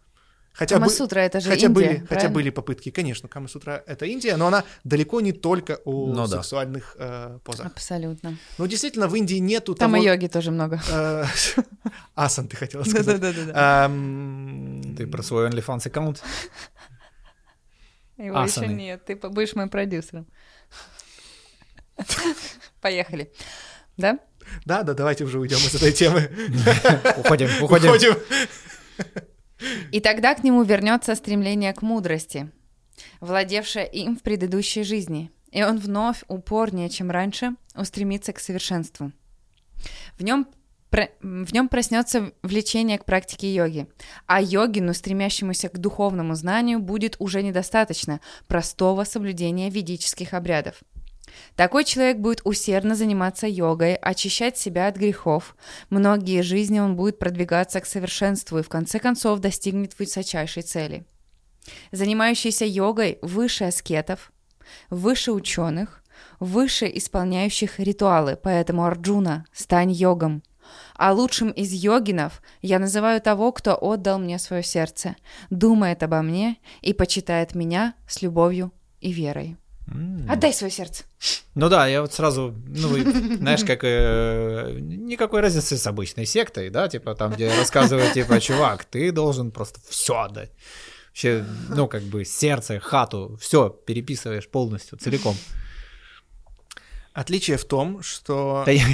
Хотя, 0.53 0.77
бы- 0.77 0.81
Камасутра 0.83 1.21
это 1.21 1.41
же 1.41 1.49
хотя, 1.49 1.67
Индия, 1.69 1.75
были, 1.75 2.07
хотя 2.09 2.29
были 2.29 2.51
попытки, 2.51 2.91
конечно, 2.91 3.29
Камасутра— 3.29 3.83
это 3.87 4.05
Индия, 4.05 4.37
но 4.37 4.49
она 4.49 4.65
далеко 4.85 5.21
не 5.21 5.33
только 5.33 5.77
о 5.85 6.09
Ну 6.13 6.27
да. 6.27 6.43
сексуальных 6.43 6.97
э, 6.99 7.39
позах. 7.45 7.67
Абсолютно. 7.67 8.37
Но 8.59 8.67
действительно, 8.67 9.07
в 9.09 9.15
Индии 9.15 9.37
нету 9.37 9.75
Там 9.75 9.93
того... 9.93 10.03
и 10.03 10.07
йоги 10.07 10.27
тоже 10.27 10.51
много. 10.51 10.83
э, 10.91 11.25
Асан, 12.15 12.49
ты 12.49 12.57
хотела 12.57 12.83
сказать. 12.85 13.21
Да-да-да. 13.21 13.89
Ты 14.97 15.07
про 15.07 15.23
свой 15.23 15.49
OnlyFans 15.49 15.87
аккаунт? 15.87 16.23
Его 18.19 18.43
еще 18.43 18.67
нет, 18.67 19.05
ты 19.07 19.15
будешь 19.17 19.55
моим 19.55 19.69
продюсером. 19.71 20.27
Поехали. 22.81 23.33
Да? 23.97 24.19
Да, 24.65 24.83
да, 24.83 24.95
давайте 24.95 25.25
уже 25.25 25.39
уйдем 25.39 25.59
из 25.59 25.75
этой 25.75 25.93
темы. 25.93 26.31
Уходим, 27.19 27.49
уходим. 27.63 27.89
Уходим. 27.91 28.17
И 29.93 30.01
тогда 30.01 30.35
к 30.35 30.45
нему 30.45 30.63
вернется 30.63 31.15
стремление 31.15 31.73
к 31.73 31.83
мудрости, 31.83 32.51
владевшее 33.21 33.89
им 33.91 34.17
в 34.17 34.23
предыдущей 34.23 34.83
жизни, 34.83 35.31
и 35.51 35.63
он 35.63 35.79
вновь 35.79 36.25
упорнее, 36.29 36.89
чем 36.89 37.11
раньше, 37.11 37.57
устремится 37.75 38.33
к 38.33 38.41
совершенству. 38.41 39.13
В 40.19 40.23
нем 40.23 40.47
в 41.21 41.53
нем 41.53 41.69
проснется 41.69 42.33
влечение 42.43 42.99
к 42.99 43.05
практике 43.05 43.55
йоги, 43.55 43.87
а 44.27 44.43
йогину, 44.43 44.93
стремящемуся 44.93 45.69
к 45.69 45.79
духовному 45.79 46.35
знанию, 46.35 46.81
будет 46.81 47.15
уже 47.21 47.43
недостаточно 47.43 48.21
простого 48.49 49.05
соблюдения 49.05 49.71
ведических 49.71 50.35
обрядов. 50.35 50.81
Такой 51.57 51.85
человек 51.85 52.18
будет 52.18 52.41
усердно 52.45 52.95
заниматься 52.95 53.47
йогой, 53.47 53.95
очищать 53.95 54.57
себя 54.57 54.89
от 54.89 54.97
грехов. 54.97 55.57
Многие 55.91 56.43
жизни 56.43 56.81
он 56.81 56.97
будет 56.97 57.18
продвигаться 57.18 57.81
к 57.81 57.87
совершенству 57.87 58.59
и 58.59 58.62
в 58.62 58.68
конце 58.68 58.99
концов 58.99 59.41
достигнет 59.41 59.99
высочайшей 59.99 60.62
цели. 60.62 61.05
Занимающийся 61.93 62.64
йогой 62.64 63.18
выше 63.22 63.64
аскетов, 63.64 64.33
выше 64.89 65.33
ученых, 65.33 66.03
выше 66.39 66.91
исполняющих 66.93 67.78
ритуалы, 67.78 68.39
поэтому 68.43 68.85
Арджуна, 68.85 69.45
стань 69.53 69.93
йогом. 69.93 70.43
А 70.95 71.12
лучшим 71.12 71.51
из 71.51 71.72
йогинов 71.72 72.43
я 72.62 72.78
называю 72.78 73.20
того, 73.20 73.53
кто 73.53 73.76
отдал 73.81 74.18
мне 74.18 74.39
свое 74.39 74.62
сердце, 74.62 75.16
думает 75.49 76.03
обо 76.03 76.22
мне 76.22 76.59
и 76.81 76.93
почитает 76.93 77.55
меня 77.55 77.95
с 78.07 78.22
любовью 78.22 78.72
и 79.01 79.12
верой. 79.12 79.57
Отдай 80.28 80.53
свое 80.53 80.70
сердце. 80.70 81.05
Ну 81.55 81.68
да, 81.68 81.86
я 81.88 82.01
вот 82.03 82.12
сразу, 82.12 82.55
ну, 82.68 82.88
знаешь, 83.38 83.64
как 83.64 83.80
э, 83.82 84.78
никакой 84.80 85.41
разницы 85.41 85.76
с 85.76 85.86
обычной 85.86 86.26
сектой, 86.26 86.70
да, 86.70 86.88
типа 86.88 87.14
там, 87.14 87.32
где 87.32 87.53
рассказывают, 87.57 88.12
типа, 88.12 88.41
чувак, 88.41 88.84
ты 88.84 89.11
должен 89.12 89.51
просто 89.51 89.80
все 89.88 90.14
отдать. 90.20 90.51
Вообще, 91.09 91.45
ну, 91.68 91.88
как 91.88 92.03
бы 92.05 92.24
сердце, 92.24 92.78
хату, 92.78 93.36
все 93.41 93.68
переписываешь 93.68 94.49
полностью, 94.49 94.97
целиком. 94.99 95.36
Отличие 97.12 97.57
в 97.57 97.64
том, 97.64 98.03
что 98.05 98.62
Да 98.64 98.70
я- 98.70 98.86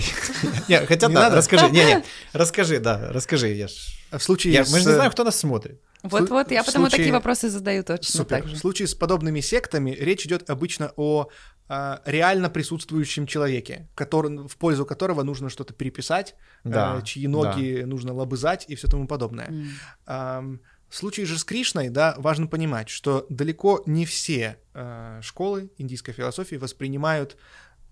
хотя 0.87 1.09
Не 1.09 1.15
да, 1.15 1.25
надо? 1.25 1.37
расскажи, 1.37 1.69
не, 1.71 1.85
не, 1.85 2.03
расскажи, 2.33 2.81
да, 2.81 3.09
расскажи, 3.13 3.49
я 3.49 3.69
ж- 3.69 3.75
в 4.11 4.21
случае 4.21 4.55
я- 4.55 4.65
с... 4.65 4.73
мы 4.73 4.81
же 4.81 4.87
не 4.87 4.95
знаем, 4.95 5.11
кто 5.13 5.23
нас 5.25 5.37
смотрит. 5.39 5.81
Вот-вот, 6.11 6.51
я 6.51 6.63
потому 6.65 6.87
случае- 6.87 6.99
такие 6.99 7.13
вопросы 7.13 7.49
задаю 7.51 7.83
точно 7.85 8.13
Супер. 8.21 8.39
так 8.39 8.49
же. 8.49 8.57
В 8.57 8.59
случае 8.59 8.89
с 8.89 8.95
подобными 8.95 9.41
сектами 9.41 9.91
речь 9.91 10.27
идет 10.27 10.49
обычно 10.51 10.93
о 10.97 11.29
а, 11.69 12.01
реально 12.05 12.49
присутствующем 12.49 13.27
человеке, 13.27 13.89
который, 13.97 14.47
в 14.47 14.57
пользу 14.57 14.87
которого 14.87 15.25
нужно 15.25 15.49
что-то 15.49 15.75
переписать, 15.75 16.37
Да, 16.63 16.99
э, 17.01 17.03
чьи 17.05 17.27
ноги 17.27 17.83
нужно 17.85 18.13
лобызать 18.15 18.67
и 18.69 18.77
все 18.77 18.87
тому 18.87 19.09
подобное. 19.09 19.49
М. 19.49 19.69
Ам, 20.07 20.61
В 20.89 20.95
случае 20.95 21.27
же 21.27 21.37
с 21.37 21.43
Кришной, 21.43 21.89
да, 21.89 22.15
важно 22.19 22.47
понимать, 22.47 22.89
что 22.89 23.27
далеко 23.29 23.83
не 23.87 24.07
все 24.07 24.59
э, 24.75 25.19
школы 25.21 25.69
индийской 25.79 26.15
философии 26.15 26.55
воспринимают, 26.55 27.37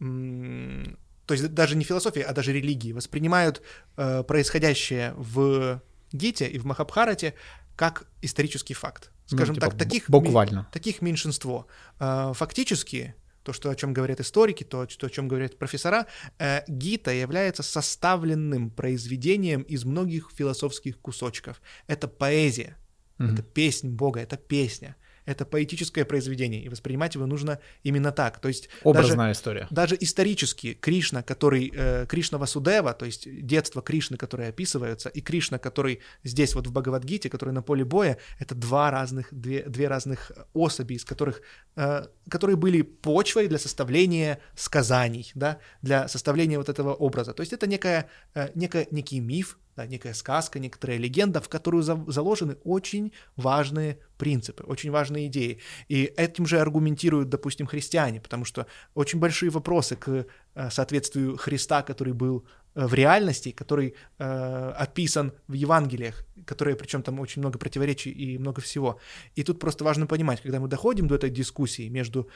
м, 0.01 0.97
то 1.27 1.35
есть 1.35 1.53
даже 1.55 1.77
не 1.77 1.85
философии, 1.85 2.23
а 2.23 2.33
даже 2.33 2.53
религии, 2.53 2.93
воспринимают 2.93 3.63
э, 3.97 4.23
происходящее 4.23 5.15
в 5.17 5.81
Гите 6.13 6.47
и 6.47 6.59
в 6.59 6.65
Махабхарате 6.67 7.35
как 7.77 8.07
исторический 8.23 8.75
факт. 8.75 9.11
Ну, 9.31 9.37
Скажем 9.39 9.55
типа, 9.55 9.67
так, 9.71 9.79
таких, 9.79 10.09
бу- 10.11 10.21
ми- 10.21 10.27
буквально. 10.27 10.67
таких 10.73 11.03
меньшинство. 11.03 11.67
Э, 12.01 12.33
Фактически, 12.35 13.15
то, 13.43 13.53
что, 13.53 13.71
о 13.71 13.75
чем 13.75 13.93
говорят 13.95 14.21
историки, 14.21 14.65
то, 14.65 14.87
что, 14.89 15.07
о 15.07 15.11
чем 15.11 15.29
говорят 15.29 15.59
профессора, 15.59 16.07
э, 16.39 16.63
Гита 16.69 17.11
является 17.11 17.63
составленным 17.63 18.71
произведением 18.71 19.63
из 19.63 19.85
многих 19.85 20.31
философских 20.35 20.99
кусочков. 21.01 21.61
Это 21.87 22.07
поэзия, 22.09 22.77
Мгм. 23.19 23.35
это 23.35 23.43
песнь 23.43 23.89
Бога, 23.89 24.21
это 24.21 24.37
песня, 24.37 24.95
это 25.27 25.45
поэтическое 25.45 26.05
произведение, 26.05 26.63
и 26.63 26.69
воспринимать 26.69 27.15
его 27.15 27.27
нужно 27.27 27.59
именно 27.83 28.13
так. 28.13 28.39
То 28.39 28.49
есть 28.49 28.69
даже, 28.69 28.81
Образная 28.85 29.33
история. 29.33 29.67
даже 29.71 29.97
исторически 29.99 30.75
Кришна, 30.75 31.23
который 31.23 31.73
э, 31.75 32.07
Кришна 32.07 32.39
Васудева, 32.39 32.93
то 32.93 33.07
есть 33.07 33.29
детство 33.47 33.83
Кришны, 33.83 34.17
которое 34.17 34.51
описывается, 34.51 35.09
и 35.09 35.21
Кришна, 35.21 35.59
который 35.59 36.01
здесь 36.25 36.55
вот 36.55 36.67
в 36.67 36.73
Бхагавадгите, 36.73 37.31
который 37.31 37.51
на 37.55 37.63
поле 37.63 37.85
боя, 37.85 38.19
это 38.39 38.55
два 38.55 38.91
разных, 38.91 39.33
две, 39.33 39.63
две 39.63 39.89
разных 39.89 40.33
особи, 40.53 40.95
из 40.95 41.05
которых, 41.05 41.43
э, 41.77 42.07
которые 42.29 42.57
были 42.57 42.83
почвой 42.83 43.49
для 43.49 43.59
составления 43.59 44.41
сказаний, 44.55 45.33
да, 45.35 45.59
для 45.83 46.09
составления 46.09 46.59
вот 46.59 46.69
этого 46.69 46.95
образа. 46.95 47.33
То 47.33 47.41
есть 47.43 47.53
это 47.53 47.67
некая, 47.67 48.09
э, 48.35 48.51
некая, 48.55 48.87
некий 48.91 49.21
миф, 49.21 49.59
да, 49.77 49.87
некая 49.87 50.15
сказка, 50.15 50.59
некоторая 50.59 50.99
легенда, 50.99 51.41
в 51.41 51.49
которую 51.49 51.83
за- 51.83 52.05
заложены 52.07 52.57
очень 52.65 53.13
важные 53.37 53.99
принципы, 54.19 54.63
очень 54.65 54.91
важные 54.91 55.27
идеи. 55.27 55.59
И 55.89 56.05
этим 56.17 56.47
же 56.47 56.61
аргументируют, 56.61 57.29
допустим, 57.29 57.67
христиане, 57.67 58.21
потому 58.21 58.45
что 58.45 58.67
очень 58.95 59.19
большие 59.19 59.51
вопросы 59.51 59.97
к 59.97 60.27
э, 60.55 60.71
соответствию 60.71 61.37
Христа, 61.37 61.83
который 61.83 62.13
был 62.13 62.47
э, 62.75 62.87
в 62.87 62.95
реальности, 62.95 63.51
который 63.51 63.95
э, 64.19 64.75
описан 64.79 65.33
в 65.49 65.55
Евангелиях, 65.55 66.25
которые, 66.47 66.77
причем 66.77 67.03
там 67.03 67.19
очень 67.19 67.43
много 67.43 67.59
противоречий 67.59 68.11
и 68.11 68.39
много 68.39 68.61
всего. 68.61 69.01
И 69.35 69.43
тут 69.43 69.59
просто 69.59 69.85
важно 69.85 70.07
понимать, 70.07 70.41
когда 70.41 70.61
мы 70.61 70.69
доходим 70.69 71.09
до 71.09 71.17
этой 71.17 71.31
дискуссии 71.31 71.89
между 71.89 72.29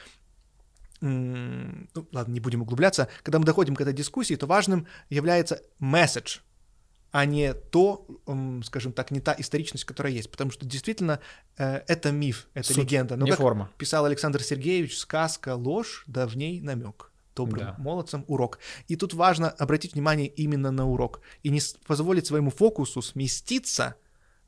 ну, 1.01 1.87
ладно, 2.11 2.33
не 2.33 2.41
будем 2.41 2.61
углубляться, 2.61 3.07
когда 3.23 3.39
мы 3.39 3.45
доходим 3.45 3.73
к 3.73 3.79
этой 3.79 3.93
дискуссии, 3.93 4.35
то 4.35 4.47
важным 4.47 4.85
является 5.09 5.61
месседж, 5.79 6.39
а 7.11 7.25
не 7.25 7.53
то, 7.53 8.05
скажем 8.63 8.93
так, 8.93 9.11
не 9.11 9.19
та 9.19 9.35
историчность, 9.37 9.85
которая 9.85 10.13
есть. 10.13 10.29
Потому 10.29 10.51
что 10.51 10.65
действительно 10.65 11.19
э, 11.57 11.81
это 11.87 12.11
миф, 12.11 12.47
это 12.53 12.73
Суть, 12.73 12.77
легенда. 12.77 13.15
Но 13.15 13.25
не 13.25 13.31
как 13.31 13.39
форма. 13.39 13.71
писал 13.77 14.05
Александр 14.05 14.43
Сергеевич, 14.43 14.97
сказка 14.97 15.55
ложь, 15.55 16.03
да 16.07 16.27
в 16.27 16.37
ней 16.37 16.61
намек. 16.61 17.11
Добрым 17.35 17.59
Да. 17.59 17.75
молодцам 17.77 18.25
урок. 18.27 18.59
И 18.87 18.95
тут 18.95 19.13
важно 19.13 19.49
обратить 19.49 19.93
внимание 19.93 20.27
именно 20.27 20.71
на 20.71 20.87
урок. 20.87 21.21
И 21.41 21.49
не 21.49 21.61
позволить 21.87 22.27
своему 22.27 22.51
фокусу 22.51 23.01
сместиться 23.01 23.95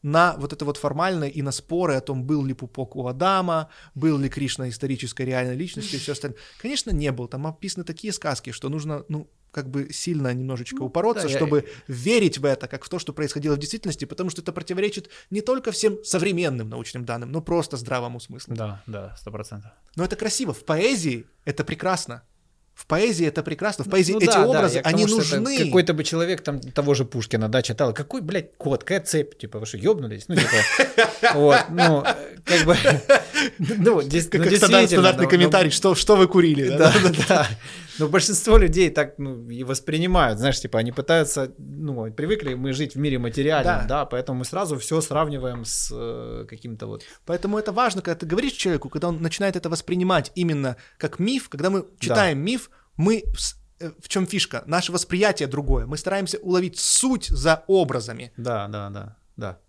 на 0.02 0.36
вот 0.38 0.52
это 0.52 0.66
вот 0.66 0.78
формальное 0.78 1.30
и 1.30 1.42
на 1.42 1.52
споры 1.52 1.94
о 1.94 2.02
том, 2.02 2.24
был 2.24 2.44
ли 2.44 2.54
пупок 2.54 2.96
у 2.96 3.08
Адама, 3.08 3.70
был 3.96 4.18
ли 4.18 4.30
Кришна 4.30 4.68
исторической 4.68 5.24
реальной 5.24 5.56
личностью 5.56 6.00
и 6.00 6.02
все 6.02 6.14
остальное. 6.14 6.40
Конечно, 6.60 6.92
не 6.92 7.12
был. 7.12 7.28
Там 7.28 7.48
описаны 7.48 7.86
такие 7.86 8.12
сказки, 8.12 8.52
что 8.52 8.70
нужно, 8.70 9.06
ну, 9.10 9.30
как 9.52 9.70
бы 9.70 9.92
сильно 9.92 10.34
немножечко 10.34 10.82
упороться, 10.82 11.28
да, 11.28 11.30
я- 11.30 11.38
чтобы 11.38 11.66
верить 11.88 12.38
в 12.38 12.46
это, 12.46 12.68
как 12.68 12.84
в 12.86 12.90
то, 12.90 13.00
что 13.00 13.14
происходило 13.14 13.56
в 13.56 13.60
действительности, 13.60 14.06
потому 14.06 14.30
что 14.30 14.42
это 14.42 14.52
противоречит 14.54 15.10
не 15.30 15.42
только 15.42 15.72
всем 15.72 16.04
современным 16.04 16.70
научным 16.70 17.06
данным, 17.06 17.32
но 17.32 17.42
просто 17.42 17.78
здравому 17.78 18.20
смыслу. 18.20 18.56
Да, 18.56 18.82
да, 18.88 19.16
сто 19.20 19.32
процентов. 19.32 19.72
Но 19.96 20.06
это 20.06 20.16
красиво. 20.16 20.54
В 20.54 20.64
поэзии 20.64 21.26
это 21.46 21.64
прекрасно. 21.64 22.24
В 22.74 22.88
поэзии 22.88 23.28
это 23.28 23.44
прекрасно. 23.44 23.84
В 23.84 23.90
поэзии 23.90 24.14
Ну 24.14 24.20
эти 24.20 24.28
да, 24.28 24.44
да, 24.44 24.48
образы, 24.48 24.78
я 24.78 24.82
тому, 24.82 24.96
они 24.96 25.04
это 25.04 25.16
нужны. 25.16 25.66
Какой-то 25.66 25.94
бы 25.94 26.04
человек 26.04 26.42
там 26.42 26.60
того 26.60 26.94
же 26.94 27.06
Пушкина, 27.06 27.48
да, 27.48 27.62
читал. 27.62 27.94
Какой, 27.94 28.22
блядь, 28.22 28.56
кот, 28.58 28.84
какая 28.84 29.02
цепь? 29.02 29.38
Типа, 29.38 29.60
вы 29.60 29.66
что, 29.66 29.78
ёбнулись? 29.78 30.26
Ну, 30.28 30.36
типа, 30.36 31.34
вот, 31.36 31.66
ну, 31.70 32.04
как 32.46 32.66
бы, 32.66 32.76
ну, 33.60 33.76
ну, 33.78 34.02
действительно, 34.02 34.58
стандартный 34.58 35.26
ну, 35.26 35.30
комментарий, 35.30 35.70
что, 35.70 35.94
вы 36.16 36.28
курили. 36.28 36.70
ну, 36.70 36.78
да? 36.78 36.94
Да, 36.94 37.10
да, 37.10 37.26
да. 37.28 37.50
Но 38.02 38.08
большинство 38.08 38.58
людей 38.58 38.90
так 38.90 39.18
ну, 39.20 39.48
и 39.48 39.64
воспринимают, 39.64 40.40
знаешь, 40.40 40.60
типа 40.60 40.80
они 40.80 40.92
пытаются, 40.92 41.54
ну, 41.58 42.12
привыкли 42.12 42.56
мы 42.56 42.74
жить 42.74 42.96
в 42.96 43.00
мире 43.00 43.20
материальном, 43.20 43.82
Да. 43.82 43.86
да, 43.88 44.06
поэтому 44.06 44.40
мы 44.40 44.46
сразу 44.46 44.78
все 44.80 45.02
сравниваем 45.02 45.66
с 45.66 45.92
э, 45.94 46.46
каким-то 46.50 46.88
вот 46.88 47.04
Поэтому 47.26 47.60
это 47.60 47.72
важно, 47.72 48.02
когда 48.02 48.20
ты 48.20 48.26
говоришь 48.26 48.54
человеку, 48.54 48.90
когда 48.90 49.10
он 49.10 49.22
начинает 49.22 49.56
это 49.56 49.70
воспринимать 49.70 50.32
именно 50.36 50.78
как 50.98 51.20
миф, 51.20 51.48
когда 51.50 51.70
мы 51.70 51.86
читаем 52.00 52.40
миф, 52.40 52.72
мы 52.98 53.24
э, 53.80 53.92
в 54.00 54.08
чем 54.08 54.26
фишка? 54.26 54.64
Наше 54.66 54.92
восприятие 54.92 55.48
другое. 55.48 55.86
Мы 55.86 55.98
стараемся 55.98 56.40
уловить 56.40 56.80
суть 56.80 57.28
за 57.28 57.64
образами. 57.68 58.32
Да, 58.36 58.68
да, 58.68 58.90
да, 58.90 59.16
да. 59.38 59.60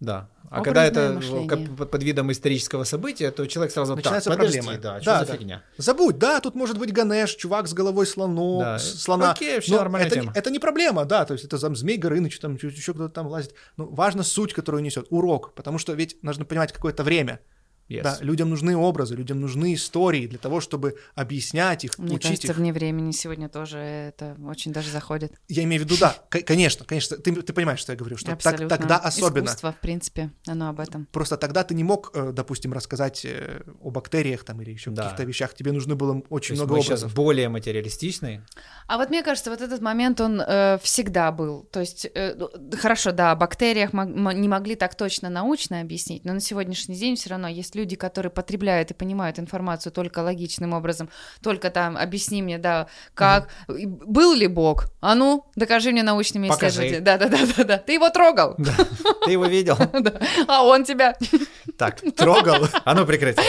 Да. 0.00 0.28
А 0.48 0.60
когда 0.62 0.84
это 0.84 1.14
мышление. 1.16 1.48
как 1.48 1.88
под, 1.90 2.02
видом 2.04 2.30
исторического 2.30 2.84
события, 2.84 3.30
то 3.32 3.44
человек 3.46 3.72
сразу 3.72 3.96
Начинаются 3.96 4.30
так, 4.30 4.38
подожди, 4.38 4.60
проблемы. 4.60 4.80
да, 4.82 5.00
что 5.00 5.10
Да, 5.10 5.20
за 5.24 5.26
да. 5.32 5.36
фигня? 5.38 5.62
Забудь, 5.76 6.18
да, 6.18 6.40
тут 6.40 6.54
может 6.54 6.78
быть 6.78 6.92
Ганеш, 6.92 7.34
чувак 7.34 7.66
с 7.66 7.72
головой 7.74 8.06
слону, 8.06 8.60
Да, 8.60 8.78
с- 8.78 9.00
слона. 9.02 9.32
окей, 9.32 9.58
всё 9.60 9.72
Но 9.72 9.78
нормальная 9.78 10.06
это, 10.06 10.14
тема. 10.16 10.32
Не, 10.32 10.38
это 10.38 10.50
не 10.50 10.58
проблема, 10.60 11.04
да, 11.04 11.24
то 11.24 11.32
есть 11.32 11.44
это 11.44 11.58
там 11.58 11.74
Змей 11.74 11.96
Горыныч, 11.96 12.38
там 12.38 12.54
еще 12.54 12.94
кто-то 12.94 13.12
там 13.12 13.26
лазит. 13.26 13.54
Ну, 13.76 13.86
важна 13.92 14.22
суть, 14.22 14.52
которую 14.52 14.82
несет, 14.84 15.06
урок, 15.10 15.52
потому 15.54 15.78
что 15.78 15.94
ведь 15.94 16.22
нужно 16.22 16.44
понимать 16.44 16.72
какое-то 16.72 17.02
время. 17.02 17.40
Yes. 17.88 18.02
Да, 18.02 18.16
людям 18.20 18.50
нужны 18.50 18.76
образы, 18.76 19.14
людям 19.14 19.40
нужны 19.40 19.74
истории 19.74 20.26
для 20.26 20.38
того, 20.38 20.60
чтобы 20.60 20.96
объяснять 21.14 21.84
их, 21.84 21.96
Мне 21.98 22.16
учить 22.16 22.22
кажется, 22.30 22.48
их. 22.48 22.56
вне 22.56 22.72
времени 22.72 23.12
сегодня 23.12 23.48
тоже 23.48 23.78
это 23.78 24.36
очень 24.44 24.72
даже 24.72 24.90
заходит. 24.90 25.32
Я 25.48 25.62
имею 25.64 25.82
в 25.82 25.84
виду, 25.84 25.96
да, 26.00 26.16
конечно, 26.28 26.84
конечно, 26.84 27.16
ты, 27.16 27.32
ты 27.42 27.52
понимаешь, 27.52 27.78
что 27.78 27.92
я 27.92 27.96
говорю, 27.98 28.16
что 28.16 28.34
так- 28.36 28.68
тогда 28.68 28.96
особенно. 28.98 29.44
Искусство, 29.46 29.72
в 29.72 29.80
принципе, 29.80 30.32
оно 30.48 30.68
об 30.68 30.80
этом. 30.80 31.06
Просто 31.12 31.36
тогда 31.36 31.62
ты 31.62 31.74
не 31.76 31.84
мог, 31.84 32.10
э, 32.14 32.32
допустим, 32.32 32.72
рассказать 32.72 33.24
э, 33.24 33.62
о 33.80 33.90
бактериях 33.90 34.42
там 34.44 34.60
или 34.62 34.72
еще 34.72 34.90
Да. 34.90 35.02
каких-то 35.04 35.22
вещах. 35.24 35.54
Тебе 35.54 35.70
нужно 35.72 35.94
было 35.94 36.20
То 36.20 36.26
очень 36.30 36.54
есть 36.54 36.62
много 36.64 36.76
мы 36.76 36.82
сейчас 36.82 37.00
образов. 37.02 37.14
более 37.14 37.48
материалистичные. 37.48 38.44
А 38.88 38.98
вот 38.98 39.10
мне 39.10 39.22
кажется, 39.22 39.50
вот 39.50 39.60
этот 39.60 39.80
момент, 39.80 40.20
он 40.20 40.40
э, 40.40 40.78
всегда 40.82 41.30
был. 41.30 41.62
То 41.70 41.80
есть, 41.80 42.06
э, 42.14 42.34
ну, 42.36 42.50
хорошо, 42.76 43.12
да, 43.12 43.30
о 43.32 43.36
бактериях 43.36 43.92
мог- 43.92 44.34
не 44.34 44.48
могли 44.48 44.74
так 44.74 44.94
точно 44.96 45.28
научно 45.30 45.80
объяснить, 45.80 46.24
но 46.24 46.32
на 46.32 46.40
сегодняшний 46.40 46.96
день 46.96 47.16
все 47.16 47.30
равно 47.30 47.48
есть 47.48 47.75
люди, 47.76 47.94
которые 47.96 48.30
потребляют 48.32 48.90
и 48.90 48.94
понимают 48.94 49.38
информацию 49.38 49.92
только 49.92 50.20
логичным 50.20 50.72
образом, 50.72 51.08
только 51.42 51.70
там, 51.70 51.96
объясни 51.96 52.42
мне, 52.42 52.58
да, 52.58 52.86
как, 53.14 53.48
и 53.68 53.86
был 53.86 54.34
ли 54.34 54.46
Бог? 54.48 54.86
А 55.00 55.14
ну, 55.14 55.44
докажи 55.56 55.92
мне 55.92 56.02
научными 56.02 56.48
исследованиями. 56.48 56.98
Да-да-да-да, 57.04 57.78
ты 57.78 57.92
его 57.94 58.10
трогал? 58.10 58.54
Да. 58.58 58.72
Ты 59.26 59.32
его 59.32 59.46
видел? 59.46 59.76
Да. 60.00 60.20
А 60.48 60.62
он 60.64 60.84
тебя. 60.84 61.16
Так, 61.78 62.00
Трогал. 62.16 62.66
а 62.84 62.94
ну 62.94 63.04
прекратить. 63.04 63.44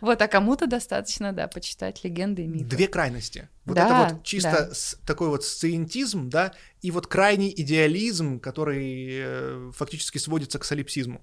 Вот, 0.00 0.22
а 0.22 0.28
кому-то 0.28 0.66
достаточно, 0.66 1.32
да, 1.32 1.46
почитать 1.48 2.02
легенды 2.04 2.44
и 2.44 2.46
мифы. 2.46 2.64
Две 2.64 2.86
крайности. 2.88 3.48
Вот 3.66 3.74
Да, 3.76 3.84
это 4.06 4.14
вот 4.14 4.24
чисто 4.24 4.50
да. 4.68 4.74
с- 4.74 4.96
такой 5.06 5.28
вот 5.28 5.44
сциентизм, 5.44 6.30
да, 6.30 6.52
и 6.80 6.90
вот 6.90 7.06
крайний 7.06 7.52
идеализм, 7.56 8.40
который 8.40 9.08
э, 9.22 9.70
фактически 9.76 10.18
сводится 10.18 10.58
к 10.58 10.64
солипсизму. 10.64 11.20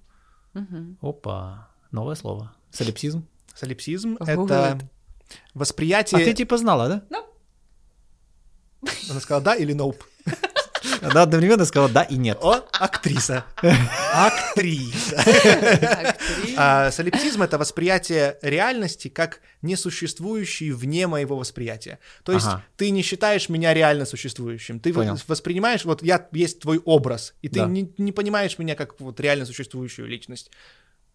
Мгм. 0.54 0.98
Опа, 1.02 1.70
новое 1.92 2.16
слово. 2.16 2.54
Солипсизм. 2.72 3.26
Солипсизм— 3.56 4.18
это 4.20 4.34
А 4.34 4.80
восприятие... 5.54 6.24
ты 6.26 6.34
типа 6.34 6.58
знала, 6.58 7.04
да? 7.10 7.24
Она 9.10 9.20
сказала 9.20 9.44
«да» 9.44 9.56
или 9.56 9.76
«nope». 9.76 10.02
Она 11.02 11.24
одновременно 11.24 11.66
сказала 11.66 11.90
да 11.90 12.04
и 12.04 12.16
нет. 12.16 12.38
О, 12.42 12.66
актриса. 12.74 13.46
Актриса. 14.14 15.24
А 16.58 16.92
солипсизм— 16.92 17.42
это 17.44 17.58
восприятие 17.58 18.38
реальности 18.42 19.08
как 19.08 19.42
несуществующей 19.62 20.72
вне 20.72 21.08
моего 21.08 21.38
восприятия. 21.38 22.00
То 22.24 22.32
есть 22.34 22.48
Ага. 22.48 22.64
ты 22.78 22.90
не 22.92 23.02
считаешь 23.02 23.50
меня 23.50 23.74
реально 23.74 24.06
существующим. 24.06 24.80
Ты 24.80 24.94
Понял. 24.94 25.18
воспринимаешь, 25.28 25.86
вот 25.86 26.02
я 26.04 26.28
есть 26.32 26.60
твой 26.62 26.80
образ, 26.80 27.34
и 27.42 27.50
ты 27.50 27.60
Да. 27.60 27.66
не, 27.66 27.94
не 27.98 28.12
понимаешь 28.12 28.58
меня 28.58 28.76
как 28.76 29.00
вот 29.00 29.20
реально 29.20 29.46
существующую 29.46 30.08
личность. 30.08 30.52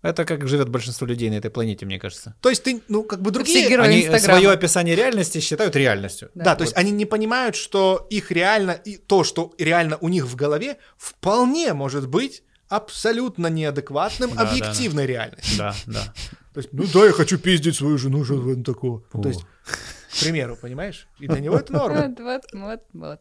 Это 0.05 0.27
как 0.27 0.47
живет 0.47 0.69
большинство 0.69 1.07
людей 1.07 1.31
на 1.31 1.37
этой 1.37 1.51
планете, 1.51 1.87
мне 1.87 1.99
кажется. 1.99 2.35
То 2.43 2.51
есть 2.51 2.63
ты, 2.63 2.83
ну, 2.89 3.05
как 3.05 3.23
бы 3.23 3.31
Все 3.31 3.39
другие... 3.39 3.69
герои 3.71 3.87
Они 3.87 4.01
Инстаграма. 4.05 4.39
свое 4.39 4.51
описание 4.51 4.95
реальности 4.95 5.41
считают 5.41 5.75
реальностью. 5.77 6.31
Да, 6.35 6.57
то 6.57 6.65
есть 6.65 6.77
они 6.77 6.91
не 6.91 7.07
понимают, 7.07 7.57
что 7.57 8.07
их 8.11 8.31
реально, 8.31 8.73
и 8.73 8.99
то, 8.99 9.25
что 9.25 9.55
реально 9.57 9.97
у 10.03 10.11
них 10.11 10.27
в 10.27 10.37
голове, 10.37 10.77
вполне 10.99 11.73
может 11.73 12.07
быть 12.07 12.43
абсолютно 12.69 13.47
неадекватным 13.47 14.35
Да, 14.35 14.45
да, 14.45 14.51
объективной 14.51 15.07
реальностью. 15.07 15.57
Да, 15.57 15.75
да. 15.87 16.15
То 16.53 16.59
есть, 16.59 16.69
ну 16.73 16.85
да, 16.93 17.07
я 17.07 17.13
хочу 17.13 17.39
пиздить 17.39 17.77
свою 17.77 17.97
жену, 17.97 18.27
что 18.27 18.35
в 18.35 18.63
такого. 18.63 19.03
О. 19.11 19.23
То 19.23 19.29
есть, 19.31 19.41
к 19.41 20.21
примеру, 20.21 20.59
понимаешь? 20.61 21.09
И 21.19 21.27
для 21.29 21.41
него 21.41 21.57
это 21.57 21.73
норма. 21.73 22.15
Вот, 22.19 22.21
вот, 22.21 22.43
вот, 22.53 22.81
вот. 22.93 23.21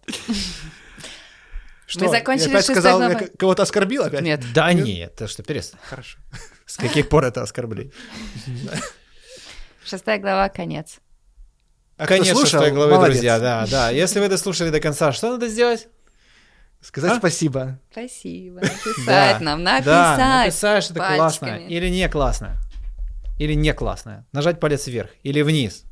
Что, 1.94 2.06
Мы 2.06 2.10
закончили 2.12 2.50
я 2.50 2.54
опять 2.56 2.66
шестой 2.66 2.76
сказал, 2.82 3.02
я 3.04 3.14
к- 3.14 3.38
кого-то 3.38 3.62
оскорбил 3.62 4.04
опять? 4.04 4.22
Нет. 4.22 4.42
Да 4.52 4.74
нет, 4.74 5.16
ты 5.16 5.28
что, 5.28 5.44
перестань. 5.44 5.80
Хорошо. 5.88 6.18
С 6.66 6.78
каких 6.78 7.08
пор 7.08 7.24
это 7.24 7.44
оскорбление? 7.44 7.94
Шестая 9.86 10.18
глава, 10.18 10.50
конец. 10.50 10.98
А 11.98 12.08
слушал, 12.08 12.62
что 12.62 12.72
главы, 12.72 12.96
молодец. 12.96 13.18
друзья, 13.18 13.38
да, 13.40 13.68
да. 13.70 13.90
Если 13.92 14.20
вы 14.20 14.28
дослушали 14.28 14.72
до 14.72 14.80
конца, 14.80 15.12
что 15.12 15.34
надо 15.34 15.48
сделать? 15.50 15.88
Сказать 16.82 17.12
А? 17.12 17.18
спасибо. 17.18 17.80
Спасибо. 17.92 18.62
Написать 18.62 19.40
нам, 19.42 19.62
написать. 19.62 19.86
Да, 19.86 20.44
написать, 20.46 20.84
что 20.84 20.94
это 20.96 21.16
классно 21.16 21.60
или 21.68 21.90
не 21.90 22.10
классно. 22.10 22.58
Или 23.38 23.54
не 23.54 23.72
классно. 23.74 24.26
Нажать 24.32 24.60
палец 24.60 24.88
вверх 24.88 25.12
или 25.22 25.44
вниз. 25.44 25.84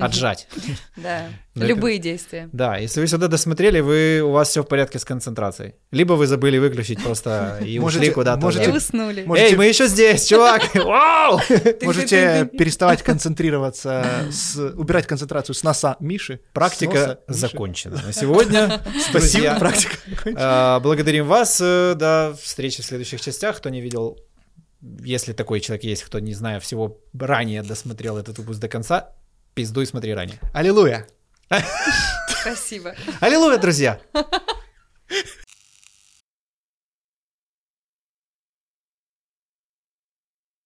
Отжать. 0.00 0.48
Да. 0.96 1.28
Да, 1.54 1.66
Любые 1.66 1.98
действия. 1.98 2.48
Да, 2.52 2.76
если 2.78 3.00
вы 3.00 3.06
сюда 3.06 3.28
досмотрели, 3.28 3.78
вы, 3.78 4.20
у 4.24 4.32
вас 4.32 4.48
все 4.48 4.62
в 4.64 4.66
порядке 4.66 4.98
с 4.98 5.04
концентрацией. 5.04 5.74
Либо 5.92 6.14
вы 6.14 6.26
забыли 6.26 6.58
выключить 6.58 7.00
просто 7.02 7.60
и 7.64 7.78
Можете- 7.78 8.00
ушли 8.06 8.10
куда-то. 8.14 8.40
И 8.40 8.42
можете- 8.42 8.72
уснули. 8.72 9.22
Можете- 9.24 9.50
Эй, 9.50 9.56
мы 9.56 9.66
еще 9.66 9.86
здесь, 9.86 10.26
чувак! 10.26 10.62
Вау! 10.74 11.38
Можете 11.82 12.50
переставать 12.58 13.02
концентрироваться, 13.04 14.04
убирать 14.76 15.06
концентрацию 15.06 15.54
с 15.54 15.62
носа 15.62 15.96
Миши. 16.00 16.40
Практика 16.52 17.20
закончена 17.28 18.02
на 18.04 18.12
сегодня. 18.12 18.82
Спасибо, 19.08 19.54
практика. 19.60 19.94
а, 20.36 20.80
Благодарим 20.80 21.26
вас. 21.26 21.60
э, 21.62 21.94
До 21.96 22.36
встречи 22.42 22.82
в 22.82 22.84
следующих 22.84 23.20
частях. 23.20 23.58
Кто 23.58 23.68
не 23.68 23.80
видел, 23.80 24.18
если 25.04 25.32
такой 25.32 25.60
человек 25.60 25.84
есть, 25.84 26.02
кто, 26.02 26.18
не 26.18 26.34
знаю, 26.34 26.60
всего 26.60 26.98
ранее 27.16 27.62
досмотрел 27.62 28.18
этот 28.18 28.38
выпуск 28.38 28.58
до 28.58 28.68
конца, 28.68 29.10
Пиздуй, 29.54 29.86
смотри 29.86 30.12
ранее. 30.14 30.38
Аллилуйя! 30.52 31.06
Спасибо. 32.42 32.94
Аллилуйя, 33.20 33.58
друзья! 33.58 34.00